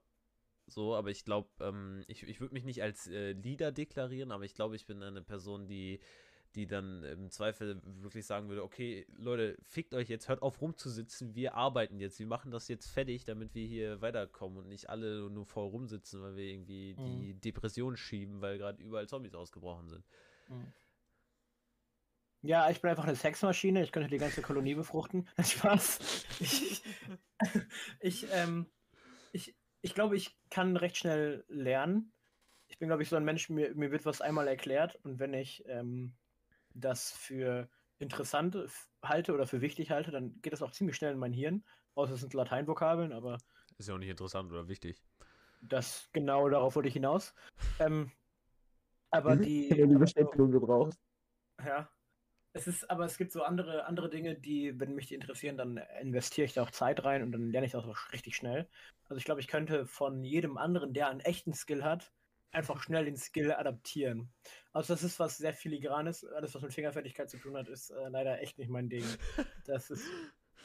so, 0.67 0.95
aber 0.95 1.09
ich 1.11 1.25
glaube, 1.25 1.49
ähm, 1.61 2.03
ich, 2.07 2.23
ich 2.23 2.41
würde 2.41 2.53
mich 2.53 2.65
nicht 2.65 2.83
als 2.83 3.07
äh, 3.07 3.33
Leader 3.33 3.71
deklarieren, 3.71 4.31
aber 4.31 4.45
ich 4.45 4.55
glaube, 4.55 4.75
ich 4.75 4.85
bin 4.85 5.03
eine 5.03 5.21
Person, 5.23 5.67
die, 5.67 5.99
die 6.55 6.67
dann 6.67 7.03
im 7.03 7.31
Zweifel 7.31 7.81
wirklich 8.01 8.25
sagen 8.25 8.49
würde, 8.49 8.63
okay, 8.63 9.05
Leute, 9.17 9.57
fickt 9.63 9.93
euch 9.93 10.09
jetzt, 10.09 10.29
hört 10.29 10.41
auf 10.43 10.61
rumzusitzen, 10.61 11.35
wir 11.35 11.55
arbeiten 11.55 11.99
jetzt, 11.99 12.19
wir 12.19 12.27
machen 12.27 12.51
das 12.51 12.67
jetzt 12.67 12.87
fertig, 12.87 13.25
damit 13.25 13.55
wir 13.55 13.65
hier 13.67 14.01
weiterkommen 14.01 14.59
und 14.59 14.67
nicht 14.69 14.89
alle 14.89 15.29
nur 15.29 15.45
voll 15.45 15.67
rumsitzen, 15.67 16.21
weil 16.21 16.35
wir 16.37 16.45
irgendwie 16.45 16.95
Mhm. 16.97 17.05
die 17.05 17.35
Depression 17.35 17.97
schieben, 17.97 18.41
weil 18.41 18.57
gerade 18.57 18.81
überall 18.83 19.07
Zombies 19.07 19.35
ausgebrochen 19.35 19.89
sind. 19.89 20.05
Ja, 22.41 22.69
ich 22.69 22.81
bin 22.81 22.89
einfach 22.89 23.03
eine 23.05 23.15
Sexmaschine, 23.15 23.83
ich 23.83 23.91
könnte 23.91 24.09
die 24.09 24.17
ganze 24.17 24.41
Kolonie 24.41 24.75
befruchten. 24.75 25.27
Spaß. 25.43 26.25
Ich, 26.39 26.81
ich, 27.99 28.27
ähm, 28.31 28.65
ich, 29.33 29.55
ich 29.81 29.93
glaube, 29.93 30.15
ich 30.15 30.37
kann 30.49 30.77
recht 30.77 30.97
schnell 30.97 31.43
lernen. 31.49 32.13
Ich 32.67 32.77
bin, 32.79 32.87
glaube 32.87 33.03
ich, 33.03 33.09
so 33.09 33.15
ein 33.17 33.25
Mensch, 33.25 33.49
mir, 33.49 33.73
mir 33.75 33.91
wird 33.91 34.05
was 34.05 34.21
einmal 34.21 34.47
erklärt 34.47 34.95
und 35.03 35.19
wenn 35.19 35.33
ich 35.33 35.63
ähm, 35.67 36.15
das 36.73 37.11
für 37.11 37.69
interessant 37.97 38.57
halte 39.03 39.33
oder 39.33 39.45
für 39.47 39.59
wichtig 39.59 39.91
halte, 39.91 40.11
dann 40.11 40.39
geht 40.41 40.53
das 40.53 40.61
auch 40.61 40.71
ziemlich 40.71 40.95
schnell 40.95 41.11
in 41.13 41.19
mein 41.19 41.33
Hirn. 41.33 41.65
Außer 41.95 42.13
es 42.13 42.21
sind 42.21 42.33
Lateinvokabeln, 42.33 43.11
aber 43.11 43.37
Ist 43.77 43.89
ja 43.89 43.95
auch 43.95 43.99
nicht 43.99 44.09
interessant 44.09 44.49
oder 44.51 44.69
wichtig. 44.69 45.01
das 45.61 46.07
genau 46.13 46.47
darauf 46.47 46.75
wollte 46.75 46.87
ich 46.87 46.93
hinaus. 46.93 47.33
Ähm, 47.79 48.11
aber 49.11 49.35
die, 49.35 49.69
Wenn 49.69 49.69
du 49.69 49.75
die 49.75 49.83
aber 49.83 49.93
so- 49.93 49.99
Bestätigung 49.99 50.51
gebrauchst. 50.51 50.99
Ja. 51.65 51.89
Es 52.53 52.67
ist, 52.67 52.89
aber 52.89 53.05
es 53.05 53.17
gibt 53.17 53.31
so 53.31 53.43
andere, 53.43 53.85
andere 53.85 54.09
Dinge, 54.09 54.35
die, 54.35 54.79
wenn 54.79 54.95
mich 54.95 55.07
die 55.07 55.15
interessieren, 55.15 55.57
dann 55.57 55.77
investiere 56.01 56.45
ich 56.45 56.53
da 56.53 56.63
auch 56.63 56.71
Zeit 56.71 57.03
rein 57.03 57.21
und 57.21 57.31
dann 57.31 57.51
lerne 57.51 57.67
ich 57.67 57.73
das 57.73 57.85
auch 57.85 58.11
richtig 58.11 58.35
schnell. 58.35 58.67
Also 59.07 59.17
ich 59.17 59.25
glaube, 59.25 59.39
ich 59.39 59.47
könnte 59.47 59.85
von 59.85 60.23
jedem 60.23 60.57
anderen, 60.57 60.93
der 60.93 61.09
einen 61.09 61.19
echten 61.19 61.53
Skill 61.53 61.83
hat, 61.83 62.11
einfach 62.51 62.81
schnell 62.81 63.05
den 63.05 63.17
Skill 63.17 63.51
adaptieren. 63.51 64.31
Also 64.73 64.93
das 64.93 65.03
ist 65.03 65.19
was 65.19 65.37
sehr 65.37 65.53
filigranes. 65.53 66.25
Alles, 66.25 66.55
was 66.55 66.63
mit 66.63 66.73
Fingerfertigkeit 66.73 67.29
zu 67.29 67.37
tun 67.37 67.55
hat, 67.55 67.67
ist 67.67 67.91
äh, 67.91 68.09
leider 68.09 68.41
echt 68.41 68.57
nicht 68.57 68.69
mein 68.69 68.89
Ding. 68.89 69.05
Das 69.65 69.91
ist, 69.91 70.05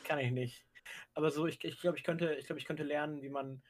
kann 0.05 0.19
ich 0.19 0.31
nicht. 0.31 0.65
Aber 1.13 1.31
so, 1.31 1.47
ich, 1.47 1.63
ich 1.63 1.81
glaube, 1.81 1.99
ich 1.99 2.05
könnte, 2.05 2.35
ich 2.35 2.47
glaube, 2.47 2.59
ich 2.59 2.65
könnte 2.65 2.83
lernen, 2.83 3.21
wie 3.23 3.29
man 3.29 3.63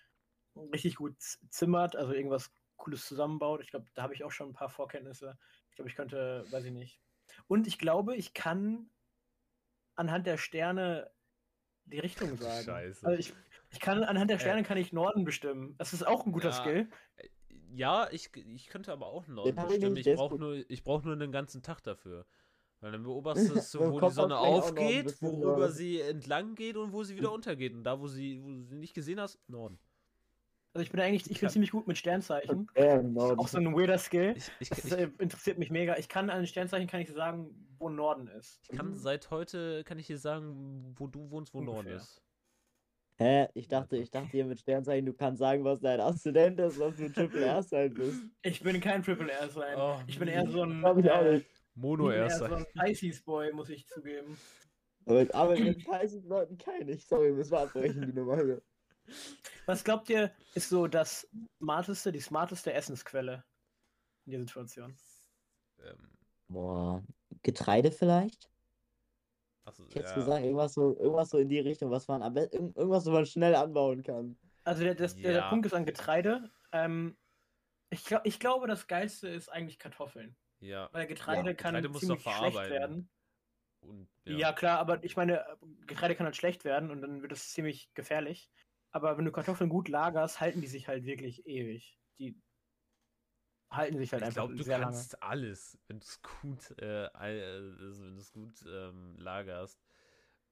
richtig 0.73 0.97
gut 0.97 1.21
zimmert, 1.21 1.97
also 1.97 2.13
irgendwas 2.13 2.53
Cooles 2.77 3.07
zusammenbaut. 3.07 3.61
Ich 3.63 3.71
glaube, 3.71 3.87
da 3.95 4.03
habe 4.03 4.15
ich 4.15 4.25
auch 4.25 4.31
schon 4.31 4.51
ein 4.51 4.55
paar 4.55 4.69
Vorkenntnisse. 4.69 5.37
Ich 5.71 5.77
glaube, 5.77 5.89
ich 5.89 5.97
könnte, 5.97 6.45
weiß 6.51 6.65
ich 6.65 6.73
nicht. 6.73 7.01
Und 7.47 7.67
ich 7.67 7.79
glaube, 7.79 8.17
ich 8.17 8.35
kann 8.35 8.91
anhand 9.95 10.27
der 10.27 10.37
Sterne 10.39 11.11
die 11.85 11.99
Richtung 12.01 12.37
sagen. 12.39 12.65
Scheiße. 12.65 13.07
Also 13.07 13.19
ich, 13.19 13.33
ich 13.71 13.81
kann 13.81 14.03
anhand 14.05 14.31
der 14.31 14.39
Äh. 14.39 14.41
Sterne 14.41 14.63
kann 14.63 14.79
ich 14.79 14.93
Norden 14.93 15.25
bestimmen. 15.25 15.75
Das 15.79 15.93
ist 15.93 16.07
auch 16.07 16.27
ein 16.27 16.33
guter 16.33 16.49
Ja, 16.51 16.53
Skill. 16.53 16.89
Äh, 17.17 17.29
Ja, 17.75 18.09
ich, 18.11 18.31
ich 18.35 18.69
könnte 18.69 18.93
aber 18.93 19.07
auch 19.07 19.27
Norden 19.27 19.51
ich 19.59 19.65
bestimmen. 19.67 19.97
Ich 19.97 20.15
brauche 20.15 20.37
nur, 20.39 20.71
ich 20.71 20.85
brauch 20.85 21.03
nur 21.03 21.15
einen 21.15 21.33
ganzen 21.33 21.63
Tag 21.63 21.81
dafür. 21.83 22.27
Weil 22.81 22.93
dann 22.93 23.03
beobachtest 23.03 23.73
du, 23.75 23.81
wo 23.93 24.01
die 24.01 24.11
Sonne 24.11 24.39
aufgeht, 24.39 25.21
worüber 25.23 25.57
Norden. 25.59 25.73
sie 25.73 26.01
entlang 26.01 26.55
geht 26.55 26.77
und 26.77 26.93
wo 26.93 27.03
sie 27.03 27.17
wieder 27.17 27.33
untergeht. 27.33 27.73
Und 27.75 27.83
da, 27.85 27.99
wo 27.99 28.07
sie, 28.09 28.43
wo 28.43 28.49
du 28.49 28.63
sie 28.63 28.77
nicht 28.77 28.95
gesehen 28.95 29.21
hast, 29.21 29.39
Norden. 29.49 29.79
Also 30.75 30.83
ich 30.85 30.91
bin 30.91 31.01
eigentlich, 31.01 31.23
ich 31.31 31.39
bin 31.39 31.47
kann- 31.47 31.51
ziemlich 31.51 31.71
gut 31.71 31.87
mit 31.87 31.97
Sternzeichen. 31.97 32.67
Ja, 32.77 33.01
Das 33.01 33.31
ist 33.31 33.39
auch 33.39 33.49
so 33.49 33.59
ein 33.59 33.77
weirder 33.77 33.97
Skill. 33.99 34.35
Ich, 34.37 34.51
ich, 34.59 34.69
Das 34.71 34.85
ich, 34.87 35.21
interessiert 35.21 35.57
mich 35.59 35.71
mega. 35.71 35.97
Ich 35.99 36.09
kann 36.09 36.29
an 36.31 36.39
den 36.41 36.47
Sternzeichen 36.49 36.89
kann 36.89 37.01
ich 37.01 37.13
sagen, 37.13 37.55
wo 37.79 37.89
Norden 37.89 38.27
ist. 38.27 38.61
ich 38.69 38.77
kann 38.77 38.93
seit 38.97 39.31
heute, 39.31 39.85
kann 39.85 39.99
ich 40.01 40.09
dir 40.09 40.19
sagen, 40.19 40.93
wo 40.99 41.07
du 41.07 41.31
wohnst, 41.31 41.55
wo 41.55 41.61
Norden 41.61 41.79
Ungefähr. 41.87 41.97
ist. 41.97 42.21
Hä? 43.17 43.47
Ich 43.55 43.69
dachte, 43.69 43.97
ich 43.97 44.11
dachte 44.11 44.31
hier 44.33 44.45
mit 44.45 44.59
Sternzeichen, 44.59 45.07
du 45.07 45.13
kannst 45.13 45.39
sagen, 45.39 45.63
was 45.63 45.79
dein 45.81 46.01
Aszendent 46.01 46.59
ist, 46.59 46.81
was 46.81 46.97
du 46.97 47.05
ein 47.05 47.15
Triple 47.15 47.45
R 47.45 47.63
sein 47.63 47.95
bist. 47.95 48.25
Ich 48.43 48.61
bin 48.61 48.81
kein 48.81 49.05
Triple 49.05 49.31
R 49.31 49.49
sein. 49.49 49.77
Oh, 49.79 50.01
ich 50.09 50.19
bin 50.19 50.27
eher 50.27 50.49
so 50.51 50.63
ein, 50.65 50.83
äh. 50.83 51.41
Mono 51.77 52.11
eher 52.11 52.25
erster. 52.25 52.49
so 52.49 52.55
ein 52.57 52.67
Pisces 52.75 53.23
Boy, 53.23 53.53
muss 53.53 53.69
ich 53.71 53.87
zugeben. 53.87 54.37
Aber 55.07 55.23
ich 55.23 55.33
arbeite 55.33 55.63
mit 55.63 55.85
Pisces 55.85 56.25
Leuten 56.25 56.59
kein. 56.59 56.89
Ich 56.89 57.07
sorry, 57.07 57.31
müssen 57.31 57.53
wir 57.53 57.61
abbrechen, 57.61 58.07
die 58.07 58.13
Nummer 58.13 58.37
hier. 58.43 58.63
Was 59.67 59.85
glaubt 59.85 60.09
ihr, 60.11 60.33
ist 60.55 60.69
so 60.69 60.87
das 60.87 61.29
smarteste, 61.59 62.13
die 62.13 62.21
smarteste 62.21 62.73
Essensquelle 62.73 63.45
in 64.27 64.33
der 64.33 64.41
Situation? 64.41 64.97
Ähm, 65.83 66.11
Boah, 66.49 67.03
Getreide 67.43 67.91
vielleicht? 67.91 68.51
achso, 69.65 69.87
Ich 69.89 69.95
hätte 69.95 70.09
ja. 70.09 70.15
gesagt, 70.15 70.45
irgendwas 70.45 70.75
so, 70.75 70.97
irgendwas 70.99 71.31
so 71.31 71.39
in 71.39 71.49
die 71.49 71.61
Richtung, 71.61 71.91
was 71.91 72.07
man 72.09 72.23
am 72.23 72.35
besten, 72.35 72.57
irgend- 72.57 72.77
irgendwas, 72.77 73.07
was 73.07 73.13
man 73.13 73.27
schnell 73.27 73.55
anbauen 73.55 74.03
kann. 74.03 74.37
Also 74.65 74.83
der, 74.83 74.95
das, 74.95 75.15
der, 75.17 75.33
der 75.33 75.41
Ja. 75.43 75.49
Punkt 75.49 75.67
ist 75.67 75.73
an 75.75 75.87
Getreide. 75.87 76.51
Ähm, 76.73 77.17
ich, 77.91 78.05
glaub, 78.05 78.25
ich 78.27 78.39
glaube, 78.41 78.67
das 78.67 78.87
Geilste 78.87 79.29
ist 79.29 79.49
eigentlich 79.51 79.79
Kartoffeln. 79.79 80.37
Ja. 80.61 80.89
Weil 80.93 81.07
Getreide 81.07 81.55
kann 81.55 81.75
Getreide 81.75 81.99
ziemlich 81.99 82.23
schlecht 82.23 82.57
werden. 82.71 83.09
Und, 83.81 84.09
Ja. 84.25 84.53
klar, 84.53 84.79
aber 84.79 85.03
ich 85.05 85.17
meine, 85.17 85.45
Getreide 85.87 86.15
kann 86.15 86.25
halt 86.27 86.37
schlecht 86.37 86.65
werden 86.65 86.91
und 86.91 87.03
dann 87.03 87.21
wird 87.23 87.33
es 87.33 87.53
ziemlich 87.53 87.93
gefährlich. 87.95 88.51
Aber 88.95 89.19
wenn 89.19 89.25
du 89.25 89.33
Kartoffeln 89.33 89.69
gut 89.69 89.89
lagerst, 89.89 90.41
halten 90.41 90.61
die 90.61 90.69
sich 90.69 90.87
halt 90.87 91.05
wirklich 91.05 91.45
ewig. 91.49 91.99
Die 92.21 92.41
halten 93.69 93.99
sich 93.99 94.13
halt 94.13 94.23
Ich 94.23 94.29
einfach 94.29 94.43
glaube, 94.43 94.55
du 94.55 94.63
sehr 94.63 94.79
kannst 94.79 95.21
alles, 95.21 95.77
wenn 95.89 95.99
du 95.99 96.05
es 96.05 96.23
gut, 96.23 96.79
äh, 96.81 97.07
äh, 97.07 97.09
also 97.09 98.05
wenn 98.05 98.15
du 98.15 98.21
es 98.21 98.33
gut 98.33 98.65
ähm, 98.69 99.17
lagerst, 99.19 99.85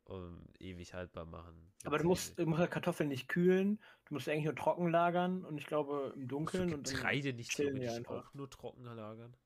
um, 0.03 0.45
ewig 0.59 0.93
haltbar 0.93 1.25
machen. 1.25 1.55
lange. 1.55 1.73
Aber 1.85 1.99
du 1.99 2.09
musst, 2.09 2.37
du 2.37 2.45
musst 2.47 2.59
halt 2.59 2.73
Kartoffeln 2.73 3.09
nicht 3.11 3.29
kühlen. 3.29 3.81
Du 4.07 4.15
musst 4.15 4.29
eigentlich 4.29 4.47
nur 4.47 4.57
trocken 4.57 4.91
lagern 4.91 5.45
und 5.45 5.57
ich 5.57 5.67
glaube 5.67 6.13
im 6.17 6.27
Dunkeln. 6.27 6.75
Und 6.75 6.89
dann, 6.89 6.95
Getreide 6.95 7.35
nicht 7.35 7.53
chillen 7.53 7.77
die 7.77 7.83
theoretisch 7.83 8.11
einfach. 8.11 8.27
auch 8.27 8.35
nur 8.35 8.51
trocken 8.51 8.83
lagern? 8.83 9.37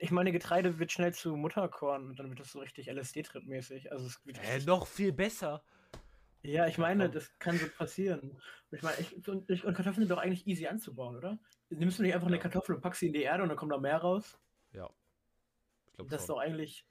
ich 0.00 0.10
meine, 0.10 0.32
Getreide 0.32 0.78
wird 0.78 0.92
schnell 0.92 1.14
zu 1.14 1.34
Mutterkorn 1.34 2.08
und 2.08 2.18
dann 2.18 2.28
wird 2.28 2.40
das 2.40 2.52
so 2.52 2.60
richtig 2.60 2.88
LSD-Trip-mäßig. 2.88 3.90
Also 3.90 4.06
es 4.06 4.24
wird 4.26 4.38
Hä, 4.38 4.52
richtig- 4.52 4.66
noch 4.66 4.86
viel 4.86 5.12
besser. 5.12 5.64
Ja, 6.52 6.66
ich 6.66 6.78
meine, 6.78 7.10
das 7.10 7.38
kann 7.38 7.58
so 7.58 7.68
passieren. 7.68 8.40
Ich 8.70 8.82
meine, 8.82 8.98
ich, 9.00 9.28
und, 9.28 9.50
ich, 9.50 9.64
und 9.64 9.74
Kartoffeln 9.74 10.06
sind 10.06 10.10
doch 10.10 10.18
eigentlich 10.22 10.46
easy 10.46 10.66
anzubauen, 10.66 11.16
oder? 11.16 11.38
Nimmst 11.68 11.98
du 11.98 12.02
nicht 12.02 12.14
einfach 12.14 12.26
eine 12.28 12.36
Ja. 12.36 12.42
Kartoffel 12.42 12.74
und 12.74 12.80
packst 12.80 13.00
sie 13.00 13.08
in 13.08 13.12
die 13.12 13.22
Erde 13.22 13.42
und 13.42 13.50
dann 13.50 13.58
kommt 13.58 13.72
da 13.72 13.78
mehr 13.78 13.98
raus? 13.98 14.38
Ja. 14.72 14.88
Ich 15.86 15.92
glaube 15.94 16.10
Das 16.10 16.22
ist 16.22 16.28
doch 16.30 16.38
eigentlich. 16.38 16.86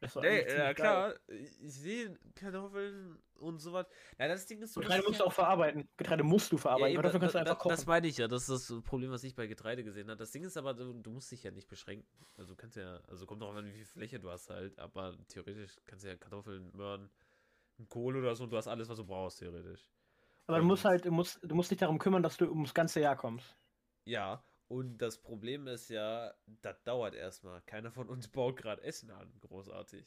Das 0.00 0.10
ist 0.10 0.16
doch 0.16 0.22
Nee, 0.22 0.28
eigentlich 0.28 0.46
ja 0.54 0.74
ziemlich 0.74 0.76
geil. 0.76 0.76
klar, 0.76 1.14
ich 1.28 1.50
sehe 1.74 2.18
Kartoffeln 2.34 3.18
und 3.34 3.58
so 3.58 3.72
was. 3.72 3.86
Ja, 4.18 4.28
das 4.28 4.46
Ding 4.46 4.62
ist 4.62 4.72
so. 4.72 4.80
Getreide 4.80 5.02
musst 5.06 5.20
du 5.20 5.24
auch 5.24 5.32
verarbeiten. 5.32 5.88
Getreide 5.96 6.22
musst 6.22 6.52
du 6.52 6.56
Ja, 6.56 6.62
verarbeiten. 6.62 6.92
eben, 6.94 7.02
Kartoffeln 7.02 7.20
kannst 7.20 7.34
du 7.34 7.38
einfach 7.40 7.58
kochen. 7.58 7.76
Das 7.76 7.84
meine 7.86 8.06
ich 8.06 8.16
ja, 8.16 8.28
das 8.28 8.48
ist 8.48 8.70
das 8.70 8.82
Problem, 8.84 9.10
was 9.10 9.24
ich 9.24 9.34
bei 9.34 9.46
Getreide 9.48 9.82
gesehen 9.84 10.08
habe. 10.08 10.16
Das 10.18 10.30
Ding 10.30 10.44
ist 10.44 10.56
aber, 10.56 10.72
du, 10.74 10.92
du 10.94 11.10
musst 11.10 11.30
dich 11.32 11.42
ja 11.42 11.50
nicht 11.50 11.68
beschränken. 11.68 12.06
Also 12.36 12.54
du 12.54 12.56
kannst 12.56 12.76
ja, 12.76 13.00
also 13.08 13.26
kommt 13.26 13.42
drauf 13.42 13.54
an, 13.56 13.66
wie 13.66 13.72
viel 13.72 13.84
Fläche 13.86 14.20
du 14.20 14.30
hast 14.30 14.50
halt, 14.50 14.78
aber 14.78 15.16
theoretisch 15.26 15.76
kannst 15.84 16.04
du 16.04 16.08
ja 16.08 16.16
Kartoffeln, 16.16 16.70
Möhren, 16.76 17.10
Kohl 17.86 18.16
oder 18.16 18.34
so 18.34 18.44
und 18.44 18.50
du 18.50 18.56
hast 18.56 18.68
alles, 18.68 18.88
was 18.88 18.96
du 18.98 19.04
brauchst, 19.06 19.38
theoretisch. 19.38 19.88
Aber 20.48 20.58
du 20.58 20.64
musst 20.64 20.84
halt, 20.84 21.04
du 21.04 21.12
musst, 21.12 21.38
du 21.42 21.54
musst 21.54 21.70
dich 21.70 21.78
darum 21.78 21.98
kümmern, 22.00 22.22
dass 22.24 22.36
du 22.36 22.48
ums 22.48 22.74
ganze 22.74 23.00
Jahr 23.00 23.16
kommst. 23.16 23.56
Ja, 24.06 24.44
und 24.66 24.98
das 24.98 25.22
Problem 25.22 25.66
ist 25.68 25.88
ja, 25.88 26.34
das 26.46 26.82
dauert 26.82 27.14
erstmal. 27.14 27.62
Keiner 27.62 27.92
von 27.92 28.08
uns 28.08 28.26
baut 28.28 28.56
gerade 28.56 28.82
Essen 28.82 29.10
an, 29.12 29.32
großartig. 29.40 30.06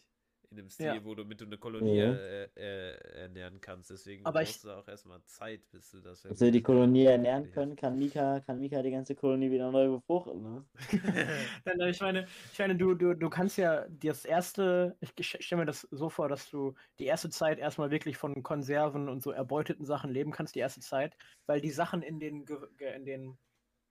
In 0.52 0.58
dem 0.58 0.70
Stil, 0.70 0.86
Ja. 0.88 1.06
wo 1.06 1.16
du 1.16 1.24
mit 1.24 1.40
du 1.40 1.46
eine 1.46 1.58
Kolonie 1.58 1.96
Ja. 1.96 2.12
äh, 2.14 2.44
äh, 2.58 3.22
ernähren 3.22 3.62
kannst. 3.62 3.90
Deswegen 3.90 4.26
Aber 4.26 4.40
brauchst 4.42 4.58
ich- 4.58 4.62
du 4.64 4.70
auch 4.72 4.86
erstmal 4.86 5.24
Zeit, 5.24 5.62
bis 5.72 5.92
du 5.92 6.02
das 6.02 6.24
Dass 6.24 6.42
wir 6.42 6.52
die 6.52 6.62
Kolonie 6.62 7.06
ernähren 7.06 7.46
Ja. 7.46 7.52
können, 7.52 7.78
kann 7.78 7.98
Mika, 7.98 8.42
kann 8.42 8.60
Mika 8.60 8.82
die 8.82 8.92
ganze 8.92 9.16
Kolonie 9.16 9.50
wieder 9.50 9.72
neu 9.72 9.88
befruchten. 9.92 10.42
Ne? 10.44 10.66
Nein, 11.66 11.80
ich 11.90 12.02
meine, 12.02 12.28
ich 12.52 12.60
meine, 12.60 12.76
du, 12.76 12.96
du, 12.96 13.14
du 13.14 13.30
kannst 13.30 13.58
ja 13.58 13.88
das 13.88 14.26
erste, 14.26 14.98
ich 15.00 15.14
stelle 15.40 15.62
mir 15.62 15.66
das 15.68 15.88
so 15.90 16.10
vor, 16.10 16.28
dass 16.28 16.50
du 16.50 16.74
die 17.00 17.06
erste 17.06 17.30
Zeit 17.30 17.58
erstmal 17.58 17.90
wirklich 17.90 18.18
von 18.18 18.44
Konserven 18.44 19.08
und 19.08 19.24
so 19.24 19.32
erbeuteten 19.32 19.86
Sachen 19.86 20.12
leben 20.12 20.32
kannst, 20.32 20.56
die 20.56 20.60
erste 20.60 20.82
Zeit, 20.82 21.16
weil 21.46 21.62
die 21.62 21.72
Sachen 21.72 22.02
in 22.02 22.20
den, 22.20 22.46
in 22.94 23.06
den 23.06 23.38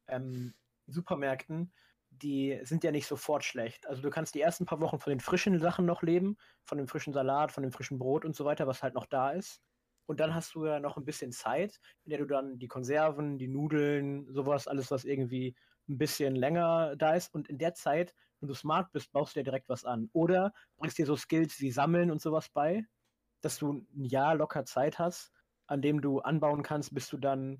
ähm, 0.08 0.52
Supermärkten, 0.88 1.72
die 2.22 2.60
sind 2.62 2.84
ja 2.84 2.90
nicht 2.90 3.06
sofort 3.06 3.44
schlecht. 3.44 3.86
Also 3.88 4.02
du 4.02 4.10
kannst 4.10 4.34
die 4.34 4.40
ersten 4.40 4.66
paar 4.66 4.80
Wochen 4.80 4.98
von 4.98 5.10
den 5.10 5.20
frischen 5.20 5.58
Sachen 5.58 5.86
noch 5.86 6.02
leben, 6.02 6.36
von 6.64 6.78
dem 6.78 6.88
frischen 6.88 7.12
Salat, 7.12 7.52
von 7.52 7.62
dem 7.62 7.72
frischen 7.72 7.98
Brot 7.98 8.24
und 8.24 8.36
so 8.36 8.44
weiter, 8.44 8.66
was 8.66 8.82
halt 8.82 8.94
noch 8.94 9.06
da 9.06 9.30
ist. 9.30 9.60
Und 10.06 10.20
dann 10.20 10.34
hast 10.34 10.54
du 10.54 10.66
ja 10.66 10.80
noch 10.80 10.96
ein 10.96 11.04
bisschen 11.04 11.32
Zeit, 11.32 11.80
in 12.04 12.10
der 12.10 12.18
du 12.18 12.26
dann 12.26 12.58
die 12.58 12.68
Konserven, 12.68 13.38
die 13.38 13.48
Nudeln, 13.48 14.26
sowas, 14.32 14.66
alles, 14.66 14.90
was 14.90 15.04
irgendwie 15.04 15.54
ein 15.88 15.98
bisschen 15.98 16.34
länger 16.34 16.96
da 16.96 17.14
ist. 17.14 17.32
Und 17.32 17.48
in 17.48 17.58
der 17.58 17.74
Zeit, 17.74 18.14
wenn 18.40 18.48
du 18.48 18.54
smart 18.54 18.90
bist, 18.92 19.12
baust 19.12 19.34
du 19.34 19.40
dir 19.40 19.44
direkt 19.44 19.68
was 19.68 19.84
an. 19.84 20.10
Oder 20.12 20.52
bringst 20.78 20.98
dir 20.98 21.06
so 21.06 21.16
Skills 21.16 21.60
wie 21.60 21.70
Sammeln 21.70 22.10
und 22.10 22.20
sowas 22.20 22.48
bei, 22.48 22.84
dass 23.40 23.58
du 23.58 23.86
ein 23.94 24.04
Jahr 24.04 24.34
locker 24.34 24.64
Zeit 24.64 24.98
hast, 24.98 25.32
an 25.66 25.82
dem 25.82 26.00
du 26.00 26.20
anbauen 26.20 26.62
kannst, 26.62 26.92
bis 26.92 27.08
du 27.08 27.16
dann 27.16 27.58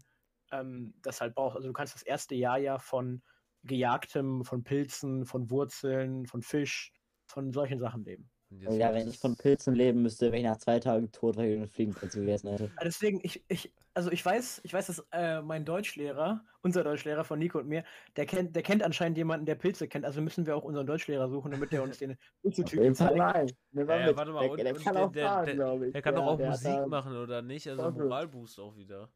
ähm, 0.50 0.94
das 1.02 1.20
halt 1.20 1.34
brauchst. 1.34 1.56
Also 1.56 1.68
du 1.68 1.72
kannst 1.72 1.94
das 1.94 2.02
erste 2.02 2.34
Jahr 2.34 2.58
ja 2.58 2.78
von 2.78 3.22
gejagtem, 3.64 4.44
von 4.44 4.62
Pilzen, 4.64 5.24
von 5.26 5.50
Wurzeln, 5.50 6.26
von 6.26 6.42
Fisch, 6.42 6.92
von 7.26 7.52
solchen 7.52 7.78
Sachen 7.80 8.04
leben. 8.04 8.30
Ja, 8.52 8.92
wenn 8.92 9.08
ich 9.08 9.18
von 9.20 9.36
Pilzen 9.36 9.76
leben 9.76 10.02
müsste, 10.02 10.26
wäre 10.26 10.38
ich 10.38 10.42
nach 10.44 10.56
zwei 10.56 10.80
Tagen 10.80 11.12
tot, 11.12 11.36
weil 11.36 11.50
ich 11.50 11.56
eine 11.56 11.68
Fliegenpilze 11.68 12.18
gegessen 12.18 12.48
hätte. 12.48 12.68
Deswegen, 12.82 13.20
ich, 13.22 13.44
ich, 13.46 13.72
also 13.94 14.10
ich 14.10 14.24
weiß, 14.26 14.62
ich 14.64 14.72
weiß, 14.74 14.88
dass 14.88 15.06
äh, 15.12 15.40
mein 15.40 15.64
Deutschlehrer, 15.64 16.44
unser 16.60 16.82
Deutschlehrer 16.82 17.22
von 17.22 17.38
Nico 17.38 17.60
und 17.60 17.68
mir, 17.68 17.84
der 18.16 18.26
kennt, 18.26 18.56
der 18.56 18.64
kennt 18.64 18.82
anscheinend 18.82 19.16
jemanden, 19.18 19.46
der 19.46 19.54
Pilze 19.54 19.86
kennt. 19.86 20.04
Also 20.04 20.20
müssen 20.20 20.46
wir 20.46 20.56
auch 20.56 20.64
unseren 20.64 20.84
Deutschlehrer 20.84 21.28
suchen, 21.28 21.52
damit 21.52 21.70
der 21.70 21.84
uns 21.84 21.98
den 21.98 22.16
Pilzetypen 22.42 22.92
zeigt. 22.92 23.14
nein. 23.16 23.52
Ja, 23.70 23.82
ja, 24.08 24.16
warte 24.16 24.32
mal, 24.32 24.40
der, 24.40 24.50
und- 24.50 24.58
der 24.64 24.74
kann 24.74 24.96
auch 24.96 25.12
der- 25.12 25.28
fahren, 25.28 25.56
der- 25.56 25.82
ich. 25.82 25.92
Der 25.92 26.02
kann 26.02 26.14
ja, 26.14 26.20
doch 26.20 26.26
auch 26.26 26.38
Musik 26.40 26.86
machen 26.88 27.16
oder 27.16 27.42
nicht? 27.42 27.68
Also. 27.68 27.88
Moralboost 27.92 28.58
auch 28.58 28.76
wieder. 28.76 29.12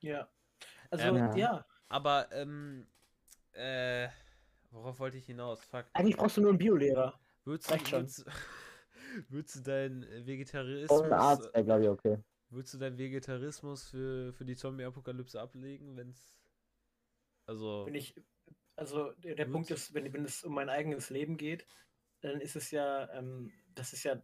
Ja. 0.00 0.28
Also, 0.90 1.06
Ähm, 1.06 1.16
ja. 1.16 1.34
Ja. 1.36 1.66
Aber, 1.88 2.28
ähm, 2.32 2.86
äh, 3.56 4.08
worauf 4.70 4.98
wollte 4.98 5.16
ich 5.18 5.26
hinaus? 5.26 5.64
Fuck. 5.64 5.86
Eigentlich 5.92 6.16
brauchst 6.16 6.36
du 6.36 6.42
nur 6.42 6.50
einen 6.50 6.58
Biolehrer. 6.58 7.18
Würdest 7.44 7.68
du, 7.68 7.74
reicht 7.74 7.88
schon. 7.88 8.00
würdest, 8.00 8.26
würdest 9.28 9.56
du 9.56 9.60
deinen 9.60 10.26
Vegetarismus, 10.26 11.00
Und 11.00 11.06
ein 11.06 11.12
Arzt 11.12 11.52
wäre, 11.54 11.64
glaube 11.64 11.82
ich, 11.84 11.88
okay. 11.88 12.18
würdest 12.50 12.74
du 12.74 12.78
deinen 12.78 12.98
Vegetarismus 12.98 13.88
für, 13.88 14.32
für 14.32 14.44
die 14.44 14.56
Zombie-Apokalypse 14.56 15.40
ablegen, 15.40 15.96
wenn's, 15.96 16.36
also, 17.46 17.86
Wenn 17.86 17.94
ich, 17.94 18.14
also 18.74 19.12
der, 19.12 19.36
der. 19.36 19.46
Punkt 19.46 19.70
ist, 19.70 19.94
wenn, 19.94 20.12
wenn 20.12 20.24
es 20.24 20.42
um 20.42 20.52
mein 20.52 20.68
eigenes 20.68 21.10
Leben 21.10 21.36
geht, 21.36 21.66
dann 22.20 22.40
ist 22.40 22.56
es 22.56 22.72
ja, 22.72 23.08
ähm, 23.12 23.52
das 23.74 23.92
ist 23.92 24.02
ja, 24.02 24.14
äh, 24.14 24.22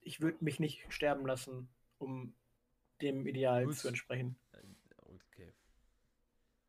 ich 0.00 0.20
würde 0.20 0.38
mich 0.44 0.60
nicht 0.60 0.86
sterben 0.92 1.26
lassen, 1.26 1.68
um 1.98 2.36
dem 3.00 3.26
Ideal 3.26 3.64
Gut. 3.64 3.76
zu 3.76 3.88
entsprechen. 3.88 4.36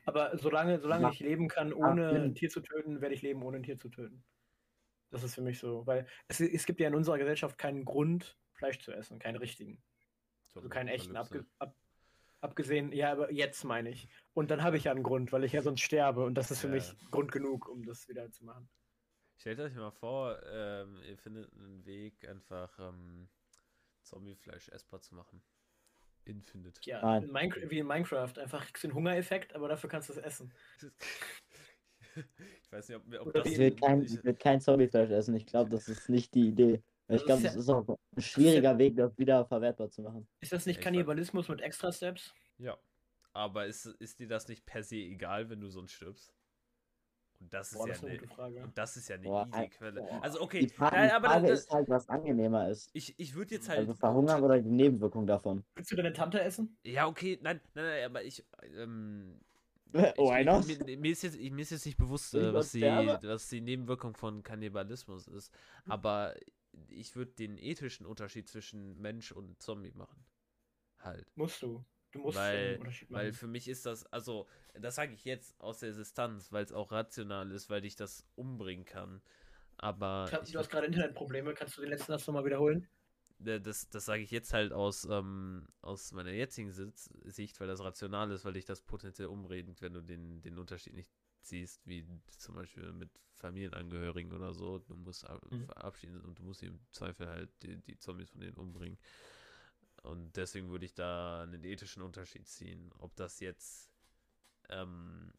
Aber 0.05 0.37
solange, 0.37 0.79
solange 0.79 1.03
Ja. 1.03 1.11
ich 1.11 1.19
leben 1.19 1.47
kann, 1.47 1.69
Ja, 1.69 1.75
ohne 1.75 2.09
ein 2.23 2.35
Tier 2.35 2.49
zu 2.49 2.61
töten, 2.61 3.01
werde 3.01 3.15
ich 3.15 3.21
leben, 3.21 3.41
ohne 3.43 3.57
ein 3.57 3.63
Tier 3.63 3.77
zu 3.77 3.89
töten. 3.89 4.23
Das 5.11 5.23
ist 5.23 5.35
für 5.35 5.41
mich 5.41 5.59
so, 5.59 5.85
weil 5.85 6.07
es, 6.27 6.39
es 6.41 6.65
gibt 6.65 6.79
ja 6.79 6.87
in 6.87 6.95
unserer 6.95 7.17
Gesellschaft 7.17 7.57
keinen 7.57 7.85
Grund, 7.85 8.37
Fleisch 8.53 8.79
zu 8.79 8.91
essen, 8.91 9.19
keinen 9.19 9.37
richtigen. 9.37 9.81
Also 10.55 10.69
keinen 10.69 10.87
echten, 10.87 11.15
abge, 11.15 11.45
ab, 11.59 11.75
abgesehen, 12.41 12.91
ja, 12.91 13.11
aber 13.11 13.31
jetzt 13.31 13.63
meine 13.63 13.89
ich. 13.89 14.07
Und 14.33 14.51
dann 14.51 14.63
habe 14.63 14.77
ich 14.77 14.85
ja 14.85 14.91
einen 14.91 15.03
Grund, 15.03 15.31
weil 15.31 15.43
ich 15.43 15.53
ja 15.53 15.61
sonst 15.61 15.81
sterbe 15.81 16.23
und 16.25 16.35
das 16.35 16.51
ist 16.51 16.61
für 16.61 16.67
Ja. 16.67 16.73
mich 16.73 16.95
Grund 17.11 17.31
genug, 17.31 17.67
um 17.67 17.83
das 17.83 18.07
wieder 18.07 18.29
zu 18.31 18.45
machen. 18.45 18.69
Stellt 19.37 19.59
euch 19.59 19.75
mal 19.75 19.91
vor, 19.91 20.41
ähm, 20.45 21.01
ihr 21.03 21.17
findet 21.17 21.51
einen 21.53 21.85
Weg, 21.85 22.27
einfach 22.27 22.77
ähm, 22.79 23.29
Zombiefleisch 24.03 24.69
essbar 24.69 25.01
zu 25.01 25.15
machen. 25.15 25.43
Infinite. 26.25 26.79
Ja, 26.83 27.01
Nein. 27.01 27.23
in 27.23 27.31
Minecraft, 27.31 27.69
wie 27.69 27.79
in 27.79 27.87
Minecraft, 27.87 28.33
einfach 28.37 28.65
kriegst 28.65 28.83
du 28.83 28.87
einen 28.87 28.95
Hungereffekt, 28.95 29.55
aber 29.55 29.67
dafür 29.67 29.89
kannst 29.89 30.09
du 30.09 30.13
es 30.13 30.19
essen. 30.19 30.53
ich 32.15 32.71
weiß 32.71 32.89
nicht, 32.89 32.97
ob, 32.97 33.21
ob 33.21 33.27
Oder 33.27 33.43
das. 33.43 33.51
Ich 33.51 33.57
will 33.57 33.75
kein, 33.75 34.01
ich- 34.03 34.23
will 34.23 34.35
kein 34.35 34.61
Zombiefleisch 34.61 35.09
essen. 35.11 35.35
Ich 35.35 35.45
glaube, 35.45 35.69
das 35.69 35.87
ist 35.87 36.09
nicht 36.09 36.33
die 36.33 36.47
Idee. 36.47 36.81
Ich 37.09 37.25
glaube, 37.25 37.43
das 37.43 37.55
ist 37.55 37.69
auch 37.69 37.85
ein 38.15 38.21
schwieriger 38.21 38.77
Weg, 38.77 38.95
das 38.95 39.17
wieder 39.17 39.45
verwertbar 39.45 39.89
zu 39.89 40.01
machen. 40.01 40.27
Ist 40.39 40.53
das 40.53 40.65
nicht 40.65 40.77
ich 40.77 40.83
Kannibalismus 40.83 41.49
mit 41.49 41.61
extra 41.61 41.91
Steps? 41.91 42.33
Ja. 42.57 42.77
Aber 43.33 43.65
ist, 43.65 43.85
ist 43.85 44.19
dir 44.19 44.27
das 44.27 44.47
nicht 44.47 44.65
per 44.65 44.83
se 44.83 44.95
egal, 44.95 45.49
wenn 45.49 45.59
du 45.59 45.69
sonst 45.69 45.91
stirbst? 45.91 46.33
Und 47.43 47.53
das 47.53 47.73
ist 47.73 47.77
Boah, 47.77 47.87
ja 47.87 47.93
das 47.93 47.97
ist 47.97 48.03
eine 48.03 48.11
eine, 48.11 48.19
gute 48.19 48.27
Frage. 48.27 48.63
und 48.63 48.77
das 48.77 48.97
ist 48.97 49.09
ja 49.09 49.15
eine 49.17 49.29
Boah, 49.29 49.47
easy 49.51 49.69
Quelle. 49.69 50.01
boah. 50.01 50.23
Also 50.23 50.39
Die 50.39 50.43
okay, 50.43 50.67
Frage, 50.69 50.95
nein, 50.95 51.09
die 51.09 51.15
aber 51.15 51.27
Frage 51.29 51.47
da, 51.47 51.53
ist 51.53 51.69
halt, 51.71 51.89
was 51.89 52.09
angenehmer 52.09 52.69
ist. 52.69 52.89
ich, 52.93 53.19
ich 53.19 53.35
würde 53.35 53.55
jetzt 53.55 53.69
halt. 53.69 53.79
Also 53.79 53.93
verhungern 53.93 54.41
oder 54.43 54.61
die 54.61 54.69
Nebenwirkung 54.71 55.27
davon. 55.27 55.65
Willst 55.75 55.91
du 55.91 55.95
deine 55.95 56.13
Tante 56.13 56.41
essen? 56.41 56.77
Ja, 56.83 57.07
okay, 57.07 57.39
nein, 57.41 57.59
nein, 57.73 57.85
nein, 57.85 58.05
aber 58.05 58.23
ich. 58.23 58.45
Ähm, 58.75 59.39
Why 59.93 60.13
ich, 60.41 60.45
not? 60.45 60.65
Mir, 60.67 60.97
mir, 60.97 61.11
ist 61.11 61.23
jetzt, 61.23 61.37
mir 61.37 61.61
ist 61.61 61.71
jetzt 61.71 61.85
nicht 61.85 61.97
bewusst, 61.97 62.33
äh, 62.33 62.53
was, 62.53 62.71
die, 62.71 62.81
was 62.81 63.49
die 63.49 63.61
Nebenwirkung 63.61 64.15
von 64.15 64.41
Kannibalismus 64.43 65.27
ist. 65.27 65.53
Aber 65.85 66.33
ich 66.89 67.15
würde 67.15 67.31
den 67.33 67.57
ethischen 67.57 68.05
Unterschied 68.05 68.47
zwischen 68.47 68.99
Mensch 68.99 69.31
und 69.31 69.61
Zombie 69.61 69.91
machen. 69.93 70.25
Halt. 70.99 71.27
Musst 71.35 71.61
du. 71.61 71.83
Du 72.13 72.19
musst 72.19 72.37
Weil- 72.37 72.67
einen 72.69 72.77
Unterschied 72.79 73.09
machen. 73.09 73.21
Weil 73.23 73.33
für 73.33 73.47
mich 73.47 73.67
ist 73.67 73.85
das, 73.85 74.05
also, 74.05 74.47
das 74.75 74.95
sage 74.95 75.13
ich 75.13 75.25
jetzt 75.25 75.59
aus 75.59 75.79
der 75.79 75.91
Distanz, 75.91 76.51
weil 76.51 76.63
es 76.63 76.71
auch 76.71 76.91
rational 76.91 77.51
ist, 77.51 77.69
weil 77.69 77.83
ich 77.85 77.95
das 77.95 78.25
umbringen 78.35 78.85
kann. 78.85 79.21
Aber 79.77 80.29
ich 80.43 80.51
du 80.51 80.59
hast 80.59 80.69
gerade 80.69 80.85
Internetprobleme, 80.85 81.53
kannst 81.53 81.75
du 81.77 81.81
den 81.81 81.89
letzten 81.89 82.11
Satz 82.11 82.27
nochmal 82.27 82.45
wiederholen? 82.45 82.87
das, 83.39 83.89
das 83.89 84.05
sage 84.05 84.21
ich 84.23 84.31
jetzt 84.31 84.53
halt 84.53 84.71
aus, 84.71 85.05
ähm, 85.09 85.67
aus 85.81 86.13
meiner 86.13 86.31
jetzigen 86.31 86.71
Sicht, 86.71 87.59
weil 87.59 87.67
das 87.67 87.81
rational 87.83 88.31
ist, 88.31 88.45
weil 88.45 88.55
ich 88.55 88.63
das 88.63 88.81
potenziell 88.81 89.27
umredend, 89.27 89.81
wenn 89.81 89.93
du 89.93 90.01
den, 90.01 90.41
den 90.41 90.57
Unterschied 90.57 90.93
nicht 90.93 91.09
siehst, 91.41 91.85
wie 91.85 92.05
zum 92.37 92.55
Beispiel 92.55 92.93
mit 92.93 93.09
Familienangehörigen 93.35 94.31
oder 94.31 94.53
so. 94.53 94.77
Du 94.79 94.95
musst 94.95 95.27
ab- 95.27 95.45
Mhm. 95.51 95.65
verabschieden 95.65 96.21
und 96.21 96.39
du 96.39 96.43
musst 96.43 96.63
im 96.63 96.79
Zweifel 96.91 97.27
halt 97.27 97.49
die, 97.63 97.75
die 97.77 97.97
Zombies 97.97 98.29
von 98.29 98.39
denen 98.39 98.55
umbringen. 98.55 98.97
Und 100.03 100.35
deswegen 100.35 100.69
würde 100.69 100.85
ich 100.85 100.93
da 100.93 101.43
einen 101.43 101.63
ethischen 101.63 102.03
Unterschied 102.03 102.47
ziehen. 102.47 102.91
Ob 102.99 103.15
das 103.15 103.39
jetzt 103.39 103.89
ähm, 104.69 105.31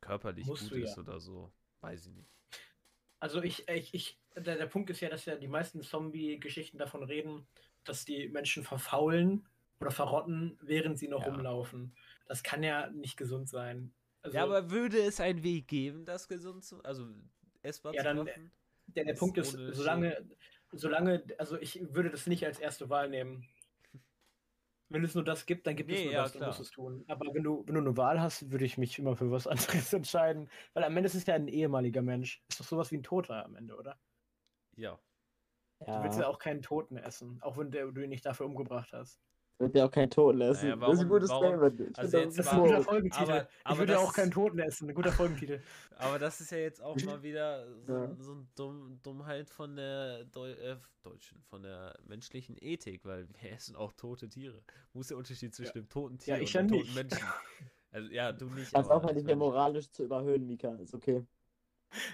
körperlich 0.00 0.46
Musst 0.46 0.62
gut 0.62 0.72
du 0.72 0.76
ja. 0.78 0.84
ist 0.86 0.98
oder 0.98 1.20
so, 1.20 1.52
weiß 1.80 2.06
ich 2.06 2.14
nicht. 2.14 2.30
Also 3.20 3.42
ich, 3.42 3.68
ich, 3.68 3.94
ich 3.94 4.18
der, 4.34 4.56
der 4.56 4.66
Punkt 4.66 4.90
ist 4.90 5.00
ja, 5.00 5.08
dass 5.08 5.26
ja 5.26 5.36
die 5.36 5.48
meisten 5.48 5.82
Zombie-Geschichten 5.82 6.78
davon 6.78 7.02
reden, 7.02 7.46
dass 7.84 8.04
die 8.04 8.28
Menschen 8.28 8.64
verfaulen 8.64 9.46
oder 9.80 9.90
verrotten, 9.90 10.58
während 10.62 10.98
sie 10.98 11.08
noch 11.08 11.24
Ja. 11.24 11.28
rumlaufen. 11.28 11.94
Das 12.26 12.42
kann 12.42 12.62
ja 12.62 12.88
nicht 12.90 13.16
gesund 13.16 13.48
sein. 13.48 13.92
Also, 14.22 14.36
ja, 14.36 14.44
aber 14.44 14.70
würde 14.70 15.00
es 15.02 15.20
einen 15.20 15.42
Weg 15.42 15.68
geben, 15.68 16.04
das 16.04 16.28
gesund 16.28 16.64
zu, 16.64 16.82
also 16.84 17.08
essbar 17.62 17.92
Ja, 17.92 18.02
zu 18.02 18.08
dann, 18.08 18.16
machen? 18.18 18.52
der, 18.86 19.04
der 19.04 19.12
das 19.12 19.18
Punkt 19.20 19.38
ist, 19.38 19.52
solange, 19.52 20.24
solange, 20.72 21.24
also 21.38 21.58
ich 21.58 21.80
würde 21.92 22.10
das 22.10 22.26
nicht 22.26 22.46
als 22.46 22.58
erste 22.58 22.88
Wahl 22.88 23.08
nehmen. 23.08 23.46
Wenn 24.92 25.04
es 25.04 25.14
nur 25.14 25.24
das 25.24 25.46
gibt, 25.46 25.66
dann 25.66 25.76
gibt 25.76 25.92
es 25.92 25.98
Nee, 25.98 26.04
nur 26.04 26.14
ja, 26.14 26.22
das, 26.22 26.32
dann 26.32 26.44
musst 26.44 26.58
du 26.58 26.62
es 26.62 26.70
tun. 26.70 27.04
Aber 27.08 27.26
wenn 27.34 27.42
du, 27.44 27.64
wenn 27.66 27.74
du 27.74 27.80
eine 27.80 27.96
Wahl 27.96 28.20
hast, 28.20 28.50
würde 28.52 28.64
ich 28.64 28.78
mich 28.78 28.98
immer 28.98 29.16
für 29.16 29.30
was 29.30 29.46
anderes 29.48 29.92
entscheiden. 29.92 30.50
Weil 30.74 30.84
am 30.84 30.96
Ende 30.96 31.06
ist 31.08 31.14
es 31.14 31.26
ja 31.26 31.34
ein 31.34 31.48
ehemaliger 31.48 32.02
Mensch. 32.02 32.44
Ist 32.48 32.60
doch 32.60 32.64
sowas 32.66 32.90
wie 32.90 32.96
ein 32.98 33.02
Toter 33.02 33.44
am 33.44 33.56
Ende, 33.56 33.76
oder? 33.76 34.00
Ja. 34.76 35.00
Du 35.92 36.02
willst 36.02 36.18
ja 36.18 36.26
Ja, 36.26 36.28
auch 36.28 36.38
keinen 36.38 36.62
Toten 36.62 36.96
essen, 36.98 37.40
auch 37.42 37.56
wenn 37.58 37.70
der, 37.70 37.92
du 37.92 38.02
ihn 38.02 38.10
nicht 38.10 38.26
dafür 38.26 38.46
umgebracht 38.46 38.92
hast. 38.92 39.22
Wird 39.58 39.74
ja 39.76 39.86
auch 39.86 39.90
kein 39.90 40.10
Toten 40.10 40.40
essen. 40.40 40.68
Naja, 40.70 40.76
das 40.76 40.94
ist 40.94 41.00
ein 41.00 41.08
warum- 41.08 41.08
gutes 41.08 41.30
warum- 41.30 41.44
Statement. 41.46 41.80
Ich 41.90 41.98
also 41.98 42.18
Das 42.24 42.38
ist 42.38 42.48
ein 42.48 42.60
guter. 42.60 42.82
Folgentitel. 42.82 43.22
Aber- 43.24 43.42
ich 43.42 43.48
aber 43.66 43.78
würde 43.78 43.92
ja 43.92 43.98
das- 43.98 44.08
auch 44.08 44.12
keinen 44.14 44.30
Toten 44.30 44.58
essen. 44.58 44.88
Ein 44.88 44.94
guter 44.94 45.12
Folgentitel. 45.12 45.60
Aber 45.96 46.18
das 46.18 46.40
ist 46.40 46.50
ja 46.50 46.58
jetzt 46.58 46.82
auch 46.82 46.96
mal 47.02 47.22
wieder 47.22 47.66
so, 47.86 47.92
Ja. 47.92 48.14
so 48.18 48.32
eine 48.32 48.46
Dumm, 48.56 49.00
Dummheit 49.02 49.48
von 49.50 49.76
der 49.76 50.24
Deu 50.24 50.50
äh, 50.52 50.76
Deutschen, 51.04 51.42
von 51.44 51.62
der 51.62 51.96
menschlichen 52.06 52.56
Ethik, 52.60 53.04
weil 53.04 53.28
wir 53.40 53.52
essen 53.52 53.76
auch 53.76 53.92
tote 53.92 54.28
Tiere. 54.28 54.62
Wo 54.92 55.00
ist 55.00 55.10
der 55.10 55.16
Unterschied 55.16 55.54
zwischen 55.54 55.74
dem 55.74 55.88
toten 55.88 56.18
Tier 56.18 56.36
Ja, 56.36 56.40
ich 56.42 56.48
und 56.50 56.54
ja 56.54 56.60
dem 56.62 56.68
toten 56.68 56.82
nicht. 56.82 56.94
Menschen? 56.94 57.18
Also 57.94 58.10
ja, 58.10 58.32
du 58.32 58.46
nicht. 58.46 58.74
Das 58.74 58.86
aber 58.86 58.94
auch 58.96 59.02
mal 59.02 59.12
nicht 59.12 59.26
mehr 59.26 59.36
moralisch 59.36 59.90
zu 59.90 60.04
überhöhen, 60.04 60.46
Mika. 60.46 60.74
Ist 60.76 60.94
okay. 60.94 61.26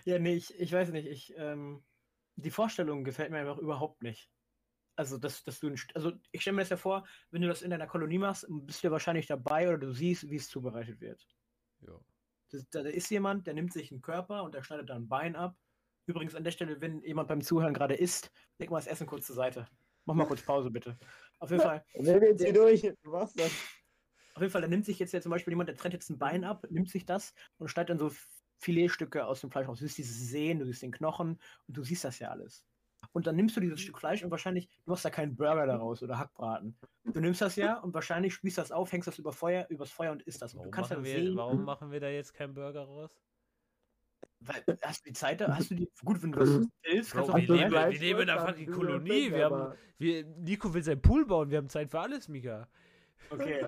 Ja, 0.04 0.18
nee, 0.18 0.34
ich, 0.34 0.58
ich 0.58 0.72
weiß 0.72 0.90
nicht. 0.90 1.06
Ich, 1.06 1.34
ähm, 1.36 1.84
die 2.34 2.50
Vorstellung 2.50 3.04
gefällt 3.04 3.30
mir 3.30 3.38
einfach 3.38 3.58
überhaupt 3.58 4.02
nicht. 4.02 4.28
Also, 4.98 5.16
dass, 5.16 5.44
dass 5.44 5.60
du, 5.60 5.68
ein 5.68 5.76
St- 5.76 5.94
also 5.94 6.10
ich 6.32 6.40
stelle 6.40 6.56
mir 6.56 6.62
das 6.62 6.70
ja 6.70 6.76
vor, 6.76 7.06
wenn 7.30 7.40
du 7.40 7.46
das 7.46 7.62
in 7.62 7.70
deiner 7.70 7.86
Kolonie 7.86 8.18
machst, 8.18 8.44
bist 8.48 8.82
du 8.82 8.88
ja 8.88 8.90
wahrscheinlich 8.90 9.26
dabei 9.26 9.68
oder 9.68 9.78
du 9.78 9.92
siehst, 9.92 10.28
wie 10.28 10.34
es 10.34 10.48
zubereitet 10.48 11.00
wird. 11.00 11.24
Ja. 11.86 12.00
Das, 12.50 12.68
da, 12.70 12.82
da 12.82 12.88
ist 12.88 13.08
jemand, 13.08 13.46
der 13.46 13.54
nimmt 13.54 13.72
sich 13.72 13.92
einen 13.92 14.02
Körper 14.02 14.42
und 14.42 14.54
der 14.56 14.64
schneidet 14.64 14.90
da 14.90 14.96
ein 14.96 15.06
Bein 15.06 15.36
ab. 15.36 15.56
Übrigens 16.06 16.34
an 16.34 16.42
der 16.42 16.50
Stelle, 16.50 16.80
wenn 16.80 17.00
jemand 17.04 17.28
beim 17.28 17.40
Zuhören 17.42 17.74
gerade 17.74 17.94
isst, 17.94 18.32
leg 18.58 18.70
mal 18.70 18.78
das 18.78 18.88
Essen 18.88 19.06
kurz 19.06 19.26
zur 19.26 19.36
Seite. 19.36 19.68
Mach 20.04 20.16
mal 20.16 20.26
kurz 20.26 20.42
Pause, 20.42 20.68
bitte. 20.68 20.98
Auf 21.38 21.50
jeden 21.52 21.62
Fall, 21.62 21.84
Und 21.92 22.06
wir 22.06 22.20
jetzt 22.20 22.42
hier 22.42 22.52
durch. 22.52 22.80
Du 22.80 23.10
machst 23.12 23.38
das. 23.38 23.52
auf 24.34 24.42
jeden 24.42 24.50
Fall, 24.50 24.62
da 24.62 24.68
nimmt 24.68 24.84
sich 24.84 24.98
jetzt 24.98 25.12
ja 25.12 25.20
zum 25.20 25.30
Beispiel 25.30 25.52
jemand, 25.52 25.68
der 25.68 25.76
trennt 25.76 25.94
jetzt 25.94 26.10
ein 26.10 26.18
Bein 26.18 26.42
ab, 26.42 26.66
nimmt 26.70 26.90
sich 26.90 27.06
das 27.06 27.34
und 27.58 27.68
schneidet 27.68 27.90
dann 27.90 27.98
so 28.00 28.10
Filetstücke 28.58 29.24
aus 29.26 29.42
dem 29.42 29.52
Fleisch 29.52 29.68
raus. 29.68 29.78
Du 29.78 29.84
siehst 29.84 29.98
dieses 29.98 30.18
Sehen, 30.28 30.58
du 30.58 30.66
siehst 30.66 30.82
den 30.82 30.90
Knochen 30.90 31.40
und 31.68 31.76
du 31.76 31.84
siehst 31.84 32.02
das 32.04 32.18
ja 32.18 32.30
alles. 32.30 32.66
Und 33.12 33.26
dann 33.26 33.36
nimmst 33.36 33.56
du 33.56 33.60
dieses 33.60 33.80
Stück 33.80 33.98
Fleisch 33.98 34.22
und 34.22 34.30
wahrscheinlich, 34.30 34.68
du 34.84 34.90
machst 34.90 35.04
da 35.04 35.10
keinen 35.10 35.34
Burger 35.36 35.66
daraus 35.66 36.02
oder 36.02 36.18
Hackbraten. 36.18 36.76
Du 37.04 37.20
nimmst 37.20 37.40
das 37.40 37.56
ja 37.56 37.78
und 37.78 37.94
wahrscheinlich 37.94 38.34
spießt 38.34 38.58
das 38.58 38.70
auf, 38.72 38.92
hängst 38.92 39.08
das 39.08 39.18
über 39.18 39.32
Feuer, 39.32 39.66
übers 39.70 39.90
Feuer 39.90 40.12
und 40.12 40.22
isst 40.22 40.42
das. 40.42 40.52
Und 40.54 40.58
Warum, 40.60 40.70
du 40.70 40.76
kannst 40.76 40.90
machen 40.90 41.02
dann 41.04 41.12
wir, 41.12 41.20
sehen, 41.24 41.36
warum 41.36 41.64
machen 41.64 41.90
wir 41.90 42.00
da 42.00 42.08
jetzt 42.08 42.34
keinen 42.34 42.54
Burger 42.54 42.82
raus? 42.82 43.10
weil, 44.40 44.62
hast 44.82 45.04
du 45.04 45.10
die 45.10 45.14
Zeit, 45.14 45.40
da? 45.40 45.54
hast 45.56 45.70
du 45.70 45.74
die, 45.74 45.90
gut, 46.04 46.22
wenn 46.22 46.30
du 46.32 46.38
das 46.38 46.48
willst, 46.84 47.12
Bro, 47.12 47.26
kannst 47.26 47.28
du 47.48 47.54
wir 47.54 47.54
auch 47.54 47.70
leben- 47.70 47.72
wir 47.92 47.98
leben 48.00 48.20
in 48.20 48.30
einer 48.30 48.46
fucking 48.46 48.70
Kolonie, 48.70 49.32
wir 49.32 49.44
haben- 49.46 49.74
Wir, 49.98 50.24
Nico 50.24 50.72
will 50.72 50.82
sein 50.82 51.02
Pool 51.02 51.26
bauen, 51.26 51.50
wir 51.50 51.58
haben 51.58 51.68
Zeit 51.68 51.90
für 51.90 51.98
alles, 52.00 52.28
Mika. 52.28 52.68
Okay. 53.30 53.66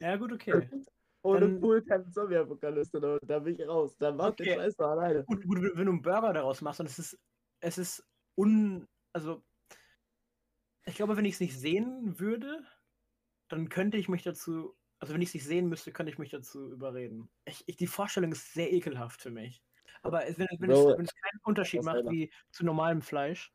Ja, 0.00 0.16
gut, 0.16 0.32
okay. 0.32 0.52
Ohne 1.22 1.40
Dann- 1.40 1.60
Pool 1.60 1.82
keine 1.82 2.10
Zombie-Apokalypse, 2.10 3.00
da, 3.00 3.16
da 3.24 3.38
bin 3.38 3.54
ich 3.58 3.66
raus. 3.66 3.96
Dann 3.96 4.16
mach 4.16 4.32
den 4.34 4.48
Okay. 4.48 4.56
Scheiß 4.56 4.76
doch 4.76 4.88
alleine. 4.90 5.24
Gut, 5.24 5.46
gut, 5.46 5.62
wenn 5.62 5.86
du 5.86 5.92
einen 5.92 6.02
Burger 6.02 6.32
daraus 6.32 6.60
machst 6.60 6.80
und 6.80 6.86
es 6.86 6.98
ist, 6.98 7.18
es 7.60 7.78
ist 7.78 8.04
un, 8.34 8.88
also, 9.12 9.42
ich 10.84 10.94
glaube, 10.96 11.16
wenn 11.16 11.24
ich 11.24 11.34
es 11.34 11.40
nicht 11.40 11.58
sehen 11.58 12.18
würde, 12.18 12.64
dann 13.48 13.68
könnte 13.68 13.96
ich 13.96 14.08
mich 14.08 14.22
dazu, 14.22 14.74
also 14.98 15.14
wenn 15.14 15.22
ich 15.22 15.28
es 15.28 15.34
nicht 15.34 15.44
sehen 15.44 15.68
müsste, 15.68 15.92
könnte 15.92 16.10
ich 16.10 16.18
mich 16.18 16.30
dazu 16.30 16.70
überreden. 16.70 17.28
Ich, 17.44 17.62
ich, 17.66 17.76
die 17.76 17.86
Vorstellung 17.86 18.32
ist 18.32 18.52
sehr 18.54 18.72
ekelhaft 18.72 19.20
für 19.20 19.30
mich. 19.30 19.62
Aber 20.02 20.20
wenn, 20.20 20.48
wenn, 20.58 20.70
Bro, 20.70 20.90
es, 20.90 20.98
wenn 20.98 21.04
es 21.04 21.14
keinen 21.14 21.40
Unterschied 21.44 21.82
macht 21.82 22.04
wie 22.08 22.32
zu 22.50 22.64
normalem 22.64 23.02
Fleisch, 23.02 23.52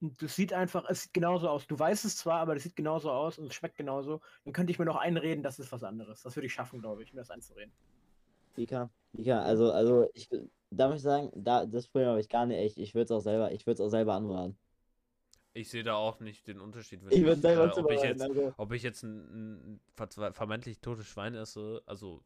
und 0.00 0.20
das 0.20 0.34
sieht 0.34 0.52
einfach, 0.52 0.84
es 0.88 1.04
sieht 1.04 1.14
genauso 1.14 1.48
aus. 1.48 1.68
Du 1.68 1.78
weißt 1.78 2.04
es 2.04 2.16
zwar, 2.16 2.40
aber 2.40 2.56
es 2.56 2.64
sieht 2.64 2.74
genauso 2.74 3.12
aus 3.12 3.38
und 3.38 3.46
es 3.46 3.54
schmeckt 3.54 3.76
genauso. 3.76 4.20
Dann 4.44 4.52
könnte 4.52 4.72
ich 4.72 4.80
mir 4.80 4.84
noch 4.84 4.96
einreden, 4.96 5.44
das 5.44 5.60
ist 5.60 5.70
was 5.70 5.84
anderes. 5.84 6.22
Das 6.22 6.34
würde 6.34 6.46
ich 6.46 6.52
schaffen, 6.52 6.80
glaube 6.80 7.04
ich, 7.04 7.12
mir 7.12 7.20
das 7.20 7.30
einzureden. 7.30 7.72
Mika, 8.56 8.90
Mika, 9.12 9.42
also, 9.42 9.70
also 9.70 10.10
ich, 10.12 10.28
da 10.72 10.88
muss 10.88 10.98
ich 10.98 11.02
sagen, 11.02 11.30
da, 11.34 11.66
das 11.66 11.88
Problem 11.88 12.08
habe 12.08 12.20
ich 12.20 12.28
gar 12.28 12.46
nicht 12.46 12.58
echt. 12.58 12.78
Ich 12.78 12.94
würde 12.94 13.04
es 13.04 13.10
auch 13.10 13.20
selber, 13.20 13.52
ich 13.52 13.66
würde 13.66 13.74
es 13.74 13.80
auch 13.80 13.90
selber 13.90 14.14
anraten. 14.14 14.56
Ich 15.54 15.68
sehe 15.68 15.82
da 15.82 15.94
auch 15.94 16.20
nicht 16.20 16.46
den 16.46 16.60
Unterschied. 16.60 17.04
wenn 17.04 17.12
Ich 17.12 17.22
würde 17.22 17.40
selber 17.40 17.66
äh, 17.66 17.80
ob, 17.80 17.90
ich 17.90 18.02
jetzt, 18.02 18.22
Also, 18.22 18.54
ob 18.56 18.72
ich 18.72 18.82
jetzt 18.82 19.02
ein, 19.02 19.74
ein 19.74 20.32
vermeintlich 20.32 20.80
totes 20.80 21.06
Schwein 21.06 21.34
esse, 21.34 21.82
also 21.84 22.22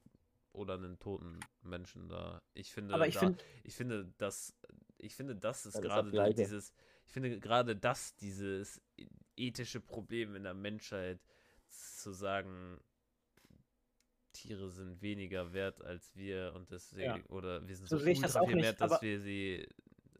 oder 0.52 0.74
einen 0.74 0.98
toten 0.98 1.40
Menschen 1.62 2.08
da. 2.08 2.40
Ich 2.54 2.72
finde, 2.72 2.94
Aber 2.94 3.06
ich 3.06 3.14
da, 3.14 3.20
finde, 3.20 3.44
ich 3.64 3.74
finde, 3.74 4.12
das, 4.18 4.54
ich 4.98 5.14
finde, 5.14 5.34
das 5.36 5.66
ist 5.66 5.82
gerade 5.82 6.34
dieses, 6.34 6.72
ich 7.06 7.12
finde 7.12 7.38
gerade 7.40 7.76
das 7.76 8.14
dieses 8.16 8.80
ethische 9.36 9.80
Problem 9.80 10.34
in 10.34 10.44
der 10.44 10.54
Menschheit 10.54 11.20
zu 11.68 12.12
sagen, 12.12 12.80
Tiere 14.36 14.70
sind 14.70 15.02
weniger 15.02 15.52
wert 15.52 15.82
als 15.82 16.14
wir 16.16 16.52
und 16.54 16.70
deswegen 16.70 17.24
oder 17.26 17.66
wir 17.66 17.76
sind 17.76 17.88
So 17.88 17.98
so 17.98 18.04
das 18.04 18.18
ultra 18.18 18.46
viel 18.46 18.62
wert, 18.62 18.80
dass 18.80 19.02
wir 19.02 19.20
sie 19.20 19.68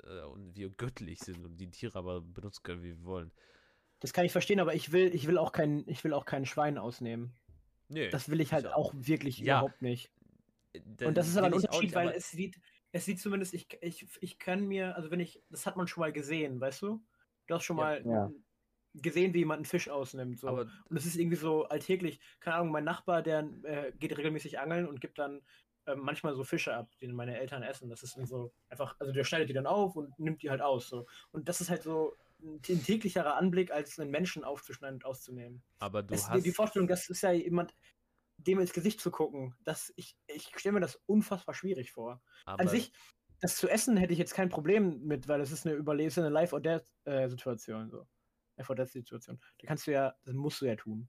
äh, 0.05 0.23
und 0.23 0.57
wir 0.57 0.71
göttlich 0.71 1.21
sind 1.21 1.45
und 1.45 1.57
die 1.59 1.71
Tiere 1.71 1.99
aber 1.99 2.21
benutzen 2.21 2.63
können, 2.63 2.83
wie 2.83 2.97
wir 2.97 3.05
wollen. 3.05 3.31
Das 4.01 4.13
kann 4.13 4.25
ich 4.25 4.33
verstehen, 4.33 4.61
aber 4.61 4.75
ich 4.75 4.93
will, 4.93 5.15
ich 5.15 5.27
will 5.27 5.39
auch 5.39 5.53
kein, 5.53 5.85
ich 5.89 6.05
will 6.05 6.13
auch 6.13 6.25
kein 6.27 6.45
Schwein 6.47 6.79
ausnehmen. 6.79 7.33
Nee, 7.89 8.11
Das 8.11 8.29
will 8.29 8.41
ich 8.41 8.53
halt 8.53 8.67
auch 8.67 8.93
wirklich 8.95 9.39
Ja, 9.41 9.59
überhaupt 9.59 9.81
nicht. 9.83 10.11
Da- 10.73 11.07
Und 11.07 11.15
das 11.17 11.29
ist 11.29 11.37
aber 11.37 11.47
ein 11.47 11.55
Unterschied, 11.55 11.83
nicht, 11.85 11.95
weil 11.95 12.11
es 12.11 12.31
sieht, 12.31 12.61
es 12.93 13.05
sieht 13.05 13.21
zumindest, 13.21 13.55
ich, 13.55 13.67
ich, 13.81 14.07
ich 14.21 14.39
kann 14.39 14.67
mir, 14.67 14.97
also 14.97 15.11
wenn 15.11 15.21
ich, 15.21 15.43
das 15.51 15.67
hat 15.67 15.77
man 15.77 15.87
schon 15.89 16.01
mal 16.03 16.13
gesehen, 16.13 16.61
weißt 16.61 16.83
du? 16.83 17.01
Du 17.47 17.55
hast 17.55 17.65
schon 17.65 17.77
Ja. 17.79 17.85
mal 17.85 18.05
Ja. 18.05 18.31
Gesehen, 19.03 19.35
wie 19.35 19.41
jemand 19.41 19.59
einen 19.59 19.65
Fisch 19.67 19.89
ausnimmt. 19.89 20.41
So. 20.41 20.49
aber 20.49 20.67
und 20.89 20.97
es 20.97 21.07
ist 21.07 21.17
irgendwie 21.17 21.37
so 21.37 21.65
alltäglich, 21.65 22.21
keine 22.41 22.57
Ahnung, 22.57 22.73
mein 22.73 22.85
Nachbar, 22.85 23.23
der 23.23 23.49
äh, 23.65 23.93
geht 23.99 24.17
regelmäßig 24.17 24.59
angeln 24.59 24.87
und 24.87 25.01
gibt 25.01 25.19
dann 25.19 25.43
ähm, 25.87 26.01
manchmal 26.01 26.35
so 26.35 26.45
Fische 26.45 26.75
ab, 26.75 26.91
die 27.01 27.07
meine 27.09 27.39
Eltern 27.39 27.63
essen. 27.63 27.89
Das 27.89 28.03
ist 28.03 28.17
dann 28.17 28.27
so 28.27 28.53
einfach, 28.69 28.97
also 28.99 29.13
der 29.13 29.25
schneidet 29.25 29.49
die 29.49 29.55
dann 29.55 29.67
auf 29.67 29.97
und 29.97 30.19
nimmt 30.19 30.43
die 30.43 30.51
halt 30.51 30.61
aus. 30.61 30.89
So. 30.89 31.07
Und 31.31 31.49
das 31.49 31.61
ist 31.61 31.71
halt 31.71 31.83
so 31.83 32.17
ein, 32.43 32.61
täglicherer 32.61 33.37
Anblick, 33.37 33.71
als 33.71 33.99
einen 33.99 34.11
Menschen 34.11 34.45
aufzuschneiden 34.45 34.97
und 34.97 35.05
auszunehmen. 35.05 35.63
aber 35.79 36.03
du 36.03 36.15
die, 36.15 36.21
hast 36.21 36.45
die 36.45 36.53
Vorstellung, 36.53 36.89
das 36.89 37.09
ist 37.09 37.23
ja 37.23 37.33
jemand, 37.33 37.75
dem 38.39 38.61
ins 38.61 38.73
Gesicht 38.73 39.01
zu 39.01 39.11
gucken, 39.11 39.55
das, 39.65 39.93
ich, 39.97 40.17
ich 40.27 40.51
stelle 40.57 40.75
mir 40.75 40.81
das 40.81 41.01
unfassbar 41.07 41.55
schwierig 41.55 41.93
vor. 41.93 42.21
aber, 42.45 42.61
An 42.61 42.69
sich, 42.69 42.93
das 43.41 43.57
zu 43.57 43.69
essen 43.69 43.97
hätte 43.97 44.13
ich 44.13 44.19
jetzt 44.19 44.35
kein 44.35 44.49
Problem 44.49 45.03
mit, 45.03 45.29
weil 45.29 45.41
es 45.41 45.53
ist 45.53 45.67
eine 45.67 45.77
überlesene 45.77 46.29
Life-or-Death-Situation. 46.29 47.91
So. 47.91 48.07
Life-or-Death-Situation. 48.57 49.41
Da 49.59 49.67
kannst 49.67 49.87
du 49.87 49.93
ja, 49.93 50.15
das 50.25 50.35
musst 50.35 50.61
du 50.61 50.67
ja 50.67 50.77
tun. 50.77 51.09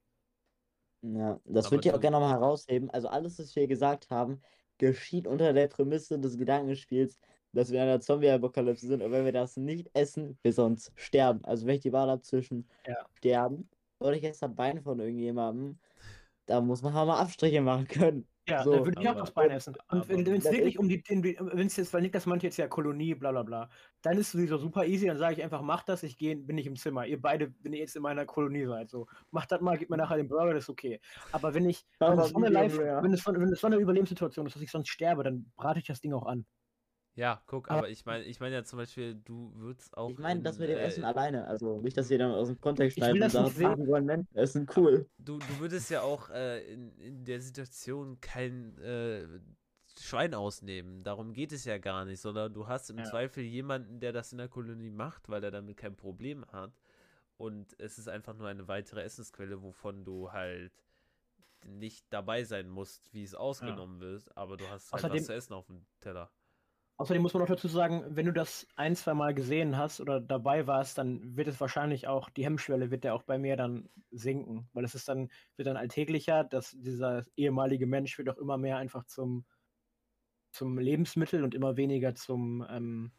ja, 1.02 1.40
das 1.46 1.72
würde 1.72 1.88
ich 1.88 1.94
auch 1.94 2.00
gerne 2.00 2.18
nochmal 2.20 2.34
herausheben. 2.40 2.90
Also 2.90 3.08
alles, 3.08 3.40
was 3.40 3.56
wir 3.56 3.62
hier 3.62 3.68
gesagt 3.68 4.10
haben, 4.10 4.42
geschieht 4.78 5.28
unter 5.28 5.54
der 5.54 5.68
Prämisse 5.68 6.20
des 6.20 6.38
Gedankenspiels, 6.38 7.20
dass 7.54 7.72
wir 7.72 7.78
in 7.82 7.88
einer 7.90 8.00
Zombie-Apokalypse 8.02 8.88
sind 8.88 9.02
und 9.02 9.12
wenn 9.12 9.26
wir 9.26 9.32
das 9.32 9.58
nicht 9.58 9.90
essen, 9.94 10.38
wir 10.44 10.54
sonst 10.54 10.92
sterben. 10.96 11.44
Also 11.46 11.66
wenn 11.68 11.76
ich 11.76 11.82
die 11.82 11.94
Wahl 11.94 12.10
habe 12.10 12.22
zwischen 12.22 12.70
Ja. 12.86 13.08
sterben 13.14 13.70
oder 14.00 14.14
ich 14.14 14.24
esse 14.24 14.42
das 14.48 14.56
Bein 14.56 14.82
von 14.82 15.00
irgendjemandem, 15.00 15.80
da 16.48 16.62
muss 16.62 16.82
man 16.82 16.94
halt 16.94 17.08
mal 17.08 17.20
Abstriche 17.20 17.62
machen 17.62 17.88
können. 17.88 18.28
Ja, 18.50 18.64
So, 18.64 18.72
dann 18.72 18.86
würde 18.86 19.02
ich 19.02 19.08
auch 19.08 19.12
aber- 19.12 19.20
das 19.20 19.32
Bein 19.32 19.52
essen. 19.52 19.76
Und 19.90 20.08
wenn 20.08 20.26
es 20.26 20.46
wirklich 20.46 20.80
um 20.80 20.88
die, 20.88 21.04
wenn 21.10 21.68
es 21.68 21.76
jetzt, 21.76 21.94
weil 21.94 22.02
Niklas 22.02 22.26
meinte 22.26 22.46
jetzt 22.48 22.56
ja 22.56 22.68
Kolonie, 22.70 23.14
bla 23.14 23.32
bla 23.32 23.44
bla, 23.44 23.70
dann 24.02 24.14
ist 24.18 24.28
es 24.28 24.32
sowieso 24.32 24.58
super 24.58 24.86
easy, 24.86 25.08
dann 25.08 25.18
sage 25.18 25.36
ich 25.36 25.44
einfach, 25.44 25.62
macht 25.62 25.90
das, 25.90 26.02
ich 26.04 26.18
gehe, 26.18 26.38
bin 26.38 26.56
nicht 26.56 26.66
im 26.68 26.78
Zimmer. 26.78 27.06
Ihr 27.06 27.22
beide, 27.22 27.54
wenn 27.62 27.74
ihr 27.74 27.80
jetzt 27.80 27.98
in 27.98 28.02
meiner 28.02 28.26
Kolonie 28.26 28.66
seid, 28.66 28.90
so, 28.90 29.06
macht 29.32 29.52
das 29.52 29.60
mal, 29.60 29.78
gebt 29.78 29.92
mir 29.92 29.98
nachher 29.98 30.16
den 30.16 30.30
Burger, 30.30 30.54
das 30.54 30.64
ist 30.64 30.70
okay. 30.70 31.02
Aber 31.34 31.54
wenn 31.54 31.70
ich, 31.70 31.86
wenn 32.00 32.18
es, 32.18 32.30
so 32.30 32.38
eine 32.38 32.48
Live, 32.48 32.74
es 32.74 32.80
wenn 32.80 33.12
es 33.52 33.60
so 33.60 33.68
eine 33.68 33.76
Überlebenssituation 33.76 34.48
ist, 34.48 34.56
dass 34.56 34.64
ich 34.64 34.72
sonst 34.72 34.88
sterbe, 34.88 35.24
dann 35.24 35.52
brate 35.58 35.80
ich 35.80 35.86
das 35.88 36.00
Ding 36.00 36.14
auch 36.14 36.26
an. 36.26 36.46
Ja, 37.18 37.42
guck, 37.48 37.70
Aber- 37.72 37.80
aber 37.80 37.90
ich 37.90 38.06
meine, 38.06 38.24
ich 38.26 38.40
meine 38.40 38.54
ja 38.56 38.64
zum 38.64 38.78
Beispiel, 38.78 39.16
du 39.16 39.52
würdest 39.56 39.98
auch. 39.98 40.10
Ich 40.12 40.20
meine, 40.20 40.42
das 40.44 40.60
mit 40.60 40.70
dem 40.70 40.78
äh, 40.78 40.82
Essen 40.84 41.04
alleine. 41.04 41.48
Also 41.48 41.82
nicht, 41.82 41.98
dass 41.98 42.12
ihr 42.12 42.20
dann 42.20 42.32
aus 42.32 42.48
dem 42.48 42.62
Kontext 42.62 42.96
schneiden 42.98 43.16
und 43.16 43.20
das 43.22 43.34
sagen, 43.34 43.50
sehen. 43.50 43.88
Wollen 43.88 44.06
Menschen 44.06 44.36
essen, 44.36 44.68
cool. 44.76 45.10
Du, 45.18 45.40
du 45.40 45.60
würdest 45.60 45.90
ja 45.90 46.02
auch 46.04 46.30
äh, 46.30 46.62
in, 46.72 46.96
in 47.00 47.26
der 47.26 47.42
Situation 47.42 48.22
kein 48.22 48.78
äh, 48.78 49.26
Schwein 50.00 50.36
ausnehmen. 50.36 51.04
Darum 51.04 51.34
geht 51.34 51.52
es 51.54 51.66
ja 51.66 51.80
gar 51.80 52.06
nicht, 52.06 52.22
sondern 52.22 52.54
du 52.54 52.68
hast 52.68 52.92
im 52.92 53.00
Ja. 53.00 53.06
Zweifel 53.06 53.44
jemanden, 53.44 54.00
der 54.00 54.14
das 54.14 54.32
in 54.32 54.38
der 54.38 54.48
Kolonie 54.48 54.92
macht, 54.92 55.28
weil 55.28 55.44
er 55.44 55.50
damit 55.50 55.76
kein 55.76 55.96
Problem 55.96 56.46
hat. 56.52 56.72
Und 57.38 57.74
es 57.80 57.98
ist 57.98 58.08
einfach 58.10 58.36
nur 58.36 58.48
eine 58.48 58.68
weitere 58.68 59.02
Essensquelle, 59.02 59.64
wovon 59.64 60.06
du 60.06 60.32
halt 60.32 60.72
nicht 61.66 62.06
dabei 62.12 62.44
sein 62.44 62.70
musst, 62.70 63.12
wie 63.12 63.24
es 63.24 63.34
ausgenommen 63.34 64.00
wird, 64.02 64.38
aber 64.38 64.56
du 64.58 64.68
hast 64.70 64.92
halt 64.92 65.04
Außerdem- 65.04 65.16
was 65.20 65.26
zu 65.26 65.34
essen 65.34 65.54
auf 65.54 65.66
dem 65.66 65.84
Teller. 66.00 66.30
Außerdem 67.00 67.22
muss 67.22 67.34
man 67.34 67.42
noch 67.42 67.48
dazu 67.50 67.68
sagen, 67.68 68.04
wenn 68.10 68.26
du 68.26 68.34
das 68.34 68.68
ein, 68.76 68.96
zwei 68.96 69.14
Mal 69.14 69.36
gesehen 69.36 69.78
hast 69.78 70.02
oder 70.02 70.20
dabei 70.20 70.66
warst, 70.66 70.98
dann 70.98 71.38
wird 71.38 71.48
es 71.48 71.62
wahrscheinlich 71.62 72.08
auch, 72.08 72.30
die 72.32 72.44
Hemmschwelle 72.44 72.90
wird 72.90 73.06
ja 73.06 73.14
auch 73.14 73.22
bei 73.22 73.38
mir 73.38 73.56
dann 73.56 73.90
sinken, 74.10 74.68
weil 74.74 74.84
es 74.84 74.96
ist 74.96 75.08
dann, 75.08 75.30
wird 75.58 75.68
dann 75.68 75.78
alltäglicher, 75.78 76.44
dass 76.44 76.72
dieser 76.72 77.24
ehemalige 77.36 77.86
Mensch 77.86 78.18
wird 78.18 78.30
auch 78.30 78.38
immer 78.38 78.58
mehr 78.58 78.78
einfach 78.78 79.06
zum, 79.06 79.46
zum 80.50 80.80
Lebensmittel 80.80 81.44
und 81.44 81.54
immer 81.54 81.78
weniger 81.78 82.16
zum, 82.16 82.66
ähm, 82.68 83.12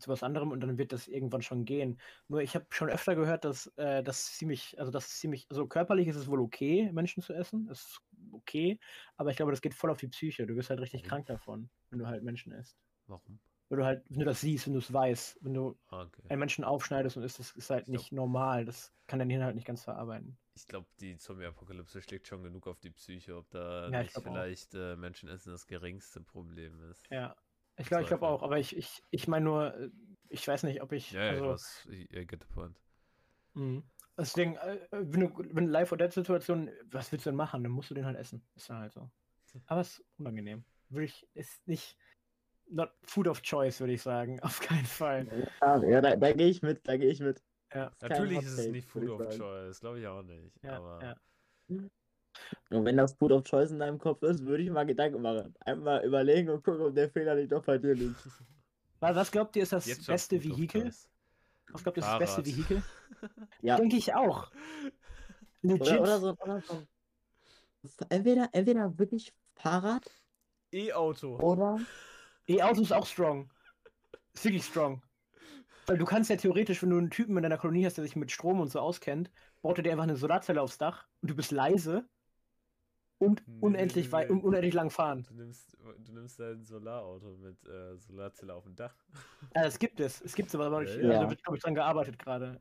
zu 0.00 0.10
was 0.10 0.24
anderem 0.24 0.50
und 0.50 0.60
dann 0.60 0.78
wird 0.78 0.92
das 0.92 1.06
irgendwann 1.06 1.42
schon 1.42 1.64
gehen. 1.64 2.00
Nur 2.28 2.40
ich 2.42 2.54
habe 2.56 2.66
schon 2.70 2.90
öfter 2.90 3.14
gehört, 3.14 3.44
dass 3.44 3.68
äh, 3.76 4.02
das 4.02 4.36
ziemlich, 4.36 4.78
also 4.80 4.90
das 4.90 5.08
ziemlich, 5.20 5.46
also 5.50 5.68
körperlich 5.68 6.08
ist 6.08 6.16
es 6.16 6.26
wohl 6.28 6.40
okay, 6.40 6.90
Menschen 6.92 7.22
zu 7.22 7.32
essen, 7.32 7.68
ist 7.68 8.00
okay, 8.32 8.78
aber 9.16 9.30
ich 9.30 9.36
glaube, 9.36 9.52
das 9.52 9.60
geht 9.62 9.74
voll 9.74 9.90
auf 9.90 9.98
die 9.98 10.08
Psyche. 10.08 10.46
Du 10.46 10.56
wirst 10.56 10.70
halt 10.70 10.80
richtig 10.80 11.02
Warum? 11.02 11.10
krank 11.10 11.26
davon, 11.26 11.70
wenn 11.90 11.98
du 11.98 12.06
halt 12.06 12.22
Menschen 12.22 12.52
isst. 12.52 12.78
Warum? 13.06 13.38
Wenn 13.68 13.78
du 13.78 13.84
halt, 13.84 14.04
wenn 14.08 14.20
du 14.20 14.24
das 14.24 14.40
siehst, 14.40 14.66
wenn 14.66 14.74
du 14.74 14.78
es 14.80 14.92
weißt, 14.92 15.38
wenn 15.42 15.54
du 15.54 15.76
Okay. 15.90 16.22
einen 16.28 16.38
Menschen 16.40 16.64
aufschneidest 16.64 17.16
und 17.16 17.22
isst, 17.24 17.38
das 17.38 17.52
ist 17.52 17.70
halt 17.70 17.82
Ich 17.82 17.92
glaub- 17.92 18.00
nicht 18.00 18.12
normal. 18.12 18.64
Das 18.64 18.92
kann 19.06 19.18
dein 19.18 19.30
Hirn 19.30 19.42
halt 19.44 19.56
nicht 19.56 19.66
ganz 19.66 19.82
verarbeiten. 19.84 20.36
Ich 20.54 20.66
glaube, 20.66 20.88
die 21.00 21.16
Zombie-Apokalypse 21.18 22.00
schlägt 22.02 22.26
schon 22.28 22.42
genug 22.42 22.66
auf 22.66 22.80
die 22.80 22.90
Psyche, 22.90 23.36
ob 23.36 23.48
da 23.50 23.90
Ja, 23.90 24.02
nicht 24.02 24.12
vielleicht 24.12 24.74
äh, 24.74 24.96
Menschenessen 24.96 25.52
das 25.52 25.66
geringste 25.66 26.20
Problem 26.20 26.80
ist. 26.90 27.04
Ja. 27.10 27.36
Ich 27.78 27.86
glaube, 27.88 28.02
ich 28.02 28.08
glaube 28.08 28.26
auch, 28.26 28.42
aber 28.42 28.58
ich, 28.58 28.74
ich, 28.74 29.02
ich 29.10 29.28
meine 29.28 29.44
nur, 29.44 29.74
äh, 29.74 29.90
ich 30.30 30.46
weiß 30.48 30.62
nicht, 30.62 30.82
ob 30.82 30.92
ich. 30.92 31.12
Ja, 31.12 31.20
ja, 31.24 31.30
also, 31.32 31.44
du 31.44 31.50
hast, 31.52 31.86
I 31.86 32.08
I 32.10 32.26
get 32.26 32.42
the 32.42 32.48
point. 32.54 32.80
mh. 33.54 33.82
Deswegen, 34.18 34.56
äh, 34.56 34.78
wenn 34.90 35.20
du, 35.20 35.32
wenn 35.52 35.68
Live- 35.68 35.92
or 35.92 35.98
Death-Situation, 35.98 36.70
was 36.90 37.12
willst 37.12 37.26
du 37.26 37.30
denn 37.30 37.36
machen? 37.36 37.62
Dann 37.62 37.72
musst 37.72 37.90
du 37.90 37.94
den 37.94 38.06
halt 38.06 38.16
essen. 38.16 38.42
Ist 38.54 38.70
dann 38.70 38.78
halt 38.78 38.92
so. 38.92 39.10
Aber 39.66 39.80
es 39.80 39.98
ist 39.98 40.04
unangenehm. 40.18 40.64
Würde 40.88 41.04
ich, 41.04 41.26
ist 41.34 41.66
nicht, 41.66 41.96
not 42.68 42.90
food 43.02 43.28
of 43.28 43.42
choice, 43.42 43.80
würde 43.80 43.92
ich 43.92 44.02
sagen. 44.02 44.40
Auf 44.42 44.60
keinen 44.60 44.86
Fall. 44.86 45.26
Ja, 45.60 45.82
ja 45.84 46.00
da, 46.00 46.16
da 46.16 46.32
gehe 46.32 46.48
ich 46.48 46.62
mit, 46.62 46.86
da 46.86 46.96
gehe 46.96 47.10
ich 47.10 47.20
mit. 47.20 47.42
Ja. 47.74 47.90
Natürlich 48.00 48.38
Hot 48.38 48.44
ist 48.44 48.58
es 48.58 48.68
nicht 48.68 48.88
Food 48.88 49.08
of 49.08 49.18
sagen. 49.22 49.38
Choice, 49.38 49.80
glaube 49.80 50.00
ich 50.00 50.06
auch 50.06 50.22
nicht. 50.22 50.52
Ja, 50.62 50.76
aber 50.76 51.02
ja. 51.02 51.16
Und 52.70 52.84
wenn 52.84 52.96
das 52.96 53.14
Food 53.14 53.32
of 53.32 53.44
Choice 53.44 53.70
in 53.70 53.78
deinem 53.78 53.98
Kopf 53.98 54.22
ist, 54.22 54.44
würde 54.44 54.62
ich 54.62 54.70
mal 54.70 54.84
Gedanken 54.84 55.22
machen. 55.22 55.54
Einmal 55.60 56.04
überlegen 56.04 56.50
und 56.50 56.62
gucken, 56.62 56.82
ob 56.82 56.94
der 56.94 57.10
Fehler 57.10 57.34
nicht 57.34 57.50
doch 57.50 57.64
bei 57.64 57.78
dir 57.78 57.94
liegt. 57.94 58.16
Was 59.00 59.30
glaubt 59.30 59.56
ihr, 59.56 59.62
ist 59.62 59.72
das 59.72 59.86
jetzt 59.86 60.06
beste 60.06 60.42
Vehikel? 60.42 60.90
Was 61.72 61.82
glaubt 61.82 61.98
ihr, 61.98 62.02
ist 62.02 62.08
das 62.10 62.18
beste. 62.18 62.44
Vehikel? 62.44 62.82
Ja. 63.60 63.76
Denke 63.76 63.96
ich 63.96 64.14
auch. 64.14 64.50
Legit. 65.62 65.98
Oder, 65.98 66.00
oder 66.00 66.20
so, 66.20 66.36
oder 66.38 66.60
so. 66.60 66.86
Entweder, 68.08 68.48
entweder 68.52 68.98
wirklich 68.98 69.32
Fahrrad 69.54 70.10
E-Auto. 70.72 71.38
oder 71.40 71.80
E-Auto 72.46 72.82
ist 72.82 72.92
auch 72.92 73.06
strong. 73.06 73.50
Ist 74.34 74.44
wirklich 74.44 74.64
strong. 74.64 75.02
Weil 75.86 75.98
du 75.98 76.04
kannst 76.04 76.30
ja 76.30 76.36
theoretisch, 76.36 76.82
wenn 76.82 76.90
du 76.90 76.98
einen 76.98 77.10
Typen 77.10 77.36
in 77.36 77.42
deiner 77.42 77.58
Kolonie 77.58 77.86
hast, 77.86 77.96
der 77.96 78.04
sich 78.04 78.16
mit 78.16 78.30
Strom 78.30 78.60
und 78.60 78.68
so 78.68 78.80
auskennt, 78.80 79.30
baut 79.62 79.78
er 79.78 79.82
dir 79.82 79.92
einfach 79.92 80.04
eine 80.04 80.16
Solarzelle 80.16 80.60
aufs 80.60 80.78
Dach 80.78 81.06
und 81.22 81.30
du 81.30 81.36
bist 81.36 81.52
leise 81.52 82.06
und 83.18 83.42
Nee, 83.46 83.58
unendlich 83.60 84.06
nee, 84.06 84.12
weit 84.12 84.28
nee. 84.28 84.34
und 84.34 84.42
unendlich 84.44 84.74
lang 84.74 84.90
fahren. 84.90 85.24
Du 85.28 85.34
nimmst, 85.34 85.76
du 85.98 86.12
nimmst 86.12 86.38
dein 86.38 86.64
Solarauto 86.64 87.36
mit 87.36 87.64
äh, 87.66 87.96
Solarzelle 87.96 88.54
auf 88.54 88.64
dem 88.64 88.76
Dach. 88.76 88.94
Ja, 89.54 89.64
das 89.64 89.78
gibt 89.78 90.00
es. 90.00 90.20
Es 90.20 90.34
gibt 90.34 90.50
sowas, 90.50 90.66
aber 90.66 90.82
ich, 90.82 90.90
Ja, 90.90 90.96
also, 90.96 91.08
ja. 91.12 91.20
da 91.20 91.30
wird, 91.30 91.42
glaube 91.42 91.56
ich, 91.56 91.62
dran 91.62 91.74
gearbeitet 91.74 92.18
gerade. 92.18 92.60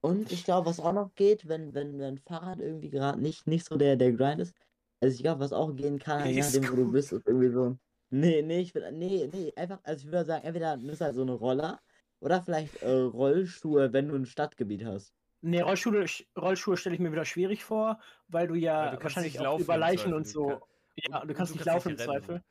Und 0.00 0.30
ich 0.32 0.44
glaube, 0.44 0.68
was 0.68 0.80
auch 0.80 0.92
noch 0.92 1.14
geht, 1.14 1.48
wenn, 1.48 1.72
wenn, 1.74 1.98
wenn 1.98 2.18
Fahrrad 2.18 2.60
irgendwie 2.60 2.90
gerade 2.90 3.20
nicht, 3.20 3.46
nicht 3.46 3.64
so 3.66 3.76
der, 3.76 3.96
der 3.96 4.12
Grind 4.12 4.40
ist. 4.40 4.54
Also 5.00 5.14
ich 5.16 5.22
glaube, 5.22 5.40
was 5.40 5.52
auch 5.52 5.74
gehen 5.74 5.98
kann, 5.98 6.26
je 6.28 6.40
nachdem, 6.40 6.70
wo 6.70 6.76
du 6.76 6.90
bist, 6.92 7.12
ist 7.12 7.26
irgendwie 7.26 7.50
so. 7.50 7.78
Nee, 8.10 8.42
nee, 8.42 8.60
ich 8.60 8.74
will, 8.74 8.90
nee, 8.92 9.28
nee, 9.32 9.52
einfach, 9.56 9.80
also 9.82 10.06
ich 10.06 10.12
würde 10.12 10.26
sagen, 10.26 10.44
entweder 10.44 10.76
nimmst 10.76 11.00
du 11.00 11.04
halt 11.06 11.14
so 11.16 11.22
eine 11.22 11.32
Roller 11.32 11.80
oder 12.20 12.42
vielleicht 12.42 12.76
äh, 12.82 12.90
Rollschuhe, 12.90 13.92
wenn 13.92 14.08
du 14.08 14.14
ein 14.16 14.26
Stadtgebiet 14.26 14.84
hast. 14.84 15.14
Nee, 15.46 15.60
Rollschuhe, 15.60 16.06
Rollschuhe 16.38 16.78
stelle 16.78 16.94
ich 16.94 17.00
mir 17.00 17.12
wieder 17.12 17.26
schwierig 17.26 17.64
vor, 17.64 18.00
weil 18.28 18.48
du 18.48 18.54
ja 18.54 18.86
Weil 18.86 18.96
du 18.96 19.02
wahrscheinlich 19.02 19.38
laufen 19.38 19.62
über 19.62 19.76
Leichen 19.76 20.14
und 20.14 20.26
so. 20.26 20.62
ja, 20.96 21.22
du 21.24 21.34
kannst 21.34 21.52
du 21.52 21.58
nicht 21.58 21.66
kannst 21.66 21.66
laufen 21.66 21.92
nicht 21.92 22.00
im. 22.00 22.06
Zweifel. 22.06 22.42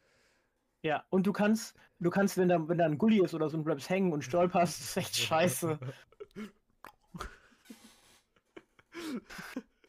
Ja, 0.84 1.04
und 1.10 1.26
du 1.26 1.34
kannst, 1.34 1.76
du 2.00 2.12
kannst, 2.12 2.38
wenn 2.38 2.50
da, 2.50 2.68
wenn 2.68 2.78
da 2.78 2.86
ein 2.86 3.00
Gully 3.00 3.24
ist 3.24 3.34
oder 3.34 3.50
so 3.50 3.58
du 3.58 3.64
bleibst 3.64 3.89
hängen 3.89 4.14
und 4.14 4.24
stolperst, 4.24 4.80
ist 4.80 4.98
echt 4.98 5.18
scheiße. 5.18 5.80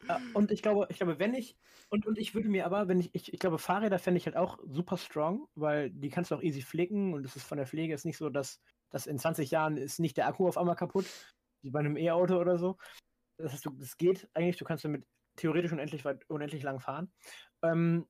Ja, 0.07 0.19
und 0.33 0.51
ich 0.51 0.61
glaube, 0.61 0.87
ich 0.89 0.97
glaube, 0.97 1.17
wenn 1.19 1.33
ich, 1.33 1.57
und, 1.89 2.05
und 2.05 2.17
ich 2.17 2.35
würde 2.35 2.49
mir 2.49 2.65
aber, 2.65 2.87
wenn 2.87 2.99
ich, 2.99 3.13
ich, 3.13 3.33
ich 3.33 3.39
glaube, 3.39 3.57
Fahrräder 3.57 3.97
fände 3.97 4.17
ich 4.19 4.25
halt 4.25 4.37
auch 4.37 4.59
super 4.67 4.97
strong, 4.97 5.47
weil 5.55 5.89
die 5.89 6.09
kannst 6.09 6.29
du 6.29 6.35
auch 6.35 6.43
easy 6.43 6.61
flicken 6.61 7.13
und 7.13 7.25
es 7.25 7.35
ist 7.35 7.45
von 7.47 7.57
der 7.57 7.67
Pflege 7.67 7.93
ist 7.93 8.05
nicht 8.05 8.17
so, 8.17 8.29
dass, 8.29 8.59
dass 8.89 9.07
in 9.07 9.17
20 9.17 9.49
Jahren 9.51 9.77
ist 9.77 9.99
nicht 9.99 10.17
der 10.17 10.27
Akku 10.27 10.47
auf 10.47 10.57
einmal 10.57 10.75
kaputt, 10.75 11.05
wie 11.65 11.71
bei 11.71 11.79
einem 11.79 11.97
E-Auto 11.97 12.37
oder 12.39 12.57
so. 12.57 12.77
Das 13.37 13.51
heißt, 13.51 13.65
du, 13.65 13.77
geht 13.97 14.29
eigentlich, 14.33 14.57
du 14.57 14.65
kannst 14.65 14.85
damit 14.85 15.05
theoretisch 15.35 15.73
unendlich 15.73 16.05
weit, 16.05 16.23
unendlich 16.29 16.63
lang 16.63 16.79
fahren. 16.79 17.11
Ähm, 17.61 18.07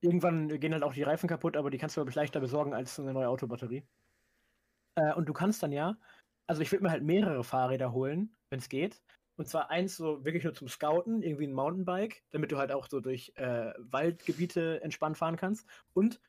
irgendwann 0.00 0.48
gehen 0.60 0.74
halt 0.74 0.82
auch 0.82 0.92
die 0.92 1.02
Reifen 1.02 1.28
kaputt, 1.28 1.56
aber 1.56 1.70
die 1.70 1.78
kannst 1.78 1.96
du, 1.96 2.00
glaube 2.00 2.10
ich, 2.10 2.16
leichter 2.16 2.40
besorgen 2.40 2.74
als 2.74 3.00
eine 3.00 3.14
neue 3.14 3.28
Autobatterie. 3.28 3.86
Äh, 4.96 5.14
und 5.14 5.26
du 5.26 5.32
kannst 5.32 5.62
dann 5.62 5.72
ja, 5.72 5.96
also 6.46 6.60
ich 6.60 6.70
würde 6.70 6.84
mir 6.84 6.90
halt 6.90 7.02
mehrere 7.02 7.42
Fahrräder 7.44 7.92
holen, 7.92 8.36
wenn 8.50 8.58
es 8.58 8.68
geht. 8.68 9.00
Und 9.36 9.48
zwar 9.48 9.70
eins 9.70 9.96
so 9.96 10.24
wirklich 10.24 10.44
nur 10.44 10.54
zum 10.54 10.68
Scouten, 10.68 11.22
irgendwie 11.22 11.46
ein 11.46 11.54
Mountainbike, 11.54 12.22
damit 12.30 12.52
du 12.52 12.58
halt 12.58 12.70
auch 12.70 12.88
so 12.88 13.00
durch 13.00 13.32
äh, 13.36 13.72
Waldgebiete 13.78 14.82
entspannt 14.82 15.16
fahren 15.16 15.36
kannst. 15.36 15.66
Und 15.92 16.20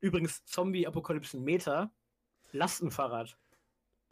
übrigens 0.00 0.44
Zombie-Apokalypsen-Meter, 0.46 1.92
Lastenfahrrad. 2.52 3.36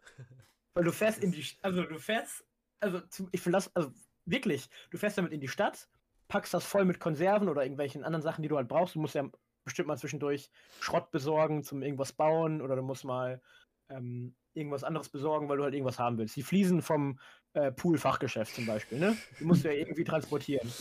Weil 0.73 0.83
du 0.83 0.91
fährst 0.91 1.23
in 1.23 1.31
die, 1.31 1.43
St- 1.43 1.57
also 1.61 1.83
du 1.83 1.99
fährst, 1.99 2.45
also 2.79 3.01
ich 3.31 3.41
verlasse, 3.41 3.71
also 3.73 3.91
wirklich, 4.25 4.69
du 4.89 4.97
fährst 4.97 5.17
damit 5.17 5.31
in 5.33 5.41
die 5.41 5.47
Stadt, 5.47 5.89
packst 6.27 6.53
das 6.53 6.65
voll 6.65 6.85
mit 6.85 6.99
Konserven 6.99 7.49
oder 7.49 7.63
irgendwelchen 7.63 8.03
anderen 8.03 8.21
Sachen, 8.21 8.41
die 8.41 8.47
du 8.47 8.55
halt 8.57 8.67
brauchst. 8.67 8.95
Du 8.95 8.99
musst 8.99 9.15
ja 9.15 9.29
bestimmt 9.63 9.87
mal 9.87 9.97
zwischendurch 9.97 10.49
Schrott 10.79 11.11
besorgen 11.11 11.63
zum 11.63 11.83
irgendwas 11.83 12.13
bauen 12.13 12.61
oder 12.61 12.75
du 12.75 12.81
musst 12.81 13.03
mal 13.03 13.41
ähm, 13.89 14.33
irgendwas 14.53 14.83
anderes 14.83 15.09
besorgen, 15.09 15.49
weil 15.49 15.57
du 15.57 15.63
halt 15.63 15.73
irgendwas 15.73 15.99
haben 15.99 16.17
willst. 16.17 16.35
Die 16.35 16.43
Fliesen 16.43 16.81
vom 16.81 17.19
äh, 17.53 17.71
Pool-Fachgeschäft 17.71 18.55
zum 18.55 18.65
Beispiel, 18.65 18.97
ne? 18.97 19.17
Die 19.39 19.43
musst 19.43 19.63
du 19.63 19.67
ja 19.67 19.75
irgendwie 19.75 20.03
transportieren. 20.03 20.71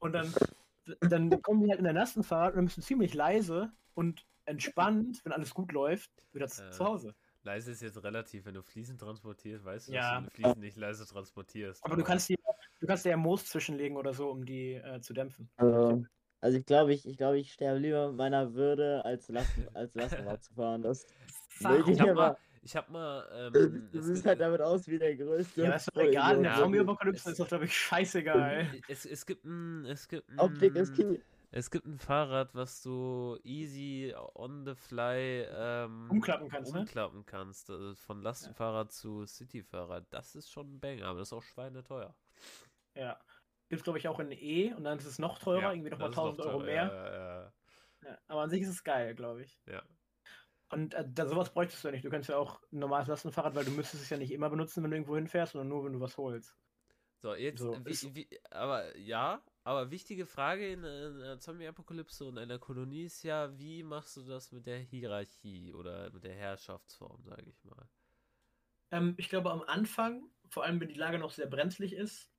Und 0.00 0.12
dann, 0.12 0.34
dann 1.00 1.42
kommen 1.42 1.62
die 1.62 1.70
halt 1.70 1.78
in 1.78 1.84
der 1.84 1.92
Lastenfahrt 1.92 2.52
und 2.52 2.56
dann 2.56 2.64
bist 2.66 2.78
du 2.78 2.82
ziemlich 2.82 3.14
leise 3.14 3.72
und 3.94 4.26
entspannt, 4.44 5.20
wenn 5.24 5.32
alles 5.32 5.54
gut 5.54 5.72
läuft, 5.72 6.10
wieder 6.32 6.46
Äh, 6.46 6.70
zu 6.70 6.84
Hause. 6.84 7.14
Leise 7.46 7.70
ist 7.70 7.80
jetzt 7.80 8.02
relativ, 8.02 8.44
wenn 8.44 8.54
du 8.54 8.62
Fliesen 8.62 8.98
transportierst, 8.98 9.64
weißt 9.64 9.88
du, 9.88 9.92
Ja. 9.92 10.20
dass 10.20 10.24
du 10.24 10.30
Fliesen 10.42 10.60
nicht 10.60 10.76
leise 10.76 11.06
transportierst. 11.06 11.84
Aber 11.84 11.96
du 11.96 12.02
kannst 12.02 12.28
die, 12.28 12.36
du 12.80 12.86
kannst 12.86 13.04
dir 13.04 13.10
ja 13.10 13.16
Moos 13.16 13.46
zwischenlegen 13.46 13.96
oder 13.96 14.12
so, 14.12 14.28
um 14.30 14.44
die 14.44 14.74
äh, 14.74 15.00
zu 15.00 15.14
dämpfen. 15.14 15.48
Also, 15.56 16.04
also 16.40 16.58
ich 16.58 16.66
glaube, 16.66 16.92
ich, 16.92 17.06
ich 17.08 17.16
glaube, 17.16 17.38
ich 17.38 17.52
sterbe 17.52 17.78
lieber 17.78 18.12
meiner 18.12 18.52
Würde, 18.54 19.04
als 19.04 19.28
Lasten, 19.28 19.64
als 19.74 19.94
Lastenrad 19.94 20.42
zu 20.42 20.52
fahren. 20.54 20.82
Das 20.82 21.06
Warum? 21.60 21.88
Ich 21.92 22.00
hab 22.00 22.06
Ja, 22.08 22.14
mal, 22.14 22.26
aber- 22.30 22.38
ich 22.62 22.74
hab 22.76 22.90
mal, 22.90 23.52
ähm, 23.54 23.88
du 23.92 24.02
siehst 24.02 24.26
halt 24.26 24.40
damit 24.40 24.60
aus 24.60 24.88
wie 24.88 24.98
der 24.98 25.14
größte. 25.14 25.62
Ja, 25.62 25.70
das 25.70 25.86
ist 25.86 25.96
doch 25.96 26.02
egal. 26.02 26.42
Zombie-Apokalypse 26.58 27.30
ist 27.30 27.38
doch, 27.38 27.46
glaube 27.46 27.66
ich, 27.66 27.76
scheißegal. 27.78 28.66
es, 28.88 29.06
es 29.06 29.24
gibt 29.24 29.44
ein, 29.44 29.84
es 29.86 30.08
gibt 30.08 30.28
ein, 30.30 30.40
Optik 30.40 30.74
ist 30.74 30.94
key. 30.96 31.18
Es 31.50 31.70
gibt 31.70 31.86
ein 31.86 31.98
Fahrrad, 31.98 32.54
was 32.54 32.82
du 32.82 33.38
easy 33.44 34.14
on 34.34 34.64
the 34.66 34.74
fly 34.74 35.46
ähm, 35.48 36.10
Umklappen 36.10 36.48
kannst, 36.48 36.72
ne? 36.72 36.80
umklappen 36.80 37.24
kannst. 37.24 37.70
Also 37.70 37.94
von 37.94 38.20
Lastenfahrrad 38.20 38.92
zu 38.92 39.24
Cityfahrrad. 39.26 40.06
Das 40.10 40.34
ist 40.34 40.50
schon 40.50 40.74
ein 40.74 40.80
Banger, 40.80 41.06
aber 41.06 41.20
das 41.20 41.28
ist 41.28 41.32
auch 41.32 41.42
schweineteuer. 41.42 42.16
Ja. 42.94 43.20
Gibt 43.68 43.80
es, 43.80 43.84
glaube 43.84 43.98
ich, 43.98 44.08
auch 44.08 44.20
in 44.20 44.30
E 44.32 44.72
und 44.74 44.84
dann 44.84 44.98
ist 44.98 45.06
es 45.06 45.18
noch 45.18 45.38
teurer, 45.38 45.60
Ja, 45.60 45.72
irgendwie 45.72 45.90
nochmal 45.90 46.10
das 46.10 46.18
ist 46.18 46.22
noch 46.22 46.36
1000 46.36 46.46
Euro 46.46 46.60
mehr. 46.60 46.84
Ja, 46.84 47.12
ja, 47.14 47.52
Ja, 48.04 48.18
aber 48.28 48.42
an 48.42 48.50
sich 48.50 48.62
ist 48.62 48.68
es 48.68 48.84
geil, 48.84 49.14
glaube 49.14 49.42
ich. 49.42 49.60
ja. 49.66 49.82
Und 50.68 50.94
äh, 50.94 51.04
da, 51.08 51.26
sowas 51.26 51.52
bräuchtest 51.52 51.84
du 51.84 51.88
ja 51.88 51.92
nicht. 51.92 52.04
Du 52.04 52.10
kannst 52.10 52.28
ja 52.28 52.36
auch 52.36 52.60
ein 52.72 52.80
normales 52.80 53.06
Lastenfahrrad, 53.06 53.54
weil 53.54 53.64
du 53.64 53.70
müsstest 53.70 54.02
es 54.02 54.10
ja 54.10 54.16
nicht 54.16 54.32
immer 54.32 54.50
benutzen, 54.50 54.82
wenn 54.82 54.90
du 54.90 54.96
irgendwo 54.96 55.14
hinfährst, 55.14 55.52
sondern 55.52 55.68
nur, 55.68 55.84
wenn 55.84 55.92
du 55.92 56.00
was 56.00 56.16
holst. 56.16 56.56
So, 57.18 57.34
jetzt, 57.34 57.60
So, 57.60 57.76
wie, 57.84 58.14
wie, 58.14 58.40
aber 58.50 58.96
ja, 58.96 59.42
Aber 59.66 59.90
wichtige 59.90 60.26
Frage 60.26 60.70
in 60.70 60.84
einer 60.84 61.40
Zombie-Apokalypse 61.40 62.24
und 62.24 62.38
einer 62.38 62.56
Kolonie 62.56 63.02
ist 63.02 63.24
ja, 63.24 63.58
wie 63.58 63.82
machst 63.82 64.16
du 64.16 64.22
das 64.22 64.52
mit 64.52 64.64
der 64.64 64.78
Hierarchie 64.78 65.74
oder 65.74 66.08
mit 66.12 66.22
der 66.22 66.36
Herrschaftsform, 66.36 67.24
sage 67.24 67.50
ich 67.50 67.64
mal. 67.64 67.88
Ähm, 68.92 69.14
ich 69.16 69.28
glaube, 69.28 69.50
am 69.50 69.62
Anfang, 69.62 70.30
vor 70.50 70.62
allem 70.62 70.80
wenn 70.80 70.88
die 70.88 70.94
Lage 70.94 71.18
noch 71.18 71.32
sehr 71.32 71.48
brenzlig 71.48 71.94
ist, 71.94 72.30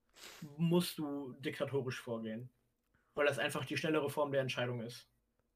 musst 0.55 0.99
du 0.99 1.33
diktatorisch 1.39 1.99
vorgehen. 1.99 2.49
Weil 3.13 3.25
das 3.25 3.39
einfach 3.39 3.65
die 3.65 3.75
schnellere 3.75 4.09
Form 4.09 4.31
der 4.31 4.39
Entscheidung 4.39 4.79
ist. 4.79 5.09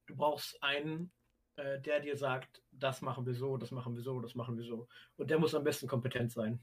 Du 0.04 0.14
brauchst 0.14 0.62
einen, 0.62 1.10
äh, 1.56 1.80
der 1.80 2.00
dir 2.00 2.18
sagt, 2.18 2.62
das 2.70 3.00
machen 3.00 3.24
wir 3.24 3.34
so, 3.34 3.56
das 3.56 3.70
machen 3.70 3.94
wir 3.94 4.02
so, 4.02 4.20
das 4.20 4.34
machen 4.34 4.58
wir 4.58 4.64
so. 4.66 4.88
Und 5.16 5.30
der 5.30 5.38
muss 5.38 5.54
am 5.54 5.64
besten 5.64 5.88
kompetent 5.88 6.32
sein. 6.32 6.62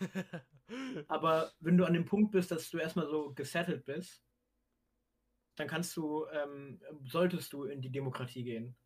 Aber 1.06 1.52
wenn 1.60 1.78
du 1.78 1.84
an 1.84 1.94
dem 1.94 2.06
Punkt 2.06 2.32
bist, 2.32 2.50
dass 2.50 2.68
du 2.70 2.78
erstmal 2.78 3.06
so 3.06 3.32
gesettelt 3.34 3.84
bist, 3.84 4.24
dann 5.58 5.68
kannst 5.68 5.96
du, 5.96 6.26
ähm, 6.32 6.80
solltest 7.04 7.52
du 7.52 7.64
in 7.64 7.80
die 7.80 7.90
Demokratie 7.90 8.44
gehen. 8.44 8.76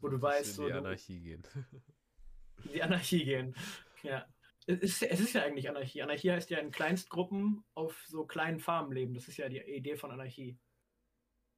Wo 0.00 0.08
du 0.08 0.20
weißt, 0.20 0.50
in 0.50 0.54
so, 0.54 0.66
die 0.66 0.72
du- 0.72 0.78
Anarchie 0.78 1.20
gehen. 1.20 1.42
in 2.64 2.72
die 2.72 2.82
Anarchie 2.82 3.24
gehen. 3.24 3.54
Ja. 4.02 4.26
Es 4.66 4.78
ist, 4.80 5.02
es 5.02 5.20
ist 5.20 5.32
ja 5.32 5.42
eigentlich 5.42 5.68
Anarchie. 5.68 6.02
Anarchie 6.02 6.30
heißt 6.30 6.50
ja 6.50 6.58
in 6.58 6.70
Kleinstgruppen 6.70 7.64
auf 7.74 8.02
so 8.06 8.24
kleinen 8.24 8.60
Farmen 8.60 8.92
leben. 8.92 9.14
Das 9.14 9.26
ist 9.28 9.36
ja 9.36 9.48
die 9.48 9.58
Idee 9.58 9.96
von 9.96 10.10
Anarchie. 10.10 10.58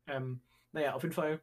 Ähm, 0.07 0.43
naja, 0.73 0.95
auf 0.95 1.03
jeden 1.03 1.15
Fall, 1.15 1.43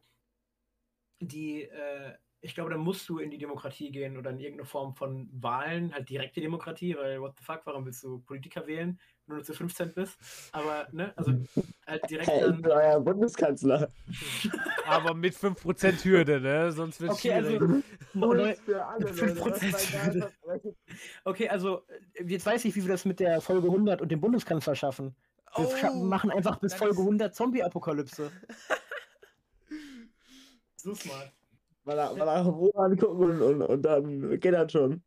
die, 1.20 1.62
äh, 1.62 2.16
ich 2.42 2.54
glaube, 2.54 2.70
da 2.70 2.76
musst 2.78 3.08
du 3.08 3.18
in 3.18 3.30
die 3.30 3.38
Demokratie 3.38 3.90
gehen 3.90 4.16
oder 4.16 4.30
in 4.30 4.38
irgendeine 4.40 4.66
Form 4.66 4.94
von 4.94 5.28
Wahlen, 5.32 5.92
halt 5.92 6.08
direkte 6.08 6.40
Demokratie, 6.40 6.96
weil 6.96 7.20
what 7.20 7.34
the 7.38 7.44
fuck, 7.44 7.60
warum 7.64 7.84
willst 7.84 8.02
du 8.02 8.20
Politiker 8.20 8.66
wählen, 8.66 8.98
wenn 9.26 9.32
du 9.32 9.34
nur 9.36 9.44
zu 9.44 9.52
15 9.52 9.92
bist? 9.92 10.18
Aber, 10.52 10.88
ne, 10.92 11.12
also 11.16 11.32
halt 11.86 12.08
direkt 12.08 12.28
Hey, 12.30 12.48
ich 12.50 12.56
bin 12.62 12.70
euer 12.70 12.98
Bundeskanzler. 13.00 13.90
Aber 14.86 15.12
mit 15.14 15.34
5% 15.34 16.04
Hürde, 16.04 16.40
ne? 16.40 16.72
Sonst 16.72 17.00
wird 17.00 17.12
Okay, 17.12 17.32
also, 17.34 17.50
schwierig. 17.58 17.84
Neu- 18.14 18.54
für 18.54 18.84
alle, 18.86 19.04
Leute, 19.10 19.34
das 19.34 19.40
war 19.40 19.46
ein 19.54 19.72
Wahlversprechen. 20.14 20.76
Okay, 21.24 21.48
also 21.48 21.84
äh, 22.14 22.24
jetzt 22.24 22.46
weiß 22.46 22.64
ich, 22.64 22.74
wie 22.74 22.82
wir 22.82 22.88
das 22.88 23.04
mit 23.04 23.20
der 23.20 23.40
Folge 23.42 23.66
100 23.68 24.00
und 24.00 24.10
dem 24.10 24.20
Bundeskanzler 24.20 24.74
schaffen. 24.74 25.14
Wir 25.56 25.68
Oh, 25.92 25.94
machen 26.04 26.30
einfach 26.30 26.58
bis 26.58 26.74
Folge 26.74 26.94
ist- 26.94 27.00
100 27.00 27.34
Zombie-Apokalypse. 27.34 28.30
so 30.76 30.94
smart. 30.94 31.32
Mal 31.84 31.96
nach, 31.96 32.14
mal 32.14 32.24
nach 32.26 32.46
Rom 32.46 32.70
angucken 32.74 33.24
und, 33.24 33.42
und, 33.42 33.62
und 33.62 33.82
dann 33.82 34.38
geht 34.38 34.54
das 34.54 34.72
schon. 34.72 35.02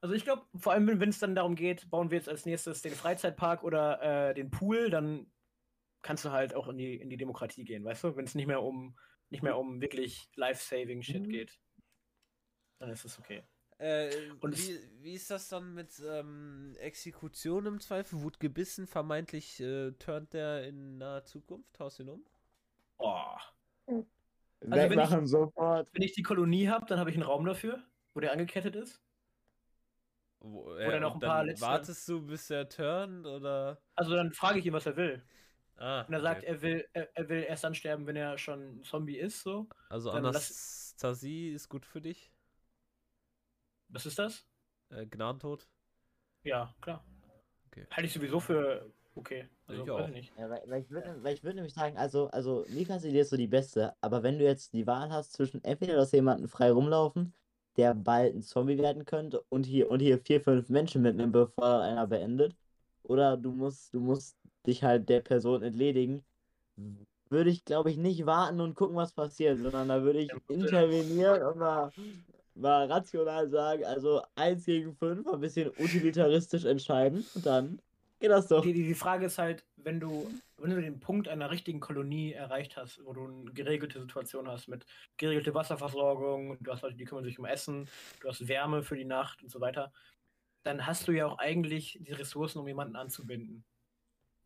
Also 0.00 0.14
ich 0.14 0.24
glaube, 0.24 0.42
vor 0.56 0.72
allem 0.72 1.00
wenn 1.00 1.08
es 1.08 1.18
dann 1.18 1.34
darum 1.34 1.56
geht, 1.56 1.90
bauen 1.90 2.10
wir 2.10 2.18
jetzt 2.18 2.28
als 2.28 2.46
nächstes 2.46 2.82
den 2.82 2.92
Freizeitpark 2.92 3.64
oder 3.64 4.30
äh, 4.30 4.34
den 4.34 4.50
Pool, 4.50 4.90
dann 4.90 5.30
kannst 6.02 6.24
du 6.24 6.30
halt 6.30 6.54
auch 6.54 6.68
in 6.68 6.78
die, 6.78 6.94
in 6.94 7.10
die 7.10 7.16
Demokratie 7.16 7.64
gehen, 7.64 7.84
weißt 7.84 8.04
du? 8.04 8.16
Wenn 8.16 8.24
es 8.24 8.34
nicht 8.34 8.46
mehr 8.46 8.62
um 8.62 8.96
nicht 9.30 9.42
mehr 9.42 9.58
um 9.58 9.80
wirklich 9.80 10.30
life-saving 10.36 11.02
Shit 11.02 11.26
Mhm. 11.26 11.28
geht, 11.28 11.58
dann 12.78 12.90
ist 12.90 13.04
es 13.04 13.18
okay. 13.18 13.42
Äh, 13.78 14.10
Und 14.40 14.56
wie, 14.56 14.78
wie 15.02 15.14
ist 15.14 15.30
das 15.30 15.48
dann 15.48 15.74
mit 15.74 16.02
ähm, 16.04 16.74
Exekution 16.78 17.66
im 17.66 17.80
Zweifel? 17.80 18.22
Wut 18.22 18.40
gebissen, 18.40 18.86
vermeintlich 18.86 19.60
äh, 19.60 19.92
turnt 19.92 20.32
der 20.32 20.66
in 20.66 20.98
naher 20.98 21.24
Zukunft, 21.24 21.78
haust 21.78 22.00
ihn 22.00 22.08
um? 22.08 22.24
Oh. 22.98 23.36
Wegmachen 24.60 25.26
sofort. 25.26 25.88
Wenn 25.92 26.02
ich 26.02 26.12
die 26.12 26.22
Kolonie 26.22 26.68
habe, 26.68 26.86
dann 26.86 26.98
habe 26.98 27.10
ich 27.10 27.16
einen 27.16 27.22
Raum 27.24 27.44
dafür, 27.44 27.82
wo 28.14 28.20
der 28.20 28.32
angekettet 28.32 28.76
ist. 28.76 29.00
Wo, 30.40 30.72
dann 30.74 31.02
noch 31.02 31.14
und 31.16 31.24
ein 31.24 31.28
paar 31.28 31.44
letzte- 31.44 31.66
wartest 31.66 32.08
du, 32.08 32.24
bis 32.24 32.48
er 32.50 32.68
turnt 32.68 33.26
oder? 33.26 33.80
Also 33.96 34.14
dann 34.14 34.32
frage 34.32 34.58
ich 34.60 34.66
ihn, 34.66 34.72
was 34.72 34.86
er 34.86 34.96
will. 34.96 35.24
Ah, 35.76 36.02
Und 36.02 36.12
er 36.14 36.20
sagt, 36.20 36.42
okay. 36.42 36.50
er 36.50 36.62
will, 36.62 36.88
er, 36.92 37.16
er 37.16 37.28
will 37.28 37.42
erst 37.44 37.62
dann 37.64 37.74
sterben, 37.74 38.06
wenn 38.06 38.16
er 38.16 38.36
schon 38.38 38.78
ein 38.78 38.82
Zombie 38.82 39.16
ist, 39.16 39.42
so. 39.42 39.68
also 39.88 40.10
dann 40.12 40.24
lass- 40.24 40.34
Anastasie 41.00 41.50
ist 41.52 41.68
gut 41.68 41.86
für 41.86 42.00
dich? 42.00 42.32
Was 43.88 44.04
ist 44.06 44.18
das? 44.18 44.44
Äh, 44.90 45.06
Gnadentod? 45.06 45.68
Ja, 46.42 46.74
klar. 46.80 47.04
Okay. 47.68 47.86
Halte 47.90 48.06
ich 48.06 48.12
sowieso 48.12 48.40
für 48.40 48.92
okay. 49.18 49.48
Also, 49.66 49.82
Ich 49.82 49.90
weiß 49.94 50.06
auch. 50.06 50.08
ich 50.08 50.14
nicht. 50.14 50.32
Ja, 50.36 50.48
weil, 50.50 50.62
weil 50.68 50.82
ich 50.82 50.90
würde 50.90 51.22
weil 51.22 51.34
ich 51.34 51.42
würd 51.44 51.54
nämlich 51.56 51.74
sagen, 51.74 51.96
also, 51.98 52.28
also 52.28 52.64
Mikas 52.68 53.04
Idee 53.04 53.20
ist 53.20 53.30
so 53.30 53.36
die 53.36 53.46
beste, 53.48 53.94
aber 54.00 54.22
wenn 54.22 54.38
du 54.38 54.44
jetzt 54.44 54.72
die 54.72 54.86
Wahl 54.86 55.10
hast 55.10 55.32
zwischen 55.32 55.62
entweder 55.64 55.96
dass 55.96 56.12
jemanden 56.12 56.48
frei 56.48 56.70
rumlaufen, 56.70 57.34
der 57.76 57.94
bald 57.94 58.34
ein 58.36 58.42
Zombie 58.42 58.78
werden 58.78 59.04
könnte 59.04 59.42
und 59.50 59.66
hier 59.66 59.90
und 59.90 60.00
hier 60.00 60.18
vier, 60.20 60.40
fünf 60.40 60.68
Menschen 60.68 61.02
mitnehmen, 61.02 61.32
bevor 61.32 61.82
einer 61.82 62.06
beendet, 62.06 62.56
oder 63.02 63.36
du 63.36 63.52
musst, 63.52 63.92
du 63.94 64.00
musst 64.00 64.38
dich 64.66 64.82
halt 64.84 65.08
der 65.08 65.20
Person 65.20 65.62
entledigen, 65.62 66.24
würde 67.30 67.50
ich, 67.50 67.64
glaube 67.64 67.90
ich, 67.90 67.96
nicht 67.98 68.26
warten 68.26 68.60
und 68.60 68.74
gucken, 68.74 68.96
was 68.96 69.12
passiert, 69.12 69.58
sondern 69.58 69.88
da 69.88 70.02
würde 70.02 70.20
ich 70.20 70.32
Ja, 70.32 70.42
intervenieren 70.48 71.42
und 71.42 71.58
mal, 71.58 71.92
mal 72.54 72.86
rational 72.90 73.48
sagen, 73.50 73.84
also 73.84 74.22
eins 74.34 74.64
gegen 74.66 74.94
fünf, 74.96 75.26
ein 75.28 75.40
bisschen 75.40 75.70
utilitaristisch 75.76 76.64
entscheiden 76.64 77.28
und 77.34 77.46
dann 77.46 77.80
geht 78.20 78.30
das 78.30 78.48
doch. 78.48 78.62
Die, 78.62 78.72
die, 78.72 78.84
die 78.84 78.94
Frage 78.94 79.26
ist 79.26 79.38
halt, 79.38 79.66
wenn 79.76 80.00
du, 80.00 80.30
wenn 80.56 80.70
du 80.70 80.80
den 80.80 81.00
Punkt 81.00 81.28
einer 81.28 81.50
richtigen 81.50 81.80
Kolonie 81.80 82.32
erreicht 82.32 82.76
hast, 82.76 83.04
wo 83.04 83.12
du 83.12 83.26
eine 83.26 83.52
geregelte 83.52 84.00
Situation 84.00 84.48
hast 84.48 84.68
mit 84.68 84.86
geregelte 85.16 85.54
Wasserversorgung, 85.54 86.58
du 86.60 86.72
hast 86.72 86.82
Leute, 86.82 86.96
die 86.96 87.04
kümmern 87.04 87.24
sich 87.24 87.38
um 87.38 87.44
Essen, 87.44 87.88
du 88.20 88.28
hast 88.28 88.48
Wärme 88.48 88.82
für 88.82 88.96
die 88.96 89.04
Nacht 89.04 89.42
und 89.42 89.50
so 89.50 89.60
weiter, 89.60 89.92
dann 90.64 90.86
hast 90.86 91.08
du 91.08 91.12
ja 91.12 91.26
auch 91.26 91.38
eigentlich 91.38 91.98
die 92.00 92.12
Ressourcen, 92.12 92.58
um 92.58 92.68
jemanden 92.68 92.96
anzubinden. 92.96 93.64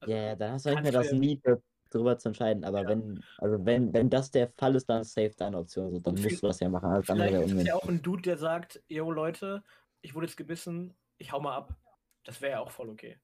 Also, 0.00 0.14
Ja, 0.14 0.22
ja, 0.22 0.36
dann 0.36 0.52
hast 0.52 0.66
du 0.66 0.70
nicht 0.70 0.82
mehr 0.82 0.92
das 0.92 1.12
Need 1.12 1.42
darüber 1.90 2.18
zu 2.18 2.28
entscheiden. 2.28 2.64
Aber 2.64 2.82
Ja. 2.82 2.88
wenn, 2.88 3.22
also 3.38 3.64
wenn, 3.64 3.92
wenn 3.92 4.10
das 4.10 4.30
der 4.30 4.52
Fall 4.58 4.74
ist, 4.74 4.88
dann 4.88 5.02
ist 5.02 5.12
safe 5.14 5.34
deine 5.36 5.58
Option. 5.58 5.90
So, 5.92 5.98
dann 6.00 6.14
musst 6.20 6.42
du 6.42 6.46
das 6.46 6.60
ja 6.60 6.68
machen. 6.68 6.86
Alles 6.90 7.08
andere 7.10 7.44
Vielleicht 7.44 7.56
ist 7.58 7.66
ja 7.66 7.74
auch 7.76 7.88
ein 7.88 8.02
Dude, 8.02 8.22
der 8.22 8.38
sagt, 8.38 8.82
yo 8.88 9.10
Leute, 9.10 9.62
ich 10.00 10.14
wurde 10.14 10.26
jetzt 10.26 10.36
gebissen, 10.36 10.96
ich 11.18 11.32
hau 11.32 11.40
mal 11.40 11.56
ab. 11.56 11.76
Das 12.24 12.40
wäre 12.40 12.52
ja 12.52 12.60
auch 12.60 12.70
voll 12.70 12.88
okay. 12.88 13.20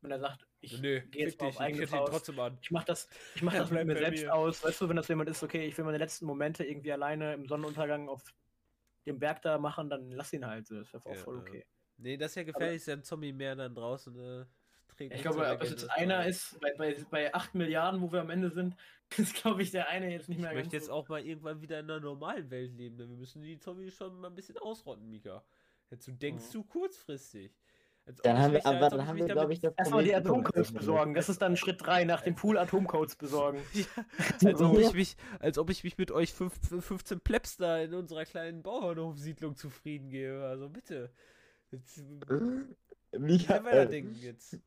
Wenn 0.00 0.10
er 0.12 0.20
sagt, 0.20 0.46
ich 0.60 0.80
Nö, 0.80 1.00
gehe 1.08 1.26
jetzt 1.26 1.40
mal 1.40 1.48
dich, 1.48 1.60
auf 1.60 1.68
ich 1.68 1.90
Faust. 1.90 2.12
trotzdem 2.12 2.38
an. 2.40 2.58
Ich 2.62 2.70
mach 2.70 2.84
das, 2.84 3.08
ich 3.34 3.42
mach 3.42 3.52
das 3.54 3.70
mit 3.70 3.84
mir 3.86 3.96
selbst 3.96 4.22
mir. 4.22 4.34
aus. 4.34 4.62
Weißt 4.62 4.80
du, 4.80 4.88
wenn 4.88 4.96
das 4.96 5.08
jemand 5.08 5.28
ist, 5.28 5.42
okay, 5.42 5.66
ich 5.66 5.76
will 5.76 5.84
meine 5.84 5.98
letzten 5.98 6.26
Momente 6.26 6.64
irgendwie 6.64 6.92
alleine 6.92 7.34
im 7.34 7.46
Sonnenuntergang 7.48 8.08
auf 8.08 8.22
dem 9.06 9.18
Berg 9.18 9.42
da 9.42 9.58
machen, 9.58 9.90
dann 9.90 10.10
lass 10.12 10.32
ihn 10.32 10.46
halt. 10.46 10.66
so. 10.68 10.76
Das 10.78 10.92
wäre 10.94 11.04
auch 11.04 11.14
Ja, 11.14 11.22
voll 11.22 11.38
okay. 11.38 11.66
Nee, 11.96 12.16
das 12.16 12.30
ist 12.32 12.36
ja 12.36 12.42
gefährlich, 12.44 12.76
ist 12.76 12.86
ja 12.86 12.94
ein 12.94 13.02
Zombie 13.02 13.32
mehr 13.32 13.56
dann 13.56 13.74
draußen. 13.74 14.16
Äh, 14.16 14.44
trägt 14.86 15.14
Ich 15.14 15.22
glaube, 15.22 15.48
ob 15.50 15.62
es 15.62 15.70
jetzt 15.70 15.90
einer 15.90 16.24
ist, 16.26 16.60
bei, 16.60 16.72
bei, 16.78 16.96
bei 17.10 17.34
8 17.34 17.56
Milliarden, 17.56 18.00
wo 18.00 18.12
wir 18.12 18.20
am 18.20 18.30
Ende 18.30 18.50
sind, 18.50 18.76
ist, 19.16 19.34
glaube 19.34 19.62
ich, 19.62 19.72
der 19.72 19.88
eine 19.88 20.12
jetzt 20.12 20.28
nicht 20.28 20.38
Ich 20.38 20.42
mehr 20.42 20.52
möchte 20.52 20.66
ganz 20.66 20.72
jetzt 20.74 20.86
so- 20.86 20.92
auch 20.92 21.08
mal 21.08 21.26
irgendwann 21.26 21.60
wieder 21.60 21.80
in 21.80 21.90
einer 21.90 21.98
normalen 22.00 22.48
Welt 22.50 22.72
leben, 22.76 22.96
denn 22.98 23.08
wir 23.10 23.16
müssen 23.16 23.42
die 23.42 23.58
Zombies 23.58 23.96
schon 23.96 24.20
mal 24.20 24.28
ein 24.28 24.34
bisschen 24.36 24.58
ausrotten, 24.58 25.10
Mika. 25.10 25.44
Jetzt 25.90 26.06
du 26.06 26.12
denkst 26.12 26.44
Mhm. 26.44 26.50
zu 26.50 26.64
kurzfristig. 26.64 27.52
Dann 28.22 28.36
ich 28.36 28.42
haben 28.42 28.52
wir, 28.52 28.66
aber 28.66 28.88
dann 28.88 29.00
ich 29.00 29.06
haben 29.06 29.18
wir, 29.18 29.26
glaube 29.26 29.52
ich, 29.52 29.60
damit- 29.60 29.78
das 29.78 29.86
Erstmal 29.86 30.04
die 30.04 30.14
Atomcodes 30.14 30.72
besorgen. 30.72 31.14
Das 31.14 31.28
ist 31.28 31.42
dann 31.42 31.56
Schritt 31.56 31.84
3 31.84 32.04
nach 32.04 32.22
dem 32.22 32.34
Pool 32.34 32.58
Atomcodes 32.58 33.16
besorgen. 33.16 33.60
Ja, 33.74 34.04
als, 34.48 34.60
ob 34.60 34.78
ich 34.78 34.92
mich, 34.92 35.16
als 35.40 35.58
ob 35.58 35.70
ich 35.70 35.84
mich 35.84 35.98
mit 35.98 36.10
euch 36.10 36.32
fünf, 36.32 36.54
15 36.80 37.20
Plebs 37.20 37.56
da 37.56 37.78
in 37.78 37.94
unserer 37.94 38.24
kleinen 38.24 38.62
Bauernhofsiedlung 38.62 39.56
zufrieden 39.56 40.08
gebe. 40.08 40.44
Also 40.44 40.68
bitte. 40.68 41.10
Jetzt, 41.70 42.02
Mika, 43.18 43.56
äh, 43.56 43.86
denken 43.88 44.16
jetzt. 44.20 44.58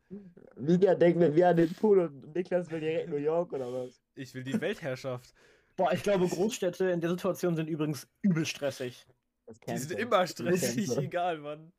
Mika 0.56 0.96
denkt 0.96 1.20
mit 1.20 1.36
mir 1.36 1.50
an 1.50 1.58
den 1.58 1.74
Pool 1.74 2.00
und 2.00 2.36
Niklas 2.36 2.70
will 2.72 2.80
direkt 2.80 3.10
New 3.10 3.18
York 3.18 3.54
oder 3.54 3.72
was? 3.72 4.02
Ich 4.16 4.34
will 4.34 4.44
die 4.44 4.60
Weltherrschaft. 4.60 5.34
Boah, 5.76 5.92
ich 5.94 6.04
glaube, 6.04 6.28
Großstädte 6.28 6.90
in 6.90 7.02
der 7.02 7.12
Situation 7.12 7.56
sind 7.56 7.70
übrigens 7.70 8.08
übel 8.22 8.46
stressig. 8.46 9.06
Die 9.68 9.78
sind 9.78 10.00
immer 10.00 10.26
stressig, 10.28 10.96
egal, 10.98 11.40
Mann. 11.40 11.72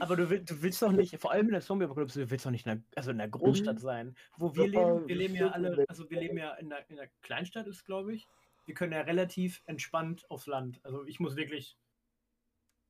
Aber 0.00 0.16
du, 0.16 0.28
will, 0.30 0.44
du 0.44 0.60
willst 0.62 0.82
doch 0.82 0.92
nicht, 0.92 1.18
vor 1.20 1.30
allem 1.32 1.46
in 1.46 1.52
der 1.52 1.60
Zombie-Apokalypse, 1.60 2.20
du 2.24 2.30
willst 2.30 2.44
doch 2.46 2.50
nicht 2.50 2.66
in 2.66 2.72
einer, 2.72 2.82
also 2.96 3.10
in 3.10 3.20
einer 3.20 3.30
Großstadt 3.30 3.76
Mhm. 3.76 3.80
sein. 3.80 4.16
Wo 4.38 4.54
wir 4.56 4.66
leben, 4.68 5.06
wir 5.08 5.14
leben 5.16 5.34
ja 5.36 5.50
alle, 5.50 5.84
also 5.88 6.08
wir 6.10 6.20
leben 6.20 6.36
ja 6.36 6.54
in 6.54 6.72
einer, 6.72 6.88
in 6.90 6.98
einer 6.98 7.08
Kleinstadt, 7.22 7.66
ist 7.66 7.84
glaube 7.84 8.14
ich. 8.14 8.26
Wir 8.66 8.74
können 8.74 8.92
ja 8.92 9.02
relativ 9.02 9.62
entspannt 9.66 10.28
aufs 10.30 10.46
Land. 10.46 10.80
Also 10.84 11.04
ich 11.06 11.20
muss 11.20 11.36
wirklich, 11.36 11.78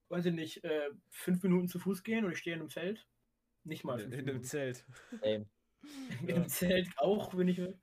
weiß 0.09 0.27
ich 0.27 0.33
nicht, 0.33 0.65
äh, 0.65 0.91
fünf 1.11 1.43
Minuten 1.43 1.69
zu 1.69 1.79
Fuß 1.79 2.03
gehen 2.05 2.25
und 2.25 2.33
ich 2.33 2.39
stehe 2.39 2.55
in 2.55 2.61
einem 2.63 2.71
Zelt. 2.71 3.07
Nicht 3.65 3.85
mal 3.85 4.01
In, 4.01 4.13
in 4.13 4.29
einem. 4.29 4.43
Zelt. 4.45 4.85
Ey, 5.21 5.45
In 6.23 6.35
einem 6.37 6.49
Zelt 6.49 6.89
auch, 6.97 7.37
wenn 7.37 7.49
ich 7.49 7.59
will. 7.59 7.79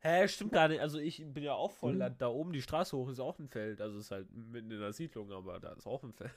Hä, 0.00 0.26
stimmt 0.26 0.52
gar 0.52 0.68
nicht. 0.68 0.80
Also 0.80 0.98
ich 0.98 1.24
bin 1.26 1.44
ja 1.44 1.54
auch 1.54 1.70
voll 1.70 1.92
Mhm. 1.94 1.98
Land. 2.00 2.20
Da 2.20 2.26
oben 2.28 2.52
die 2.52 2.60
Straße 2.60 2.96
hoch 2.96 3.08
ist 3.08 3.20
auch 3.20 3.38
ein 3.38 3.48
Feld. 3.48 3.80
Also 3.80 3.98
es 3.98 4.06
ist 4.06 4.10
halt 4.10 4.30
mitten 4.32 4.70
in 4.70 4.80
der 4.80 4.92
Siedlung, 4.92 5.30
aber 5.32 5.60
da 5.60 5.72
ist 5.72 5.86
auch 5.86 6.02
ein 6.02 6.12
Feld. 6.12 6.32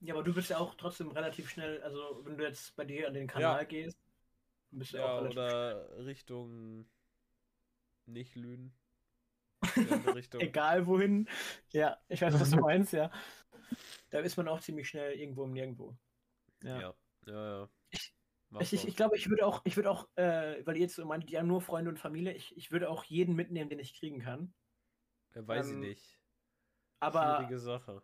Ja, 0.00 0.14
aber 0.14 0.22
du 0.22 0.32
bist 0.32 0.50
ja 0.50 0.58
auch 0.58 0.74
trotzdem 0.74 1.10
relativ 1.10 1.50
schnell, 1.50 1.82
also 1.82 2.20
wenn 2.24 2.38
du 2.38 2.44
jetzt 2.44 2.76
bei 2.76 2.84
dir 2.84 3.08
an 3.08 3.14
den 3.14 3.26
Kanal 3.26 3.66
gehst, 3.66 3.98
bist 4.70 4.92
du 4.92 4.98
ja 4.98 5.04
Ja, 5.04 5.12
auch 5.12 5.18
relativ 5.18 5.38
oder 5.38 6.06
Richtung 6.06 6.88
nicht 8.06 8.36
Lünen. 8.36 8.72
Egal 10.38 10.86
wohin. 10.86 11.28
Ja, 11.72 11.98
ich 12.08 12.22
weiß, 12.22 12.40
was 12.40 12.50
du 12.50 12.56
meinst, 12.60 12.92
ja. 12.92 13.10
Da 14.10 14.20
ist 14.20 14.36
man 14.36 14.48
auch 14.48 14.60
ziemlich 14.60 14.88
schnell 14.88 15.18
irgendwo 15.18 15.44
im 15.44 15.52
Nirgendwo. 15.52 15.96
Ja. 16.62 16.80
Ja, 16.80 16.94
ja, 17.26 17.60
ja. 17.60 17.68
Ich, 17.90 18.72
ich, 18.72 18.88
ich 18.88 18.96
glaube, 18.96 19.16
ich 19.16 19.28
würde 19.28 19.46
auch, 19.46 19.60
ich 19.64 19.76
würde 19.76 19.90
auch, 19.90 20.08
äh, 20.16 20.64
weil 20.66 20.76
ihr 20.76 20.82
jetzt 20.82 20.94
so 20.94 21.04
meint, 21.04 21.30
ja, 21.30 21.42
nur 21.42 21.60
Freunde 21.60 21.90
und 21.90 21.98
Familie, 21.98 22.32
ich, 22.32 22.56
ich 22.56 22.72
würde 22.72 22.88
auch 22.88 23.04
jeden 23.04 23.34
mitnehmen, 23.34 23.68
den 23.68 23.78
ich 23.78 23.94
kriegen 23.94 24.20
kann. 24.20 24.54
Ja, 25.34 25.46
weiß 25.46 25.68
ähm, 25.68 25.82
ich 25.82 25.88
nicht. 25.88 26.20
Aber, 27.00 27.36
Schwierige 27.36 27.58
Sache. 27.58 28.02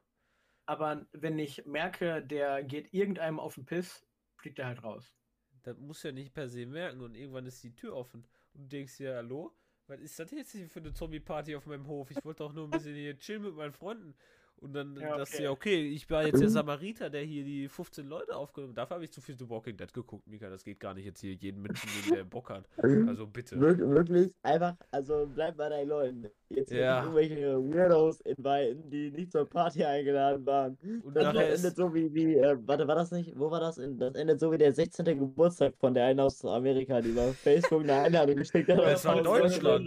Aber 0.66 1.06
wenn 1.12 1.38
ich 1.38 1.64
merke, 1.66 2.22
der 2.22 2.62
geht 2.62 2.92
irgendeinem 2.92 3.38
auf 3.40 3.54
den 3.54 3.66
Piss, 3.66 4.06
fliegt 4.36 4.58
er 4.58 4.66
halt 4.66 4.82
raus. 4.82 5.14
Das 5.62 5.78
muss 5.78 6.02
ja 6.02 6.12
nicht 6.12 6.34
per 6.34 6.48
se 6.48 6.66
merken 6.66 7.00
und 7.00 7.14
irgendwann 7.14 7.46
ist 7.46 7.62
die 7.62 7.74
Tür 7.74 7.96
offen 7.96 8.26
und 8.52 8.64
du 8.64 8.68
denkst 8.68 8.98
dir, 8.98 9.16
hallo? 9.16 9.54
Was 9.86 10.00
ist 10.00 10.18
das 10.18 10.30
jetzt 10.30 10.52
hier 10.52 10.68
für 10.68 10.80
eine 10.80 10.94
Zombie-Party 10.94 11.54
auf 11.56 11.66
meinem 11.66 11.86
Hof? 11.86 12.10
Ich 12.10 12.24
wollte 12.24 12.42
doch 12.42 12.54
nur 12.54 12.66
ein 12.66 12.70
bisschen 12.70 12.94
hier 12.94 13.18
chillen 13.18 13.42
mit 13.42 13.54
meinen 13.54 13.72
Freunden. 13.72 14.14
Und 14.60 14.72
dann 14.72 14.96
Ja, 14.96 15.18
dachte 15.18 15.22
okay. 15.34 15.42
ja, 15.42 15.50
okay, 15.50 15.88
ich 15.88 16.08
war 16.08 16.24
jetzt 16.26 16.40
der 16.40 16.48
Samariter, 16.48 17.10
der 17.10 17.22
hier 17.22 17.44
die 17.44 17.68
15 17.68 18.06
Leute 18.06 18.34
aufgenommen 18.34 18.70
hat. 18.72 18.78
Dafür 18.78 18.94
habe 18.94 19.04
ich 19.04 19.12
zu 19.12 19.20
viel 19.20 19.36
The 19.36 19.48
Walking 19.50 19.76
Dead 19.76 19.92
geguckt, 19.92 20.26
Mika. 20.26 20.48
Das 20.48 20.64
geht 20.64 20.80
gar 20.80 20.94
nicht 20.94 21.04
jetzt 21.04 21.20
hier 21.20 21.34
jeden 21.34 21.60
Menschen 21.60 21.90
nehmen, 21.90 22.16
der 22.16 22.24
Bock 22.24 22.48
hat. 22.48 22.64
Also 22.78 23.26
bitte. 23.26 23.60
Wir 23.60 23.76
wirklich 23.78 24.32
einfach, 24.42 24.74
also 24.90 25.28
bleib 25.34 25.58
bei 25.58 25.68
deinen 25.68 25.88
Leuten. 25.88 26.26
Jetzt 26.48 26.72
Ja. 26.72 27.02
irgendwelche 27.02 27.58
Weirdos 27.58 28.20
inviten, 28.22 28.88
die 28.88 29.10
nicht 29.10 29.32
zur 29.32 29.44
Party 29.46 29.84
eingeladen 29.84 30.46
waren. 30.46 30.78
Und 31.02 31.14
Das 31.14 31.24
nachher 31.24 31.48
endet 31.52 31.64
ist, 31.64 31.76
so 31.76 31.92
wie, 31.92 32.14
wie 32.14 32.36
äh, 32.36 32.56
warte, 32.66 32.88
war 32.88 32.94
das 32.94 33.10
nicht? 33.10 33.38
Wo 33.38 33.50
war 33.50 33.60
das? 33.60 33.76
In, 33.76 33.98
das 33.98 34.14
endet 34.14 34.40
so 34.40 34.50
wie 34.50 34.56
der 34.58 34.72
16. 34.72 35.04
Geburtstag 35.04 35.74
von 35.76 35.92
der 35.92 36.06
einen 36.06 36.20
aus 36.20 36.42
Amerika, 36.44 37.02
die 37.02 37.10
über 37.10 37.32
Facebook 37.34 37.82
eine 37.82 37.94
Einladung 37.96 38.36
geschickt 38.36 38.70
hat. 38.70 38.78
Das 38.78 39.04
war 39.04 39.20
Deutschland. 39.22 39.86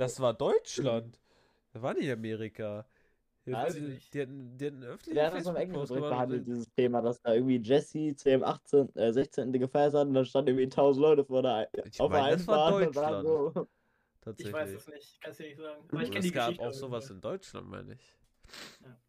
das 0.00 0.18
war 0.20 0.34
Deutschland. 0.34 1.20
Das 1.72 1.82
war 1.82 1.94
nicht 1.94 2.10
Amerika. 2.10 2.86
Die, 3.46 3.52
Weiß 3.52 3.74
ich 3.74 3.82
nicht. 3.82 4.14
die, 4.14 4.20
hatten, 4.20 4.56
die 4.58 4.66
hatten 4.66 4.82
öffentlich 4.84 5.14
Der 5.14 5.26
hat 5.26 5.34
das 5.34 5.46
im 5.46 5.56
Englischen 5.56 6.00
behandelt, 6.00 6.46
dieses 6.46 6.70
Thema, 6.72 7.00
dass 7.00 7.20
da 7.22 7.34
irgendwie 7.34 7.56
Jesse 7.56 8.14
zu 8.14 8.28
dem 8.28 8.44
18., 8.44 8.94
äh, 8.96 9.12
16. 9.12 9.52
gefeiert 9.52 9.94
hat 9.94 10.06
und 10.08 10.14
dann 10.14 10.26
standen 10.26 10.48
irgendwie 10.50 10.64
1000 10.66 11.02
Leute 11.02 11.24
vor 11.24 11.42
der, 11.42 11.68
Ich 11.86 11.98
auf 12.00 12.12
der 12.12 12.22
Einfahrt 12.24 12.74
und 12.74 12.96
Deutschland. 12.96 13.26
so, 13.26 13.66
Tatsächlich. 14.20 14.54
Ich 14.54 14.60
weiß 14.60 14.70
es 14.72 14.86
nicht, 14.88 15.20
kannst 15.22 15.40
du 15.40 15.44
nicht 15.44 15.56
sagen. 15.56 15.82
Aber 15.90 16.02
ich 16.02 16.10
kenne 16.10 16.20
die 16.20 16.28
es 16.28 16.34
gab 16.34 16.48
Geschichte. 16.48 16.68
auch 16.68 16.72
sowas 16.72 17.08
in 17.10 17.20
Deutschland, 17.22 17.66
meine 17.68 17.94
ich. 17.94 18.14
Ja. 18.84 19.00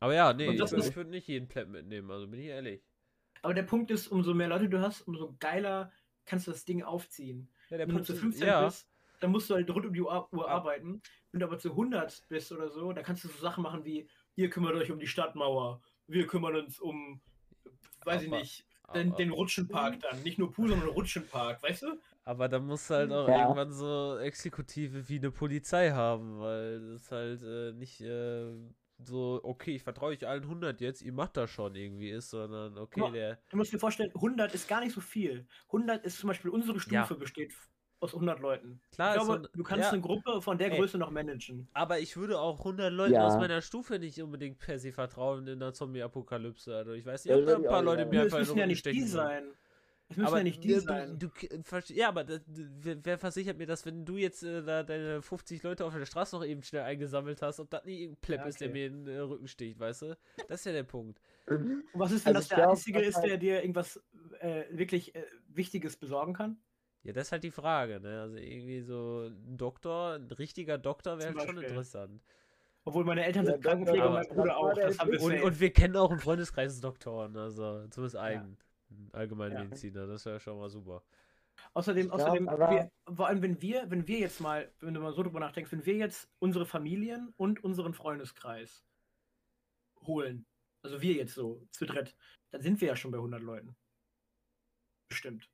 Aber 0.00 0.14
ja, 0.14 0.32
nee, 0.32 0.50
ich, 0.50 0.60
ist- 0.60 0.72
ich 0.72 0.96
würde 0.96 1.10
nicht 1.10 1.28
jeden 1.28 1.46
Pleb 1.46 1.68
mitnehmen, 1.68 2.10
also 2.10 2.26
bin 2.26 2.40
ich 2.40 2.46
ehrlich. 2.46 2.82
Aber 3.42 3.54
der 3.54 3.62
Punkt 3.62 3.92
ist, 3.92 4.08
umso 4.08 4.34
mehr 4.34 4.48
Leute 4.48 4.68
du 4.68 4.80
hast, 4.80 5.02
umso 5.02 5.36
geiler 5.38 5.92
kannst 6.24 6.48
du 6.48 6.50
das 6.50 6.64
Ding 6.64 6.82
aufziehen. 6.82 7.48
Ja, 7.70 7.76
der 7.78 7.86
Wenn 7.86 7.94
du 7.94 7.94
Punkt 7.94 8.06
zu 8.08 8.12
ist, 8.14 8.18
15 8.20 8.46
ja, 8.48 8.64
bist, 8.64 8.88
dann 9.20 9.30
musst 9.32 9.48
du 9.50 9.54
halt 9.54 9.68
rund 9.70 9.86
um 9.86 9.92
die 9.92 10.00
Uhr, 10.00 10.48
arbeiten. 10.48 11.00
Wenn 11.32 11.40
du 11.40 11.46
aber 11.46 11.58
zu 11.58 11.70
100 11.70 12.24
bist 12.28 12.52
oder 12.52 12.68
so, 12.70 12.92
dann 12.92 13.04
kannst 13.04 13.24
du 13.24 13.28
so 13.28 13.38
Sachen 13.38 13.62
machen 13.62 13.84
wie, 13.84 14.08
ihr 14.36 14.50
kümmert 14.50 14.74
euch 14.74 14.90
um 14.90 14.98
die 14.98 15.06
Stadtmauer, 15.06 15.80
wir 16.06 16.26
kümmern 16.26 16.56
uns 16.56 16.78
um, 16.78 17.20
weiß 18.04 18.22
ich 18.22 18.28
Aber- 18.28 18.38
nicht, 18.38 18.66
den, 18.94 19.08
aber, 19.08 19.16
den 19.16 19.30
Rutschenpark 19.30 20.00
dann. 20.00 20.22
Nicht 20.22 20.38
nur 20.38 20.52
Pool, 20.52 20.68
sondern 20.68 20.88
Rutschenpark, 20.90 21.62
weißt 21.62 21.82
du? 21.82 21.98
aber 22.24 22.48
da 22.48 22.58
musst 22.58 22.90
du 22.90 22.94
halt 22.94 23.12
auch 23.12 23.28
Ja. 23.28 23.42
irgendwann 23.42 23.72
so 23.72 24.16
Exekutive 24.18 25.08
wie 25.08 25.18
eine 25.18 25.30
Polizei 25.30 25.90
haben, 25.92 26.40
weil 26.40 26.92
das 26.92 27.10
halt 27.12 27.42
äh, 27.42 27.72
nicht 27.72 28.00
äh, 28.00 28.52
so, 28.98 29.40
okay, 29.44 29.74
ich 29.76 29.82
vertraue 29.82 30.08
euch 30.10 30.26
allen 30.26 30.42
100 30.44 30.80
jetzt, 30.80 31.02
ihr 31.02 31.12
macht 31.12 31.36
das 31.36 31.50
schon 31.50 31.74
irgendwie 31.74 32.10
ist, 32.10 32.30
sondern 32.30 32.78
okay, 32.78 33.00
Ja. 33.00 33.10
der, 33.10 33.38
Du 33.50 33.56
musst 33.56 33.72
dir 33.72 33.78
vorstellen, 33.78 34.10
100 34.14 34.54
ist 34.54 34.68
gar 34.68 34.80
nicht 34.80 34.92
so 34.94 35.00
viel. 35.00 35.46
100 35.68 36.04
ist 36.04 36.18
zum 36.18 36.28
Beispiel 36.28 36.50
unsere 36.50 36.80
Stufe 36.80 36.94
Ja. 36.94 37.14
besteht 37.14 37.52
aus 38.00 38.12
100 38.14 38.40
Leuten. 38.40 38.80
Klar, 38.92 39.14
ich 39.16 39.22
ist 39.22 39.26
glaube, 39.26 39.50
du 39.52 39.62
kannst 39.62 39.84
ja. 39.84 39.90
eine 39.92 40.00
Gruppe 40.02 40.42
von 40.42 40.58
der 40.58 40.70
Ey. 40.72 40.78
Größe 40.78 40.98
noch 40.98 41.10
managen. 41.10 41.68
aber 41.72 41.98
ich 41.98 42.16
würde 42.16 42.38
auch 42.38 42.58
100 42.58 42.92
Leuten 42.92 43.14
Ja. 43.14 43.26
aus 43.26 43.34
meiner 43.36 43.62
Stufe 43.62 43.98
nicht 43.98 44.20
unbedingt 44.20 44.58
per 44.58 44.78
se 44.78 44.92
vertrauen 44.92 45.46
in 45.46 45.58
der 45.60 45.72
Zombie-Apokalypse, 45.72 46.76
also 46.76 46.92
ich 46.92 47.06
weiß 47.06 47.24
nicht, 47.24 47.34
Ja, 47.34 47.38
ob 47.40 47.46
da 47.46 47.56
ein 47.56 47.64
paar 47.64 47.82
Leute 47.82 48.06
mir 48.06 48.22
einfach 48.22 48.38
müssen 48.38 48.58
ja 48.58 48.66
nicht 48.66 48.84
die 48.86 49.02
sein. 49.02 49.44
Es 50.08 50.16
müssen 50.18 50.28
Aber 50.28 50.36
ja 50.38 50.44
nicht 50.44 50.62
die 50.62 50.68
du, 50.74 50.80
sein. 50.80 51.18
Du, 51.18 51.26
du, 51.28 51.92
ja, 51.94 52.08
aber 52.08 52.22
das, 52.22 52.40
wer, 52.46 53.04
wer 53.04 53.18
versichert 53.18 53.58
mir, 53.58 53.66
dass 53.66 53.84
wenn 53.86 54.04
du 54.04 54.16
jetzt 54.16 54.44
äh, 54.44 54.62
da 54.62 54.84
deine 54.84 55.20
50 55.20 55.64
Leute 55.64 55.84
auf 55.84 55.94
der 55.94 56.06
Straße 56.06 56.36
noch 56.36 56.44
eben 56.44 56.62
schnell 56.62 56.82
eingesammelt 56.82 57.42
hast, 57.42 57.58
ob 57.58 57.70
das 57.70 57.84
nicht 57.84 57.98
irgendein 58.02 58.20
Plepp 58.20 58.40
Ja, 58.42 58.46
ist, 58.46 58.60
der 58.60 58.68
okay. 58.68 58.78
mir 58.78 58.86
in 58.86 59.04
den 59.04 59.16
äh, 59.16 59.18
Rücken 59.18 59.48
sticht, 59.48 59.80
weißt 59.80 60.02
du? 60.02 60.16
Das 60.48 60.60
ist 60.60 60.66
ja 60.66 60.70
der 60.72 60.84
Punkt. 60.84 61.20
Und 61.48 61.82
was 61.94 62.12
ist, 62.12 62.24
wenn 62.24 62.36
Also 62.36 62.40
das 62.40 62.48
der 62.50 62.58
glaub, 62.58 62.70
Einzige 62.70 63.00
ist, 63.00 63.16
halt- 63.16 63.26
der 63.30 63.38
dir 63.38 63.60
irgendwas 63.62 64.00
äh, 64.38 64.64
wirklich 64.70 65.12
äh, 65.16 65.24
Wichtiges 65.48 65.96
besorgen 65.96 66.34
kann? 66.34 66.56
Ja, 67.06 67.12
das 67.12 67.28
ist 67.28 67.32
halt 67.32 67.44
die 67.44 67.50
Frage, 67.50 68.00
ne? 68.00 68.20
Also 68.22 68.36
irgendwie 68.36 68.82
so 68.82 69.28
ein 69.28 69.56
Doktor, 69.56 70.14
ein 70.14 70.30
richtiger 70.30 70.78
Doktor 70.78 71.18
wäre 71.18 71.34
halt 71.34 71.48
schon 71.48 71.58
interessant. 71.58 72.22
Obwohl 72.84 73.04
meine 73.04 73.24
Eltern 73.24 73.46
Ja, 73.46 73.52
sind 73.52 73.64
Krankenpfleger 73.64 74.10
und 74.10 74.16
aber- 74.16 74.24
mein 74.28 74.36
Bruder 74.36 74.56
auch. 74.56 75.20
Und, 75.22 75.42
und 75.42 75.60
wir 75.60 75.72
kennen 75.72 75.96
auch 75.96 76.10
im 76.10 76.20
Freundeskreis 76.20 76.80
Doktoren, 76.80 77.36
also 77.36 77.86
zumindest 77.88 78.16
einen. 78.16 78.56
Einen 78.88 79.10
allgemeinen 79.12 79.54
Ja. 79.54 79.64
Mediziner, 79.64 80.06
das 80.06 80.24
wäre 80.26 80.38
schon 80.38 80.58
mal 80.58 80.70
super. 80.70 81.02
Außerdem, 81.74 82.06
glaub, 82.08 82.20
außerdem 82.20 82.46
wir, 82.46 82.90
vor 83.14 83.26
allem 83.26 83.42
wenn 83.42 83.60
wir, 83.60 83.90
wenn 83.90 84.06
wir 84.06 84.18
jetzt 84.20 84.40
mal, 84.40 84.70
wenn 84.78 84.94
du 84.94 85.00
mal 85.00 85.12
so 85.12 85.24
drüber 85.24 85.40
nachdenkst, 85.40 85.72
wenn 85.72 85.84
wir 85.84 85.94
jetzt 85.96 86.28
unsere 86.38 86.66
Familien 86.66 87.32
und 87.36 87.64
unseren 87.64 87.94
Freundeskreis 87.94 88.84
holen, 90.02 90.46
also 90.82 91.02
wir 91.02 91.14
jetzt 91.14 91.34
so 91.34 91.66
zu 91.72 91.84
dritt, 91.86 92.14
dann 92.52 92.60
sind 92.62 92.80
wir 92.80 92.88
ja 92.88 92.94
schon 92.96 93.10
bei 93.10 93.18
100 93.18 93.42
Leuten. 93.42 93.74
Bestimmt. 95.08 95.50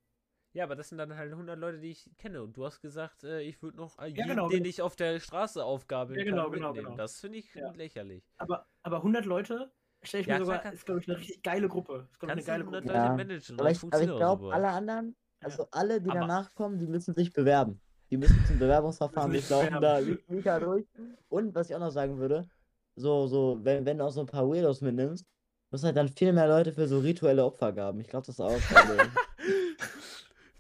Ja, 0.55 0.65
aber 0.65 0.77
das 0.77 0.91
sind 0.91 0.99
dann 0.99 1.17
halt 1.17 1.33
100 1.33 1.59
Leute, 1.59 1.79
die 1.79 1.91
ich 1.93 2.11
kenne. 2.19 2.43
Und 2.43 2.57
du 2.57 2.65
hast 2.67 2.81
gesagt, 2.83 3.25
äh, 3.25 3.41
ich 3.41 3.63
würde 3.63 3.79
noch 3.79 3.99
äh, 3.99 4.07
jeden, 4.09 4.29
genau, 4.29 4.49
den 4.49 4.59
genau. 4.59 4.69
ich 4.69 4.83
auf 4.83 4.97
der 4.97 5.19
Straße 5.19 5.65
aufgabeln 5.65 6.19
Ja, 6.19 6.25
genau, 6.25 6.45
kann, 6.45 6.53
genau, 6.53 6.69
mitnehmen. 6.69 6.87
genau. 6.91 6.97
Das 6.99 7.21
finde 7.21 7.39
ich 7.39 7.55
Ja. 7.55 7.71
lächerlich. 7.73 8.23
Aber, 8.37 8.67
aber 8.83 8.99
100 8.99 9.25
Leute, 9.25 9.73
stelle 10.03 10.21
ich 10.23 10.27
Ja, 10.27 10.39
mir 10.39 10.45
sogar, 10.45 10.61
kann- 10.61 10.75
ist 10.75 10.85
glaube 10.85 11.01
ich 11.01 11.09
eine 11.09 11.19
richtig 11.19 11.43
geile 11.43 11.69
Gruppe. 11.69 12.07
Ist, 12.11 12.19
glaub 12.21 12.31
ich, 12.31 12.33
eine 12.33 12.43
geile 12.45 12.65
100 12.65 12.83
Gruppe. 12.83 12.93
Leute 12.99 13.07
Ja. 13.07 13.17
managen. 13.17 13.61
Aber 13.61 13.71
ich, 13.71 13.83
aber 13.83 14.01
ich 14.03 14.07
glaube, 14.17 14.53
alle 14.53 14.69
anderen, 14.69 15.17
also 15.41 15.67
alle, 15.71 16.01
die 16.03 16.11
Aber- 16.11 16.21
danach 16.21 16.55
kommen, 16.55 16.79
die 16.79 16.87
müssen 16.87 17.15
sich 17.15 17.33
bewerben. 17.33 17.81
Die 18.11 18.19
müssen 18.19 18.45
zum 18.47 18.59
Bewerbungsverfahren 18.59 19.33
Müssen 19.33 19.49
durchlaufen, 19.55 19.81
da 19.81 20.01
Mika 20.29 20.61
durch. 20.61 20.85
Und 21.29 21.55
was 21.55 21.71
ich 21.71 21.75
auch 21.77 21.81
noch 21.81 21.91
sagen 21.93 22.19
würde, 22.19 22.47
so, 22.95 23.27
so, 23.27 23.59
wenn, 23.63 23.87
wenn 23.87 23.97
du 23.97 24.05
auch 24.05 24.11
so 24.13 24.21
ein 24.21 24.27
paar 24.27 24.47
Weirdos 24.47 24.83
mitnimmst, 24.83 25.25
muss 25.71 25.83
halt 25.83 25.97
dann 25.97 26.09
viel 26.09 26.35
mehr 26.35 26.47
Leute 26.47 26.75
für 26.75 26.87
so 26.87 26.99
rituelle 26.99 27.43
Opfergaben. 27.43 27.99
Ich 28.03 28.09
glaube, 28.09 28.27
das 28.27 28.35
ist 28.35 28.41
auch. 28.41 28.51
Also, 28.51 28.61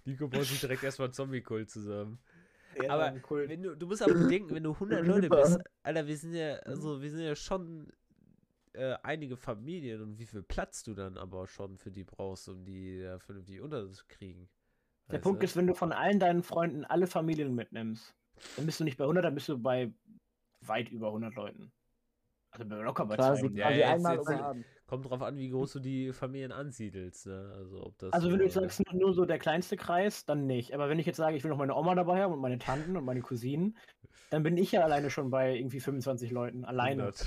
Nico 0.05 0.29
baut 0.29 0.45
sich 0.45 0.61
direkt 0.61 0.83
erstmal 0.83 1.07
einen 1.07 1.15
Zombie-Kult 1.15 1.71
zusammen. 1.71 2.19
Ja, 2.81 2.91
aber 2.91 3.15
cool. 3.31 3.49
Wenn 3.49 3.63
du, 3.63 3.77
du 3.77 3.87
musst 3.87 4.03
aber 4.03 4.15
bedenken, 4.15 4.55
wenn 4.55 4.63
du 4.63 4.73
100 4.73 5.07
Leute 5.07 5.29
bist, 5.29 5.59
Alter, 5.83 6.07
wir 6.07 6.17
sind 6.17 6.35
ja, 6.35 6.55
also 6.61 7.03
wir 7.03 7.11
sind 7.11 7.21
ja 7.21 7.35
schon 7.37 7.93
äh, 8.73 8.97
einige 9.03 9.37
Familien 9.37 10.01
und 10.01 10.19
wie 10.19 10.27
viel 10.27 10.43
Platz 10.43 10.83
du 10.83 10.95
dann 10.95 11.19
aber 11.19 11.47
schon 11.47 11.77
für 11.77 11.91
die 11.91 12.05
brauchst, 12.05 12.49
um 12.49 12.65
die 12.65 13.01
ja, 13.01 13.19
vernünftig 13.19 13.61
unterzukriegen. 13.61 14.49
Der 15.11 15.19
Punkt 15.19 15.43
du? 15.43 15.45
ist, 15.45 15.57
wenn 15.57 15.67
du 15.67 15.75
von 15.75 15.93
allen 15.93 16.19
deinen 16.19 16.43
Freunden 16.43 16.85
alle 16.85 17.07
Familien 17.07 17.55
mitnimmst, 17.55 18.15
dann 18.57 18.65
bist 18.67 18.81
du 18.81 18.85
nicht 18.85 18.97
bei 18.97 19.05
100, 19.05 19.25
dann 19.25 19.35
bist 19.35 19.49
du 19.49 19.59
bei 19.59 19.93
weit 20.63 20.89
über 20.91 21.09
100 21.09 21.35
Leuten. 21.35 21.73
Also 22.51 22.67
bei 22.67 22.77
locker 22.77 23.05
bei 23.07 23.17
quasi, 23.17 23.43
200. 23.43 23.59
Ja, 23.59 23.67
quasi 23.67 23.79
jetzt- 23.81 23.91
einmal 23.91 24.17
jetzt-. 24.17 24.67
Kommt 24.87 25.09
drauf 25.09 25.23
an, 25.23 25.39
wie 25.39 25.49
groß 25.49 25.73
du 25.75 25.81
die 25.81 26.13
Familien 26.13 26.53
ansiedelst, 26.53 27.27
ne? 27.27 27.53
Also 27.57 27.87
ob 27.87 27.97
das. 27.99 28.13
Also 28.13 28.31
wenn 28.31 28.39
du 28.39 28.45
jetzt 28.45 28.57
äh, 28.57 28.61
sagst, 28.61 28.83
nur- 28.93 29.15
so 29.15 29.25
der 29.25 29.39
kleinste 29.39 29.77
Kreis, 29.77 30.25
dann 30.27 30.47
nicht. 30.47 30.75
Aber 30.75 30.89
wenn 30.89 30.99
ich 30.99 31.07
jetzt 31.07 31.17
sage, 31.17 31.37
ich 31.37 31.45
will 31.45 31.51
noch 31.51 31.57
meine 31.59 31.75
Oma 31.75 31.95
dabei 31.95 32.21
haben 32.23 32.33
und 32.35 32.41
meine 32.41 32.59
Tanten 32.59 32.97
und 32.97 33.05
meine 33.05 33.21
Cousinen, 33.23 33.77
dann 34.31 34.43
bin 34.43 34.57
ich 34.57 34.73
ja 34.73 34.83
alleine 34.83 35.09
schon 35.09 35.31
bei 35.31 35.57
irgendwie 35.57 35.81
25 35.81 36.31
Leuten. 36.31 36.65
Alleine. 36.65 37.03
100. 37.05 37.27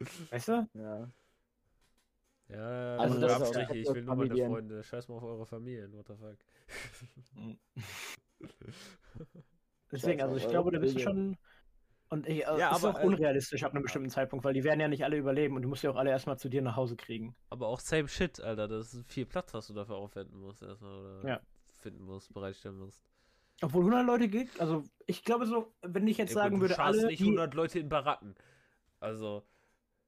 Weißt 0.30 0.48
du? 0.48 0.68
Ja. 0.74 1.10
Ja, 2.48 2.96
Also 2.96 3.16
also 3.16 3.20
das 3.20 3.32
ist 3.32 3.36
auch 3.42 3.46
Abstriche, 3.60 3.76
ich 3.76 3.94
will 3.94 4.02
nur 4.04 4.16
meine. 4.16 4.34
Freunde. 4.34 4.82
Scheiß 4.82 5.08
mal 5.08 5.16
auf 5.16 5.22
eure 5.24 5.44
Familien, 5.44 5.92
what 5.92 6.06
the 6.06 6.14
fuck. 6.14 6.38
Deswegen, 9.92 10.22
also 10.22 10.36
ich 10.36 10.48
glaube, 10.48 10.70
da 10.70 10.78
bist 10.78 10.94
du 10.96 11.00
Familie. 11.00 11.34
schon. 11.34 11.47
Und 12.10 12.26
ich, 12.26 12.46
äh, 12.46 12.60
Ja, 12.60 12.70
ist 12.70 12.84
aber, 12.84 12.90
auch 12.90 12.98
äh, 12.98 13.06
unrealistisch 13.06 13.64
ab 13.64 13.72
einem 13.72 13.82
bestimmten 13.82 14.10
Zeitpunkt, 14.10 14.44
weil 14.44 14.54
die 14.54 14.64
werden 14.64 14.80
ja 14.80 14.88
nicht 14.88 15.04
alle 15.04 15.16
überleben 15.18 15.56
und 15.56 15.62
du 15.62 15.68
musst 15.68 15.82
ja 15.82 15.90
auch 15.90 15.96
alle 15.96 16.10
erstmal 16.10 16.38
zu 16.38 16.48
dir 16.48 16.62
nach 16.62 16.76
Hause 16.76 16.96
kriegen. 16.96 17.36
Aber 17.50 17.68
auch 17.68 17.80
same 17.80 18.08
shit, 18.08 18.40
Alter. 18.40 18.68
Das 18.68 18.94
ist 18.94 19.06
viel 19.08 19.26
Platz, 19.26 19.54
was 19.54 19.66
du 19.68 19.74
dafür 19.74 19.96
aufwenden 19.96 20.38
musst 20.38 20.62
erstmal 20.62 20.98
oder 21.00 21.28
Ja. 21.28 21.40
finden 21.74 22.02
musst, 22.04 22.32
bereitstellen 22.32 22.78
musst. 22.78 23.04
Obwohl 23.60 23.82
100 23.84 24.06
Leute 24.06 24.28
geht, 24.28 24.60
also 24.60 24.84
ich 25.06 25.24
glaube 25.24 25.46
so, 25.46 25.74
wenn 25.82 26.06
ich 26.06 26.16
jetzt 26.18 26.30
Ja, 26.30 26.36
gut, 26.36 26.52
sagen 26.52 26.60
du 26.60 26.60
würde, 26.60 26.78
alle, 26.80 27.06
nicht 27.06 27.18
die, 27.18 27.24
100 27.24 27.54
Leute 27.54 27.78
in 27.80 27.88
Baracken. 27.88 28.34
Also, 29.00 29.48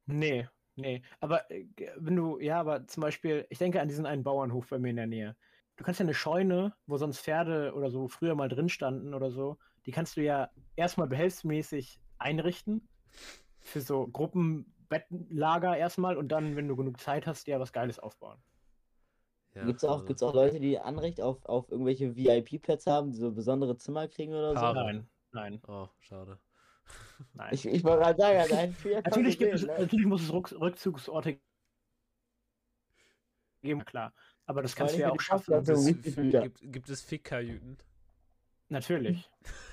Nee, 0.07 0.49
nee. 0.77 1.03
Aber 1.21 1.51
äh, 1.51 1.67
wenn 1.97 2.17
du, 2.17 2.39
ja, 2.41 2.61
aber 2.61 2.87
zum 2.87 3.01
Beispiel, 3.03 3.47
ich 3.51 3.59
denke 3.59 3.81
an 3.81 3.89
diesen 3.89 4.07
einen 4.07 4.25
Bauernhof 4.25 4.69
bei 4.71 4.79
mir 4.79 4.91
in 4.91 4.97
der 4.97 5.07
Nähe. 5.07 5.37
Du 5.77 5.85
kannst 5.85 6.01
ja 6.01 6.05
eine 6.05 6.15
Scheune, 6.15 6.75
wo 6.87 6.97
sonst 6.97 7.21
Pferde 7.21 7.73
oder 7.75 7.91
so 7.91 8.09
früher 8.09 8.35
mal 8.35 8.49
drin 8.49 8.69
standen 8.69 9.15
oder 9.15 9.31
so, 9.31 9.59
die 9.91 9.93
kannst 9.93 10.17
du 10.17 10.23
ja 10.23 10.49
erstmal 10.77 11.09
behelfsmäßig 11.09 11.99
einrichten. 12.19 12.89
Für 13.59 13.81
so 13.81 14.07
Gruppenbettenlager 14.07 15.77
erstmal 15.77 16.17
und 16.17 16.29
dann, 16.29 16.55
wenn 16.55 16.69
du 16.69 16.77
genug 16.77 17.01
Zeit 17.01 17.27
hast, 17.27 17.49
ja 17.49 17.59
was 17.59 17.73
Geiles 17.73 17.99
aufbauen. 17.99 18.39
ja, 19.57 19.67
Gibt's 19.67 19.83
auch, 19.83 19.95
also, 19.95 20.05
gibt's 20.07 20.23
auch 20.23 20.33
Leute, 20.33 20.61
die 20.61 20.79
Anrecht 20.79 21.21
auf, 21.21 21.45
auf 21.45 21.69
irgendwelche 21.73 22.15
VIP-Plätze 22.15 22.93
haben, 22.93 23.11
die 23.11 23.19
so 23.19 23.33
besondere 23.33 23.77
Zimmer 23.79 24.07
kriegen 24.07 24.33
oder 24.33 24.55
so? 24.55 24.61
Paare. 24.61 24.85
Nein, 24.85 25.09
nein, 25.33 25.63
Oh, 25.67 25.89
schade. 25.99 26.39
nein. 27.35 27.53
Ich, 27.53 27.67
ich 27.67 27.83
wollte 27.83 28.05
gerade 28.05 28.23
sagen, 28.23 28.39
also 28.39 28.55
ein 28.55 28.73
Vier 28.75 29.03
kann 29.03 29.11
natürlich, 29.11 29.39
gibt 29.41 29.55
es, 29.55 29.63
ne? 29.63 29.75
natürlich 29.77 30.07
muss 30.07 30.23
es 30.23 30.33
Rückzugsorte 30.33 31.41
geben, 33.63 33.85
klar. 33.85 34.15
Aber 34.47 34.63
das 34.63 34.77
kannst 34.77 34.95
du 34.95 35.01
ja 35.01 35.11
auch 35.11 35.21
schaffen. 35.21 35.53
Gibt 35.53 35.69
Also 35.69 35.91
es, 35.91 36.15
gibt, 36.15 36.73
gibt 36.73 36.89
es 36.89 37.03
Fickkajüten? 37.03 37.77
Natürlich. 38.69 39.29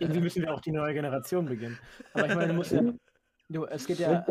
Irgendwie 0.00 0.20
müssen 0.20 0.42
wir 0.42 0.52
auch 0.52 0.60
die 0.60 0.72
neue 0.72 0.94
Generation 0.94 1.46
beginnen. 1.46 1.78
Aber 2.12 2.28
ich 2.28 2.34
meine, 2.34 2.48
du 2.48 2.54
musst 2.54 2.72
ja. 2.72 2.82
Du, 3.52 3.66
es 3.66 3.86
geht 3.86 3.98
ja. 3.98 4.24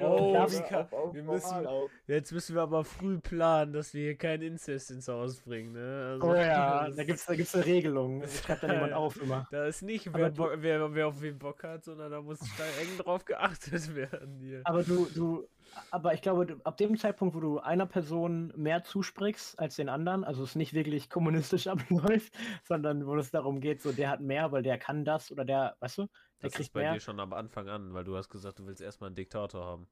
Oh, 0.00 0.32
kann- 0.68 0.86
wir 1.12 1.22
müssen-. 1.22 1.66
Jetzt 2.06 2.32
müssen 2.32 2.54
wir 2.54 2.62
aber 2.62 2.84
früh 2.84 3.18
planen, 3.18 3.72
dass 3.72 3.92
wir 3.94 4.02
hier 4.04 4.16
keinen 4.16 4.42
Inzest 4.42 4.90
ins 4.90 5.08
Haus 5.08 5.40
bringen. 5.40 5.72
Ne? 5.72 6.08
Also, 6.12 6.26
Oh 6.28 6.34
ja, 6.34 6.88
da 6.96 7.04
gibt 7.04 7.18
es 7.18 7.26
da 7.26 7.34
gibt's 7.34 7.54
eine 7.54 7.66
Regelung. 7.66 8.20
Das 8.20 8.42
schreibt 8.42 8.62
dann 8.62 8.72
jemand 8.72 8.92
auf 8.92 9.20
immer. 9.20 9.46
Da 9.50 9.66
ist 9.66 9.82
nicht, 9.82 10.12
wer, 10.14 10.30
du- 10.30 10.36
Bo- 10.36 10.50
wer, 10.56 10.94
wer 10.94 11.08
auf 11.08 11.20
wen 11.20 11.38
Bock 11.38 11.62
hat, 11.64 11.84
sondern 11.84 12.10
da 12.10 12.20
muss 12.22 12.38
da 12.38 12.64
eng 12.80 12.98
drauf 12.98 13.24
geachtet 13.24 13.94
werden 13.96 14.38
hier. 14.38 14.60
Aber 14.64 14.82
du, 14.82 15.06
du, 15.14 15.48
aber 15.90 16.14
ich 16.14 16.22
glaube, 16.22 16.56
ab 16.64 16.76
dem 16.76 16.96
Zeitpunkt, 16.96 17.34
wo 17.34 17.40
du 17.40 17.58
einer 17.58 17.86
Person 17.86 18.52
mehr 18.56 18.82
zusprichst 18.84 19.58
als 19.58 19.76
den 19.76 19.88
anderen, 19.88 20.24
also 20.24 20.44
es 20.44 20.54
nicht 20.54 20.72
wirklich 20.74 21.10
kommunistisch 21.10 21.66
abläuft, 21.66 22.32
sondern 22.64 23.06
wo 23.06 23.16
es 23.16 23.30
darum 23.30 23.60
geht, 23.60 23.82
so 23.82 23.92
der 23.92 24.10
hat 24.10 24.20
mehr, 24.20 24.52
weil 24.52 24.62
der 24.62 24.78
kann 24.78 25.04
das 25.04 25.30
oder 25.32 25.44
der, 25.44 25.76
weißt 25.80 25.98
du, 25.98 26.06
der 26.42 26.50
Das 26.50 26.60
ist 26.60 26.72
bei 26.72 26.82
mehr. 26.82 26.94
dir 26.94 27.00
schon 27.00 27.18
am 27.20 27.32
Anfang 27.32 27.68
an, 27.68 27.92
weil 27.94 28.04
du 28.04 28.16
hast 28.16 28.28
gesagt, 28.28 28.58
du 28.58 28.66
willst 28.66 28.80
erstmal 28.82 29.08
einen 29.08 29.16
Diktator 29.16 29.64
haben. 29.64 29.88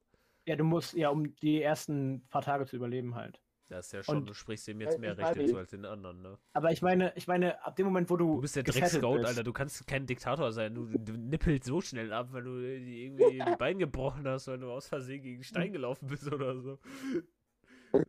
Ja, 0.47 0.57
du 0.57 0.65
musst 0.65 0.93
ja, 0.95 1.09
um 1.09 1.35
die 1.37 1.63
ersten 1.63 2.27
paar 2.29 2.43
Tage 2.43 2.67
zu 2.67 2.77
überleben 2.77 3.15
halt. 3.15 3.41
Das 3.71 3.87
ist 3.87 3.93
ja 3.93 4.03
schon, 4.03 4.19
Und- 4.19 4.29
du 4.29 4.35
sprichst 4.35 4.67
dem 4.69 4.79
jetzt 4.83 4.99
mehr 4.99 5.17
Rechte 5.17 5.47
zu 5.47 5.57
als 5.57 5.71
den 5.71 5.87
anderen, 5.87 6.21
ne? 6.21 6.39
Aber 6.53 6.71
ich 6.71 6.83
meine, 6.83 7.15
ich 7.17 7.27
meine, 7.27 7.65
ab 7.65 7.75
dem 7.77 7.87
Moment, 7.87 8.11
wo 8.11 8.17
du. 8.19 8.35
Du 8.35 8.41
bist 8.43 8.57
der 8.57 8.63
Drecksgoat, 8.63 9.25
Alter. 9.25 9.43
Du 9.43 9.55
kannst 9.55 9.87
kein 9.87 10.05
Diktator 10.05 10.53
sein. 10.53 10.75
Du, 10.75 10.85
du 10.87 11.15
nippelst 11.15 11.65
so 11.65 11.81
schnell 11.81 12.13
ab, 12.13 12.29
weil 12.33 12.43
du 12.43 12.59
irgendwie 12.59 13.41
ein 13.41 13.57
Bein 13.59 13.79
gebrochen 13.79 14.29
hast, 14.29 14.49
weil 14.49 14.59
du 14.59 14.71
aus 14.71 14.87
Versehen 14.89 15.23
gegen 15.23 15.43
Stein 15.43 15.73
gelaufen 15.73 16.09
bist 16.09 16.31
oder 16.31 16.61
so. 16.61 16.79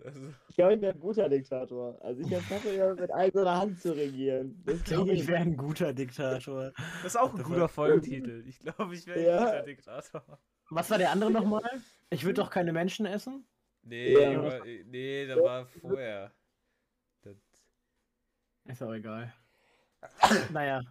Also, 0.03 0.21
Ich 0.49 0.55
glaube, 0.55 0.73
ich 0.75 0.81
wäre 0.81 0.93
ein 0.93 0.99
guter 0.99 1.29
Diktator. 1.29 1.97
Also 2.01 2.21
ich 2.21 2.29
schaffe 2.47 2.69
ja 2.73 2.93
mit 2.93 3.11
eigener 3.13 3.57
Hand 3.57 3.81
zu 3.81 3.91
regieren. 3.95 4.61
Das 4.65 4.75
Ich 4.79 4.83
glaube, 4.85 5.11
ich 5.13 5.27
wäre 5.27 5.41
ein 5.41 5.57
guter 5.57 5.93
Diktator. 5.93 6.71
das 7.03 7.13
ist 7.13 7.19
auch 7.19 7.33
ein 7.33 7.43
guter 7.43 7.67
Folgentitel. 7.67 8.43
Ich 8.47 8.59
glaube, 8.59 8.93
ich 8.95 9.05
wäre 9.07 9.19
ein 9.19 9.25
Ja. 9.25 9.39
guter 9.45 9.61
Diktator. 9.63 10.23
Was 10.69 10.89
war 10.89 10.97
der 10.97 11.11
andere 11.11 11.31
nochmal? 11.31 11.61
Ich 12.09 12.23
würde 12.23 12.41
doch 12.41 12.49
keine 12.49 12.73
Menschen 12.73 13.05
essen. 13.05 13.45
Nee, 13.83 14.13
Ja. 14.13 14.39
aber, 14.39 14.61
nee, 14.65 15.27
das 15.27 15.39
war 15.39 15.65
vorher. 15.67 16.31
Das, 17.21 17.35
Ist 18.65 18.81
auch 18.81 18.93
egal. 18.93 19.31
naja. 20.51 20.81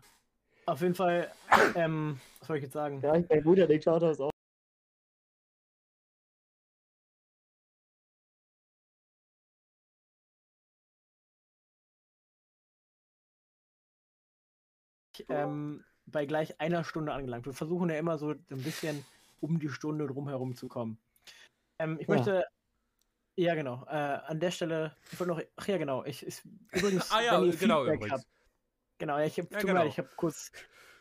Auf 0.66 0.80
jeden 0.80 0.95
Fall, 0.95 1.28
ähm, 1.74 2.18
was 2.38 2.49
soll 2.49 2.57
ich 2.59 2.62
jetzt 2.62 2.72
sagen? 2.72 3.01
Ja, 3.03 3.14
ich 3.16 3.28
wäre 3.28 3.40
ein 3.40 3.45
guter 3.45 3.66
Diktator. 3.66 4.11
Ist 4.11 4.20
auch 4.20 4.30
ähm, 15.29 15.85
bei 16.07 16.27
gleich 16.27 16.61
einer 16.61 16.85
Stunde 16.85 17.12
angelangt. 17.12 17.47
Wir 17.47 17.53
versuchen 17.53 17.91
ja 17.91 17.97
immer 17.99 18.18
so 18.18 18.31
ein 18.31 18.45
bisschen 18.49 19.05
um 19.41 19.59
die 19.59 19.68
Stunde 19.68 20.07
drumherum 20.07 20.57
zu 20.57 20.68
kommen. 20.68 20.99
Ähm, 21.79 21.99
ich 22.01 22.09
Ja. 22.09 22.14
möchte. 22.14 22.47
Ja, 23.37 23.55
genau. 23.57 23.85
Äh, 23.89 23.91
an 23.91 24.39
der 24.39 24.53
Stelle, 24.53 24.97
ich 25.11 25.18
wollte 25.18 25.33
noch. 25.33 25.43
Ach 25.57 25.66
ja, 25.66 25.77
genau. 25.77 26.05
Ich, 26.05 26.25
ich, 26.25 26.41
übrigens, 26.72 27.11
ah 27.12 27.20
ja, 27.20 27.41
wenn 27.41 27.49
ihr 27.51 27.57
genau 27.57 27.85
Feedback 27.85 28.01
übrigens. 28.03 28.27
genau, 28.99 29.18
ja, 29.18 29.25
ich 29.25 29.39
habe 29.39 29.49
Ja, 29.51 29.61
genau. 29.61 29.72
leid, 29.75 29.89
ich 29.89 29.99
habe 29.99 30.09
kurz 30.16 30.53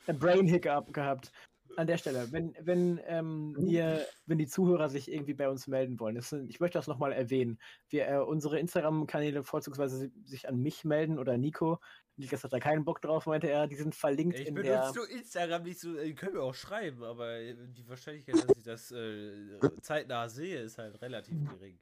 ein 0.08 0.18
Brain 0.18 0.48
Hiccup 0.48 0.92
gehabt. 0.94 1.32
An 1.76 1.88
der 1.88 1.98
Stelle, 1.98 2.32
wenn, 2.32 2.56
wenn 2.60 3.00
ähm, 3.06 3.54
Mhm. 3.54 3.68
ihr, 3.68 4.06
wenn 4.26 4.38
die 4.38 4.48
Zuhörer 4.48 4.90
sich 4.90 5.12
irgendwie 5.12 5.34
bei 5.34 5.50
uns 5.50 5.68
melden 5.68 6.00
wollen, 6.00 6.16
das 6.16 6.30
sind, 6.30 6.50
ich 6.50 6.60
möchte 6.60 6.78
das 6.78 6.88
nochmal 6.88 7.12
erwähnen. 7.14 7.60
Wir, 7.90 8.08
äh, 8.08 8.18
unsere 8.20 8.60
Instagram-Kanäle 8.60 9.44
vorzugsweise 9.44 9.98
si- 9.98 10.12
sich 10.26 10.48
an 10.48 10.60
mich 10.60 10.84
melden 10.86 11.18
oder 11.18 11.38
Nico. 11.38 11.80
Nikas 12.16 12.44
hat 12.44 12.54
da 12.54 12.60
keinen 12.60 12.86
Bock 12.86 13.02
drauf, 13.02 13.26
meinte 13.26 13.50
er. 13.50 13.66
Die 13.68 13.76
sind 13.76 13.96
verlinkt 13.96 14.40
Ich 14.40 14.48
in 14.48 14.54
benutze 14.54 14.72
der. 14.72 14.94
nur 14.96 15.10
Instagram 15.10 15.64
nicht 15.64 15.80
so, 15.80 15.98
äh, 15.98 16.14
können 16.14 16.36
wir 16.36 16.44
auch 16.44 16.54
schreiben, 16.54 17.04
aber 17.04 17.40
die 17.42 17.88
Wahrscheinlichkeit, 17.90 18.36
dass 18.36 18.56
ich 18.56 18.64
das 18.64 18.92
äh, 18.92 19.60
zeitnah 19.82 20.30
sehe, 20.30 20.62
ist 20.62 20.78
halt 20.78 21.02
relativ 21.02 21.36
gering. 21.50 21.80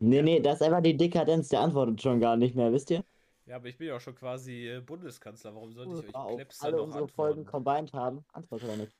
Nee, 0.00 0.22
nee, 0.22 0.40
das 0.40 0.60
ist 0.60 0.62
einfach 0.62 0.82
die 0.82 0.96
Dekadenz, 0.96 1.48
der 1.48 1.60
antwortet 1.60 2.00
schon 2.00 2.20
gar 2.20 2.36
nicht 2.36 2.54
mehr, 2.54 2.72
wisst 2.72 2.90
ihr? 2.90 3.04
Ja, 3.46 3.56
aber 3.56 3.68
ich 3.68 3.78
bin 3.78 3.86
ja 3.88 3.96
auch 3.96 4.00
schon 4.00 4.14
quasi 4.16 4.68
äh, 4.68 4.80
Bundeskanzler, 4.80 5.54
warum 5.54 5.72
sollte 5.72 5.92
ich 6.00 6.06
euch 6.06 6.12
dann 6.12 6.46
alle 6.60 6.76
noch 6.78 6.84
unsere 6.84 7.08
Folgen 7.08 7.44
combined 7.44 7.92
haben, 7.92 8.24
antwortet 8.32 8.68
er 8.68 8.76
nicht. 8.76 8.96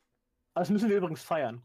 Aber 0.57 0.62
Das 0.62 0.70
müssen 0.70 0.88
wir 0.88 0.96
übrigens 0.96 1.22
feiern. 1.22 1.62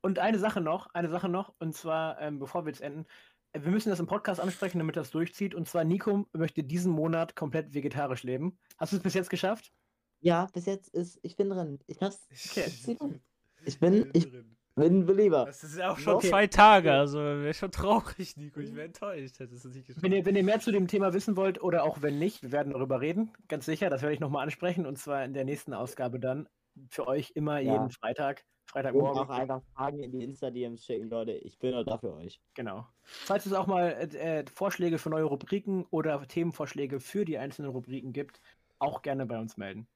Und 0.00 0.20
eine 0.20 0.38
Sache 0.38 0.60
noch, 0.60 0.86
eine 0.94 1.08
Sache 1.08 1.28
noch, 1.28 1.52
und 1.58 1.74
zwar, 1.74 2.20
ähm, 2.20 2.38
bevor 2.38 2.64
wir 2.64 2.70
jetzt 2.70 2.80
enden, 2.80 3.04
äh, 3.52 3.62
wir 3.62 3.72
müssen 3.72 3.90
das 3.90 3.98
im 3.98 4.06
Podcast 4.06 4.40
ansprechen, 4.40 4.78
damit 4.78 4.96
das 4.96 5.10
durchzieht. 5.10 5.56
Und 5.56 5.68
zwar, 5.68 5.82
Nico 5.82 6.26
möchte 6.32 6.62
diesen 6.62 6.92
Monat 6.92 7.34
komplett 7.34 7.74
vegetarisch 7.74 8.22
leben. 8.22 8.60
Hast 8.78 8.92
du 8.92 8.96
es 8.98 9.02
bis 9.02 9.14
jetzt 9.14 9.28
geschafft? 9.28 9.72
Ja, 10.20 10.46
bis 10.52 10.66
jetzt 10.66 10.88
ist, 10.94 11.18
ich 11.24 11.34
bin 11.36 11.50
drin. 11.50 11.80
Ich 11.88 12.00
hab's, 12.00 12.28
Okay. 12.50 13.20
ich 13.64 13.80
bin, 13.80 14.08
ich 14.12 14.30
bin 14.76 15.04
Belieber. 15.04 15.46
Das 15.46 15.64
ist 15.64 15.76
ja 15.76 15.90
auch 15.90 15.98
schon 15.98 16.14
Okay. 16.14 16.28
zwei 16.28 16.46
Tage, 16.46 16.92
also 16.92 17.18
wäre 17.18 17.54
schon 17.54 17.72
traurig, 17.72 18.36
Nico. 18.36 18.60
Ich 18.60 18.72
wäre 18.72 18.86
enttäuscht, 18.86 19.40
hättest 19.40 19.64
du 19.64 19.68
es 19.68 19.74
nicht 19.74 19.88
geschafft. 19.88 20.04
Wenn 20.04 20.12
ihr, 20.12 20.24
wenn 20.24 20.36
ihr 20.36 20.44
mehr 20.44 20.60
zu 20.60 20.70
dem 20.70 20.86
Thema 20.86 21.12
wissen 21.12 21.36
wollt 21.36 21.60
oder 21.60 21.82
auch 21.82 22.02
wenn 22.02 22.20
nicht, 22.20 22.42
wir 22.44 22.52
werden 22.52 22.72
darüber 22.72 23.00
reden, 23.00 23.32
ganz 23.48 23.66
sicher, 23.66 23.90
das 23.90 24.02
werde 24.02 24.14
ich 24.14 24.20
nochmal 24.20 24.44
ansprechen 24.44 24.86
und 24.86 24.96
zwar 24.96 25.24
in 25.24 25.34
der 25.34 25.44
nächsten 25.44 25.74
Ausgabe 25.74 26.20
dann. 26.20 26.48
Für 26.88 27.06
euch 27.06 27.30
immer 27.34 27.58
Ja. 27.60 27.72
jeden 27.74 27.90
Freitag, 27.90 28.44
Und 28.66 28.70
Freitagmorgen. 28.72 29.20
auch 29.22 29.28
einfach 29.28 29.62
Fragen 29.74 30.02
in 30.02 30.12
die 30.12 30.24
Insta-DMs 30.24 30.84
schicken, 30.84 31.10
Leute. 31.10 31.32
Ich 31.32 31.58
bin 31.58 31.72
nur 31.72 31.84
da 31.84 31.98
für 31.98 32.14
euch. 32.14 32.40
Genau. 32.54 32.86
Falls 33.02 33.44
es 33.46 33.52
auch 33.52 33.66
mal 33.66 33.88
äh, 34.14 34.40
äh, 34.40 34.44
Vorschläge 34.52 34.98
für 34.98 35.10
neue 35.10 35.24
Rubriken 35.24 35.84
oder 35.90 36.26
Themenvorschläge 36.26 37.00
für 37.00 37.24
die 37.24 37.38
einzelnen 37.38 37.70
Rubriken 37.70 38.12
gibt, 38.12 38.40
auch 38.78 39.02
gerne 39.02 39.26
bei 39.26 39.38
uns 39.38 39.56
melden. 39.56 39.86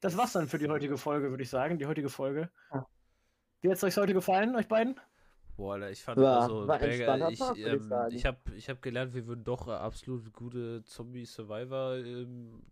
Das 0.00 0.16
war's 0.16 0.32
dann 0.32 0.48
für 0.48 0.58
die 0.58 0.68
heutige 0.68 0.96
Folge, 0.98 1.30
würde 1.30 1.42
ich 1.42 1.50
sagen. 1.50 1.78
Die 1.78 1.86
heutige 1.86 2.08
Folge. 2.08 2.50
Ja. 2.72 2.86
Wie 3.60 3.70
hat's 3.70 3.82
euch 3.84 3.96
heute 3.96 4.12
gefallen, 4.14 4.54
euch 4.56 4.68
beiden? 4.68 4.98
Boah, 5.56 5.74
Alter, 5.74 5.90
ich 5.90 6.02
fand 6.02 6.18
War- 6.20 6.42
also, 6.42 6.68
war 6.68 6.78
Berger, 6.78 7.30
ich, 7.30 7.38
Tag, 7.38 7.56
ich 7.56 7.64
ähm, 7.66 7.82
sagen. 7.82 8.14
ich 8.14 8.26
habe 8.26 8.38
ich 8.54 8.68
hab 8.68 8.82
gelernt, 8.82 9.14
wir 9.14 9.26
würden 9.26 9.42
doch 9.44 9.66
äh, 9.68 9.70
absolut 9.70 10.30
gute 10.34 10.84
Zombie-Survivor 10.84 11.96
ähm, 11.96 12.62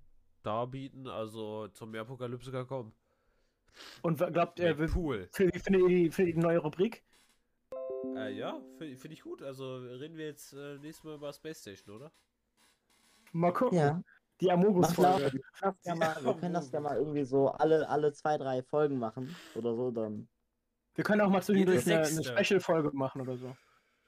darbieten, 0.42 1.06
also 1.08 1.68
Zombie-Apokalypse 1.68 2.52
kann 2.52 2.66
kommen. 2.66 2.92
Und 4.02 4.18
glaubt 4.18 4.58
ihr, 4.58 4.78
wie 4.78 4.86
Pool. 4.86 5.28
findet 5.32 5.66
ihr 5.66 5.88
die, 5.88 6.04
ihr 6.04 6.10
die 6.10 6.34
neue 6.34 6.58
Rubrik? 6.58 7.02
Äh, 8.16 8.32
ja, 8.34 8.60
finde 8.78 8.96
find 8.96 9.14
ich 9.14 9.22
gut. 9.22 9.42
Also 9.42 9.76
reden 9.76 10.16
wir 10.16 10.26
jetzt 10.26 10.52
äh, 10.52 10.78
nächstes 10.78 11.04
Mal 11.04 11.14
über 11.14 11.32
Space 11.32 11.60
Station, 11.60 11.96
oder? 11.96 12.12
Mal 13.32 13.52
gucken. 13.52 13.78
Ja. 13.78 14.02
Die 14.40 14.46
Mach 14.46 14.54
Amogus-Folge. 14.54 15.40
Ja 15.84 15.94
mal, 15.94 16.16
wir 16.24 16.34
können 16.34 16.54
das 16.54 16.70
ja 16.70 16.80
mal 16.80 16.96
irgendwie 16.96 17.24
so 17.24 17.48
alle, 17.48 17.88
alle 17.88 18.12
zwei, 18.12 18.36
drei 18.36 18.62
Folgen 18.62 18.98
machen. 18.98 19.34
Oder 19.54 19.74
so 19.74 19.90
dann. 19.90 20.28
Wir 20.94 21.04
können 21.04 21.20
auch 21.20 21.30
mal 21.30 21.42
zwischendurch 21.42 21.86
eine, 21.86 22.04
eine. 22.04 22.24
Special-Folge 22.24 22.90
machen 22.92 23.20
oder 23.20 23.36
so. 23.36 23.56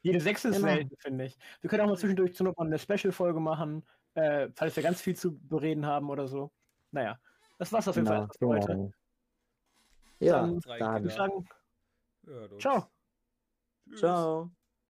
Jede 0.03 0.21
sechste 0.21 0.49
ist 0.49 0.57
Genau. 0.57 0.69
selten, 0.69 0.97
finde 0.99 1.25
ich. 1.25 1.39
Wir 1.61 1.71
können 1.71 1.83
auch 1.83 1.89
mal 1.89 1.97
zwischendurch 1.97 2.35
zu 2.35 2.45
noch 2.45 2.57
mal 2.57 2.67
eine 2.67 2.79
Special-Folge 2.79 3.41
machen, 3.41 3.85
äh, 4.14 4.49
falls 4.55 4.77
wir 4.77 4.83
ganz 4.83 5.01
viel 5.01 5.17
zu 5.17 5.39
bereden 5.39 5.87
haben 5.87 6.11
oder 6.11 6.29
so. 6.29 6.53
Naja, 6.93 7.19
das 7.59 7.73
war's 7.73 7.89
auf 7.89 7.97
jeden 7.97 8.07
Fall 8.07 8.29
für 8.39 8.47
heute. 8.47 8.93
Ja, 10.21 10.53
Dann 10.79 11.09
ciao. 12.61 12.91
Tschüss. 13.89 13.99
Ciao. 14.01 14.51